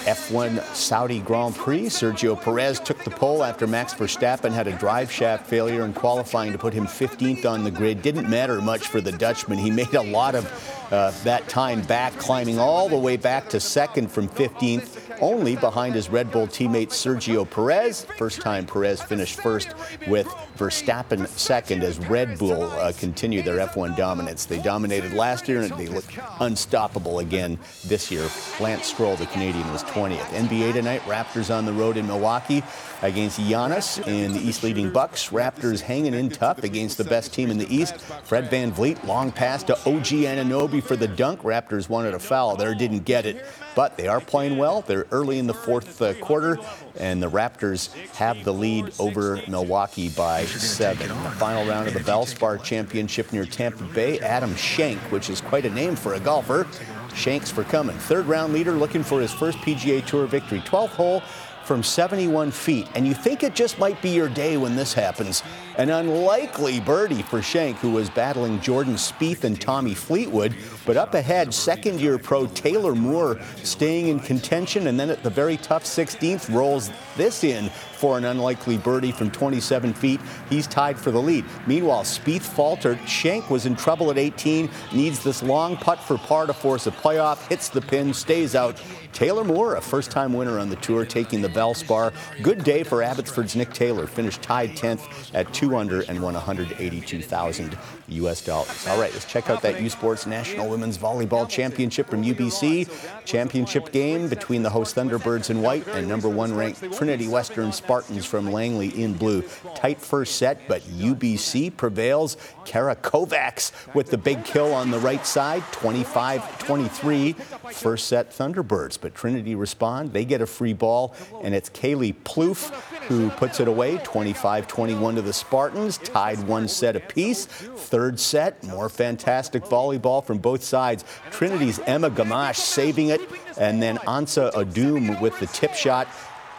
F1 0.06 0.62
Saudi 0.76 1.20
Grand 1.20 1.56
Prix, 1.56 1.86
Sergio 1.86 2.40
Perez 2.40 2.80
took 2.80 3.04
the 3.04 3.10
pole 3.10 3.44
after 3.44 3.66
Max 3.66 3.92
Verstappen 3.92 4.52
had 4.52 4.68
a 4.68 4.78
drive 4.78 5.12
shaft 5.12 5.48
failure 5.48 5.84
in 5.84 5.94
qualifying 5.94 6.52
to 6.52 6.60
put 6.60 6.76
him 6.76 6.86
15th 6.86 7.44
on 7.44 7.64
the 7.64 7.72
grid. 7.72 8.04
Didn't 8.04 8.30
matter 8.30 8.62
much 8.62 8.86
for 8.88 9.02
the 9.02 9.12
Dutchman. 9.12 9.58
He 9.58 9.72
made 9.72 9.96
a 9.96 10.04
lot 10.04 10.36
of 10.36 10.46
uh, 10.92 11.12
that 11.24 11.50
time 11.50 11.82
back, 11.82 12.14
climbing 12.20 12.60
all 12.60 12.88
the 12.88 12.98
way 12.98 13.18
back 13.18 13.50
to 13.50 13.60
second 13.60 14.12
from 14.12 14.30
15th, 14.30 15.05
only 15.22 15.56
behind 15.56 15.96
his 15.96 16.10
Red 16.10 16.32
Bull 16.32 16.48
teammate 16.48 16.90
Sergio 16.90 17.50
Perez. 17.50 18.06
First 18.18 18.42
time 18.42 18.66
Perez 18.66 19.02
finished 19.02 19.40
first 19.42 19.70
with 20.08 20.28
Verstappen 20.58 21.28
second 21.28 21.84
as 21.84 22.00
Red 22.00 22.38
Bull 22.38 22.64
uh, 22.64 22.92
continue 22.94 23.42
their 23.42 23.66
F1 23.68 23.96
dominance. 23.96 24.46
They 24.46 24.62
dominated 24.62 25.14
last 25.14 25.48
year 25.48 25.62
and 25.62 25.72
they 25.78 25.88
look 25.88 26.06
unstoppable 26.40 27.20
again 27.20 27.60
this 27.86 28.12
year. 28.12 28.28
Lance 28.60 28.88
Stroll, 28.88 29.16
the 29.16 29.26
Canadian, 29.28 29.70
was 29.72 29.84
20th. 29.84 30.18
NBA 30.18 30.74
tonight, 30.74 31.02
Raptors 31.02 31.54
on 31.54 31.66
the 31.66 31.74
road 31.74 31.98
in 31.98 32.08
Milwaukee 32.08 32.64
against 33.02 33.40
Giannis 33.40 34.06
and 34.08 34.34
the 34.34 34.40
East 34.40 34.64
leading 34.64 34.92
Bucks. 34.92 35.30
Raptors 35.30 35.82
hanging 35.82 36.14
in 36.14 36.30
tough 36.30 36.64
against 36.64 36.98
the 36.98 37.04
best 37.04 37.34
team 37.34 37.52
in 37.52 37.58
the 37.58 37.74
East. 37.74 38.00
Fred 38.24 38.50
VanVleet, 38.50 39.06
long 39.06 39.32
pass 39.32 39.64
to 39.64 39.74
OG 39.74 40.26
Anunoby 40.26 40.82
for 40.82 40.96
the 40.96 41.08
dunk. 41.08 41.42
Raptors 41.42 41.90
wanted 41.90 42.14
a 42.14 42.20
foul 42.20 42.56
there, 42.56 42.74
didn't 42.74 43.06
get 43.06 43.26
it. 43.26 43.46
But 43.76 43.98
they 43.98 44.08
are 44.08 44.22
playing 44.22 44.58
well. 44.58 44.82
They're 44.82 45.06
early 45.12 45.38
in 45.38 45.48
the 45.48 45.54
fourth 45.54 46.02
uh, 46.02 46.14
quarter, 46.16 46.58
and 46.98 47.22
the 47.22 47.30
Raptors 47.30 47.94
have 48.16 48.44
the 48.44 48.54
lead 48.54 48.92
over 49.00 49.42
Milwaukee 49.48 50.10
by 50.10 50.46
seven. 50.46 51.10
The 51.10 51.32
final 51.32 51.66
round 51.66 51.88
of 51.88 51.94
the 51.94 52.00
Valspar 52.00 52.64
Championship 52.64 53.34
near 53.34 53.46
Tampa 53.46 53.84
Bay, 53.84 54.20
Adam 54.20 54.56
Schenk, 54.56 55.00
which 55.12 55.30
is 55.30 55.42
quite 55.42 55.66
a 55.66 55.70
name 55.70 55.96
for 55.96 56.14
a 56.14 56.20
golfer. 56.20 56.66
Shanks 57.14 57.50
for 57.50 57.64
coming. 57.64 57.98
Third 57.98 58.26
round 58.26 58.54
leader 58.54 58.74
looking 58.74 59.04
for 59.04 59.22
his 59.22 59.32
first 59.32 59.58
PGA 59.60 60.06
Tour 60.06 60.26
victory. 60.28 60.60
12th 60.62 60.90
hole 60.90 61.24
from 61.66 61.84
71 61.84 62.52
feet. 62.52 62.88
And 62.96 63.08
you 63.08 63.14
think 63.14 63.44
it 63.44 63.56
just 63.56 63.80
might 63.80 64.02
be 64.02 64.10
your 64.10 64.30
day 64.30 64.56
when 64.58 64.76
this 64.76 64.94
happens. 64.94 65.44
An 65.78 65.90
unlikely 65.90 66.80
birdie 66.80 67.24
for 67.24 67.42
Shank, 67.42 67.78
who 67.78 67.92
was 67.92 68.10
battling 68.10 68.62
Jordan 68.62 68.94
Spieth 68.94 69.44
and 69.44 69.60
Tommy 69.60 69.94
Fleetwood. 69.94 70.56
But 70.86 70.96
up 70.96 71.14
ahead, 71.16 71.54
second 71.54 72.00
year 72.00 72.18
pro 72.18 72.48
Taylor 72.48 72.96
Moore 72.96 73.40
staying 73.64 74.08
in 74.08 74.20
contention. 74.20 74.88
And 74.88 75.00
then 75.00 75.10
at 75.10 75.24
the 75.24 75.30
very 75.30 75.58
tough 75.58 75.84
16th, 75.84 76.54
rolls 76.54 76.92
this 77.18 77.44
in 77.44 77.70
for 78.06 78.20
an 78.20 78.26
unlikely 78.26 78.78
birdie 78.78 79.12
from 79.12 79.32
27 79.32 79.92
feet. 79.92 80.20
He's 80.48 80.68
tied 80.68 80.96
for 81.00 81.10
the 81.10 81.20
lead. 81.20 81.44
Meanwhile, 81.66 82.04
Spieth 82.04 82.44
faltered. 82.44 83.00
Shank 83.10 83.50
was 83.50 83.66
in 83.66 83.76
trouble 83.76 84.12
at 84.12 84.20
18, 84.20 84.70
needs 84.94 85.24
this 85.24 85.42
long 85.42 85.76
putt 85.76 85.98
for 85.98 86.20
par 86.20 86.46
to 86.46 86.54
force 86.54 86.86
a 86.86 86.92
playoff, 86.92 87.48
hits 87.48 87.70
the 87.70 87.82
pin, 87.82 88.14
stays 88.14 88.54
out. 88.54 88.80
Taylor 89.12 89.46
Moore, 89.46 89.78
a 89.78 89.82
first 89.82 90.12
time 90.12 90.34
winner 90.34 90.60
on 90.60 90.70
the 90.70 90.76
tour, 90.76 91.06
taking 91.06 91.42
the 91.42 91.48
Valspar. 91.48 92.14
Good 92.44 92.66
day 92.66 92.84
for 92.84 93.02
Abbotsford's 93.02 93.56
Nick 93.56 93.74
Taylor, 93.74 94.08
finished 94.08 94.42
tied 94.42 94.72
10th 94.72 95.34
at 95.34 95.52
2 95.54 95.78
under 95.78 96.02
and 96.02 96.22
won 96.22 96.34
182,000 96.34 97.78
US 98.08 98.44
dollars. 98.44 98.86
All 98.88 99.00
right, 99.00 99.14
let's 99.14 99.26
check 99.26 99.50
out 99.50 99.62
that 99.62 99.82
U 99.82 99.90
Sports 99.90 100.28
National 100.28 100.70
Women's 100.70 100.98
Volleyball 100.98 101.48
Championship 101.48 102.10
from 102.10 102.24
UBC. 102.24 102.90
Championship 103.24 103.94
game 103.94 104.28
between 104.28 104.62
the 104.62 104.70
host 104.70 104.98
Thunderbirds 104.98 105.50
in 105.50 105.62
white 105.62 105.88
and 105.88 106.10
number 106.10 106.28
one 106.28 106.54
ranked 106.54 106.82
Trinity 106.94 107.30
Western 107.30 107.72
Spartans 107.72 107.95
from 108.04 108.52
Langley 108.52 108.90
in 109.02 109.14
blue. 109.14 109.44
Tight 109.76 110.02
first 110.02 110.36
set, 110.36 110.68
but 110.68 110.82
UBC 110.82 111.76
prevails. 111.78 112.38
Kara 112.66 112.96
Kovacs 112.96 113.72
with 113.94 114.10
the 114.10 114.18
big 114.18 114.44
kill 114.44 114.74
on 114.74 114.92
the 114.92 115.00
right 115.00 115.26
side, 115.26 115.64
25 115.72 116.60
23. 116.60 117.34
First 117.74 118.08
set 118.08 118.32
Thunderbirds, 118.32 118.98
but 119.00 119.16
Trinity 119.16 119.56
respond. 119.56 120.12
They 120.14 120.26
get 120.26 120.42
a 120.42 120.46
free 120.46 120.74
ball, 120.74 121.16
and 121.44 121.56
it's 121.56 121.70
Kaylee 121.70 122.16
Plouffe 122.24 122.74
who 123.08 123.30
puts 123.32 123.60
it 123.60 123.68
away 123.68 123.98
25 124.04 124.68
21 124.68 125.16
to 125.16 125.22
the 125.22 125.34
Spartans, 125.34 125.98
tied 126.00 126.40
one 126.48 126.68
set 126.68 126.96
apiece. 126.96 127.46
Third 127.46 128.20
set, 128.20 128.64
more 128.64 128.90
fantastic 128.90 129.64
volleyball 129.64 130.26
from 130.26 130.40
both 130.40 130.64
sides. 130.64 131.06
Trinity's 131.32 131.80
Emma 131.80 132.10
Gamash 132.10 132.58
saving 132.58 133.10
it, 133.10 133.22
and 133.58 133.82
then 133.82 133.98
Ansa 134.00 134.52
Adum 134.54 135.20
with 135.22 135.40
the 135.40 135.48
tip 135.48 135.74
shot. 135.74 136.08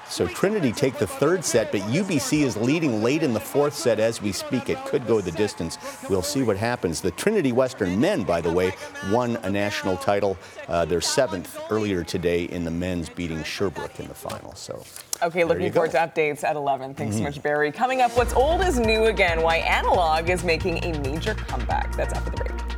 So 0.09 0.27
Trinity 0.27 0.73
take 0.73 0.99
the 0.99 1.07
third 1.07 1.45
set, 1.45 1.73
but 1.73 1.81
UBC 1.83 2.43
is 2.43 2.57
leading 2.57 3.03
late 3.03 3.23
in 3.23 3.35
the 3.35 3.41
fourth 3.41 3.75
set 3.75 3.99
as 3.99 4.23
we 4.23 4.33
speak. 4.33 4.69
It 4.69 4.83
could 4.85 5.07
go 5.07 5.21
the 5.21 5.33
distance. 5.33 5.79
We'll 6.09 6.23
see 6.23 6.43
what 6.43 6.57
happens. 6.57 7.01
The 7.01 7.11
Trinity 7.11 7.53
Western 7.53 8.01
men, 8.01 8.23
by 8.23 8.41
the 8.41 8.53
way, 8.53 8.73
won 9.11 9.37
a 9.43 9.51
national 9.51 9.97
title, 9.97 10.39
uh, 10.69 10.85
their 10.85 11.01
seventh 11.01 11.59
earlier 11.71 12.05
today 12.05 12.45
in 12.45 12.65
the 12.65 12.71
men's, 12.71 13.09
beating 13.09 13.43
Sherbrooke 13.43 13.99
in 14.01 14.09
the 14.09 14.15
final. 14.15 14.55
So. 14.55 14.83
Okay, 15.23 15.45
looking 15.45 15.73
forward 15.73 15.93
to 15.93 15.99
updates 15.99 16.45
at 16.45 16.57
11. 16.57 16.95
Thanks 16.95 17.17
mm-hmm. 17.17 17.25
so 17.25 17.31
much, 17.31 17.43
Barry. 17.43 17.73
Coming 17.73 18.01
up, 18.01 18.17
what's 18.17 18.35
old 18.35 18.61
is 18.63 18.79
new 18.79 19.05
again. 19.05 19.43
Why 19.43 19.57
analog 19.57 20.31
is 20.31 20.45
making 20.45 20.85
a 20.85 20.99
major 21.01 21.35
comeback. 21.35 21.95
That's 21.97 22.13
after 22.13 22.31
the 22.31 22.37
break. 22.37 22.76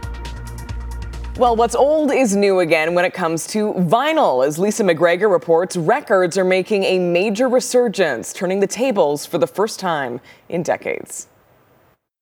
Well, 1.39 1.55
what's 1.55 1.76
old 1.76 2.11
is 2.11 2.34
new 2.34 2.59
again 2.59 2.95
when 2.95 3.05
it 3.05 3.14
comes 3.14 3.47
to 3.49 3.72
vinyl. 3.74 4.45
As 4.45 4.59
Lisa 4.59 4.82
McGregor 4.82 5.30
reports, 5.30 5.76
records 5.76 6.36
are 6.36 6.43
making 6.43 6.82
a 6.82 6.99
major 6.99 7.49
resurgence, 7.49 8.32
turning 8.32 8.59
the 8.59 8.66
tables 8.66 9.24
for 9.24 9.39
the 9.39 9.47
first 9.47 9.78
time 9.78 10.20
in 10.49 10.64
decades. 10.64 11.28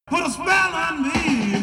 Put 0.06 0.26
a 0.26 0.30
spell 0.30 0.46
on 0.46 1.02
me. 1.04 1.62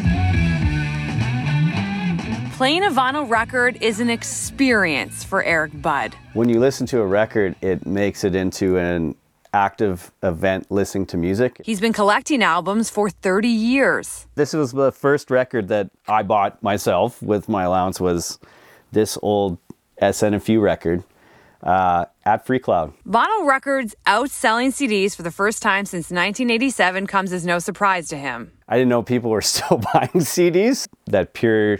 Playing 2.56 2.82
a 2.86 2.90
vinyl 2.90 3.30
record 3.30 3.80
is 3.80 4.00
an 4.00 4.10
experience 4.10 5.22
for 5.22 5.44
Eric 5.44 5.80
Budd. 5.80 6.16
When 6.32 6.48
you 6.48 6.58
listen 6.58 6.88
to 6.88 7.02
a 7.02 7.06
record, 7.06 7.54
it 7.60 7.86
makes 7.86 8.24
it 8.24 8.34
into 8.34 8.78
an 8.78 9.14
active 9.54 10.10
event 10.22 10.70
listening 10.70 11.06
to 11.06 11.16
music. 11.16 11.60
He's 11.64 11.80
been 11.80 11.92
collecting 11.92 12.42
albums 12.42 12.90
for 12.90 13.08
30 13.08 13.48
years. 13.48 14.26
This 14.34 14.52
was 14.52 14.72
the 14.72 14.92
first 14.92 15.30
record 15.30 15.68
that 15.68 15.90
I 16.08 16.22
bought 16.24 16.62
myself 16.62 17.22
with 17.22 17.48
my 17.48 17.62
allowance 17.62 18.00
was 18.00 18.38
this 18.92 19.16
old 19.22 19.58
SNFU 20.02 20.60
record 20.60 21.04
uh, 21.62 22.04
at 22.24 22.44
Free 22.44 22.58
Cloud. 22.58 22.92
Vinyl 23.08 23.46
Records 23.46 23.94
outselling 24.06 24.68
CDs 24.68 25.14
for 25.16 25.22
the 25.22 25.30
first 25.30 25.62
time 25.62 25.86
since 25.86 26.10
1987 26.10 27.06
comes 27.06 27.32
as 27.32 27.46
no 27.46 27.58
surprise 27.58 28.08
to 28.08 28.16
him. 28.16 28.52
I 28.68 28.76
didn't 28.76 28.88
know 28.90 29.02
people 29.02 29.30
were 29.30 29.40
still 29.54 29.78
buying 29.94 30.08
CDs. 30.14 30.88
That 31.06 31.32
pure 31.32 31.78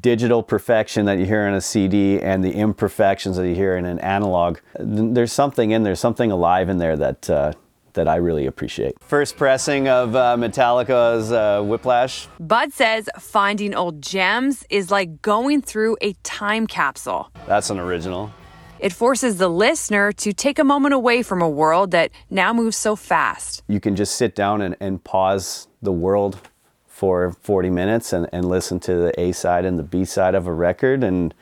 digital 0.00 0.42
perfection 0.42 1.06
that 1.06 1.18
you 1.18 1.26
hear 1.26 1.46
in 1.46 1.54
a 1.54 1.60
CD 1.60 2.20
and 2.20 2.42
the 2.42 2.52
imperfections 2.52 3.36
that 3.36 3.48
you 3.48 3.54
hear 3.54 3.76
in 3.76 3.84
an 3.84 3.98
analog. 3.98 4.58
There's 4.78 5.32
something 5.32 5.70
in 5.70 5.82
there, 5.82 5.94
something 5.94 6.30
alive 6.30 6.68
in 6.68 6.78
there 6.78 6.96
that 6.96 7.28
uh, 7.28 7.52
that 7.94 8.08
I 8.08 8.16
really 8.16 8.46
appreciate. 8.46 8.94
First 9.02 9.36
pressing 9.36 9.86
of 9.86 10.16
uh, 10.16 10.36
Metallica's 10.38 11.30
uh, 11.30 11.62
Whiplash. 11.62 12.26
Bud 12.40 12.72
says 12.72 13.08
finding 13.18 13.74
old 13.74 14.00
gems 14.00 14.64
is 14.70 14.90
like 14.90 15.20
going 15.20 15.60
through 15.60 15.96
a 16.00 16.14
time 16.22 16.66
capsule. 16.66 17.30
That's 17.46 17.70
an 17.70 17.78
original. 17.78 18.32
It 18.78 18.92
forces 18.92 19.36
the 19.36 19.48
listener 19.48 20.10
to 20.12 20.32
take 20.32 20.58
a 20.58 20.64
moment 20.64 20.92
away 20.92 21.22
from 21.22 21.40
a 21.40 21.48
world 21.48 21.92
that 21.92 22.10
now 22.30 22.52
moves 22.52 22.76
so 22.76 22.96
fast. 22.96 23.62
You 23.68 23.78
can 23.78 23.94
just 23.94 24.16
sit 24.16 24.34
down 24.34 24.60
and, 24.60 24.74
and 24.80 25.04
pause 25.04 25.68
the 25.82 25.92
world 25.92 26.40
for 27.02 27.32
40 27.32 27.68
minutes 27.68 28.12
and, 28.12 28.28
and 28.32 28.48
listen 28.48 28.78
to 28.78 28.94
the 28.94 29.20
A 29.20 29.32
side 29.32 29.64
and 29.64 29.76
the 29.76 29.82
B 29.82 30.04
side 30.04 30.36
of 30.36 30.46
a 30.46 30.52
record 30.52 31.02
and 31.02 31.34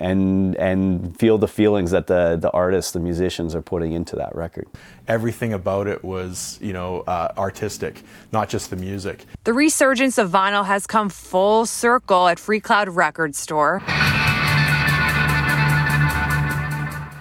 and 0.00 0.56
and 0.56 1.16
feel 1.20 1.38
the 1.38 1.46
feelings 1.46 1.92
that 1.92 2.08
the 2.08 2.36
the 2.36 2.50
artists, 2.50 2.90
the 2.90 2.98
musicians 2.98 3.54
are 3.54 3.62
putting 3.62 3.92
into 3.92 4.16
that 4.16 4.34
record. 4.34 4.66
Everything 5.06 5.52
about 5.52 5.86
it 5.86 6.02
was, 6.02 6.58
you 6.60 6.72
know, 6.72 7.02
uh, 7.02 7.32
artistic, 7.38 8.02
not 8.32 8.48
just 8.48 8.70
the 8.70 8.76
music. 8.76 9.24
The 9.44 9.52
resurgence 9.52 10.18
of 10.18 10.30
vinyl 10.30 10.66
has 10.66 10.84
come 10.84 11.10
full 11.10 11.64
circle 11.64 12.26
at 12.26 12.40
Free 12.40 12.58
Cloud 12.58 12.88
Record 12.88 13.36
Store. 13.36 13.80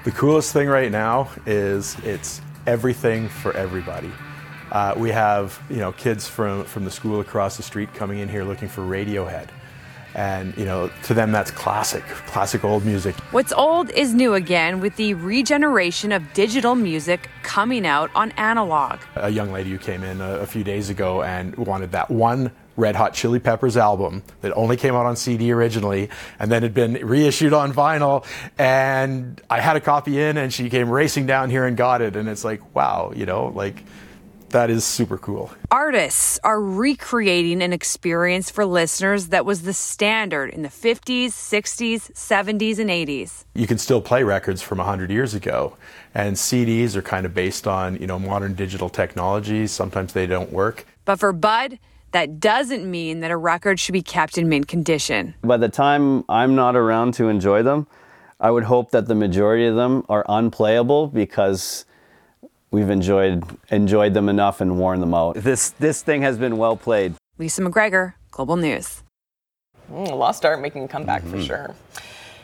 The 0.04 0.12
coolest 0.16 0.52
thing 0.52 0.68
right 0.68 0.92
now 0.92 1.30
is 1.46 1.96
it's 2.04 2.42
everything 2.66 3.30
for 3.30 3.56
everybody. 3.56 4.12
Uh, 4.72 4.94
we 4.98 5.10
have 5.12 5.62
you 5.70 5.78
know 5.78 5.92
kids 5.92 6.28
from, 6.28 6.66
from 6.66 6.86
the 6.86 6.92
school 6.92 7.20
across 7.20 7.58
the 7.58 7.64
street 7.64 7.94
coming 7.94 8.20
in 8.20 8.30
here 8.30 8.44
looking 8.44 8.68
for 8.68 8.82
Radiohead. 8.82 9.48
And 10.16 10.58
you 10.58 10.64
know, 10.64 10.90
to 11.04 11.14
them 11.14 11.34
that's 11.34 11.52
classic, 11.52 12.04
classic 12.06 12.64
old 12.64 12.86
music. 12.86 13.16
What's 13.32 13.52
old 13.52 13.90
is 13.90 14.14
new 14.14 14.34
again 14.34 14.80
with 14.80 14.96
the 14.96 15.14
regeneration 15.14 16.14
of 16.14 16.34
digital 16.34 16.74
music 16.74 17.30
coming 17.44 17.86
out 17.86 18.10
on 18.16 18.32
analog. 18.32 19.00
A 19.16 19.30
young 19.30 19.52
lady 19.52 19.72
who 19.72 19.78
came 19.78 20.04
in 20.04 20.22
a, 20.22 20.40
a 20.40 20.46
few 20.46 20.64
days 20.64 20.90
ago 20.90 21.22
and 21.22 21.54
wanted 21.58 21.92
that 21.92 22.10
one 22.10 22.52
Red 22.78 22.96
Hot 22.96 23.14
Chili 23.14 23.40
Peppers 23.40 23.78
album 23.78 24.24
that 24.42 24.54
only 24.54 24.78
came 24.78 24.96
out 24.96 25.06
on 25.06 25.16
CD 25.16 25.52
originally 25.52 26.10
and 26.40 26.52
then 26.52 26.62
had 26.62 26.74
been 26.74 26.94
reissued 26.94 27.54
on 27.54 27.74
vinyl. 27.74 28.26
And 28.58 29.42
I 29.50 29.62
had 29.62 29.76
a 29.76 29.82
copy 29.82 30.22
in, 30.22 30.38
and 30.38 30.54
she 30.54 30.70
came 30.70 30.90
racing 30.90 31.26
down 31.26 31.50
here 31.50 31.66
and 31.66 31.78
got 31.78 32.02
it. 32.02 32.16
And 32.16 32.28
it's 32.28 32.44
like, 32.44 32.76
wow, 32.76 33.14
you 33.16 33.26
know, 33.26 33.48
like 33.48 33.84
that 34.50 34.70
is 34.70 34.84
super 34.84 35.18
cool. 35.18 35.52
Artists 35.72 36.40
are 36.44 36.62
recreating 36.62 37.62
an 37.62 37.74
experience 37.74 38.50
for 38.50 38.66
listeners 38.66 39.28
that 39.28 39.46
was 39.46 39.64
the 39.64 39.74
standard 39.74 40.50
in 40.52 40.62
the 40.62 40.70
50s, 40.70 41.28
60s, 41.28 42.12
70s, 42.14 42.80
and 42.80 42.90
80s. 42.90 43.46
You 43.54 43.68
can 43.68 43.78
still 43.78 44.02
play 44.02 44.24
records 44.24 44.62
from 44.62 44.78
100 44.78 45.12
years 45.12 45.34
ago, 45.34 45.78
and 46.14 46.36
CDs 46.36 46.96
are 46.96 47.02
kind 47.02 47.26
of 47.26 47.34
based 47.34 47.68
on, 47.68 47.98
you 47.98 48.08
know, 48.08 48.20
modern 48.20 48.54
digital 48.54 48.90
technologies. 48.90 49.72
Sometimes 49.72 50.14
they 50.14 50.28
don't 50.28 50.52
work. 50.52 50.86
But 51.06 51.20
for 51.20 51.34
Bud, 51.34 51.80
that 52.12 52.40
doesn't 52.40 52.90
mean 52.90 53.20
that 53.20 53.32
a 53.32 53.38
record 53.38 53.80
should 53.80 53.94
be 53.94 54.02
kept 54.02 54.38
in 54.38 54.48
mint 54.48 54.68
condition. 54.68 55.36
By 55.42 55.58
the 55.58 55.70
time 55.70 56.24
I'm 56.30 56.56
not 56.56 56.76
around 56.76 57.14
to 57.16 57.28
enjoy 57.28 57.62
them, 57.64 57.88
I 58.40 58.52
would 58.52 58.64
hope 58.64 58.92
that 58.92 59.08
the 59.08 59.16
majority 59.16 59.66
of 59.66 59.76
them 59.76 60.06
are 60.08 60.26
unplayable 60.30 61.08
because 61.08 61.86
we've 62.76 62.90
enjoyed 62.90 63.44
enjoyed 63.70 64.14
them 64.14 64.28
enough 64.28 64.60
and 64.60 64.78
worn 64.78 65.00
them 65.00 65.14
out. 65.14 65.36
This 65.36 65.70
this 65.80 66.04
thing 66.04 66.22
has 66.24 66.38
been 66.38 66.58
well 66.58 66.76
played. 66.76 67.16
Lisa 67.38 67.62
McGregor, 67.62 68.14
Global 68.32 68.58
News. 68.58 69.02
Mm, 69.92 70.18
lost 70.18 70.46
art 70.46 70.60
making 70.62 70.84
a 70.84 70.88
comeback 70.88 71.24
for 71.24 71.42
sure. 71.42 71.74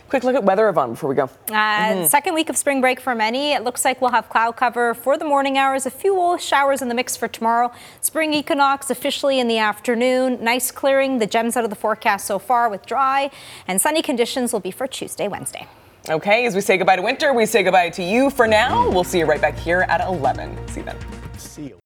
Quick 0.09 0.25
look 0.25 0.35
at 0.35 0.43
weather, 0.43 0.67
Yvonne, 0.67 0.91
before 0.91 1.09
we 1.09 1.15
go. 1.15 1.29
Uh, 1.49 2.05
Second 2.05 2.33
week 2.33 2.49
of 2.49 2.57
spring 2.57 2.81
break 2.81 2.99
for 2.99 3.15
many. 3.15 3.53
It 3.53 3.63
looks 3.63 3.85
like 3.85 4.01
we'll 4.01 4.11
have 4.11 4.27
cloud 4.27 4.57
cover 4.57 4.93
for 4.93 5.17
the 5.17 5.23
morning 5.23 5.57
hours. 5.57 5.85
A 5.85 5.89
few 5.89 6.37
showers 6.37 6.81
in 6.81 6.89
the 6.89 6.93
mix 6.95 7.15
for 7.15 7.29
tomorrow. 7.29 7.71
Spring 8.01 8.33
equinox 8.33 8.89
officially 8.89 9.39
in 9.39 9.47
the 9.47 9.57
afternoon. 9.57 10.43
Nice 10.43 10.69
clearing. 10.69 11.19
The 11.19 11.27
gems 11.27 11.55
out 11.55 11.63
of 11.63 11.69
the 11.69 11.77
forecast 11.77 12.25
so 12.25 12.39
far 12.39 12.67
with 12.69 12.85
dry 12.85 13.31
and 13.67 13.79
sunny 13.79 14.01
conditions 14.01 14.51
will 14.51 14.59
be 14.59 14.71
for 14.71 14.85
Tuesday, 14.85 15.29
Wednesday. 15.29 15.65
Okay, 16.09 16.47
as 16.47 16.55
we 16.55 16.61
say 16.61 16.77
goodbye 16.77 16.95
to 16.95 17.01
winter, 17.03 17.31
we 17.31 17.45
say 17.45 17.61
goodbye 17.61 17.89
to 17.91 18.03
you 18.03 18.31
for 18.31 18.47
now. 18.47 18.89
We'll 18.89 19.03
see 19.03 19.19
you 19.19 19.25
right 19.25 19.39
back 19.39 19.55
here 19.55 19.81
at 19.81 20.01
11. 20.01 20.67
See 20.67 20.79
you 20.79 20.85
then. 20.85 20.97
See 21.37 21.67
you. 21.67 21.79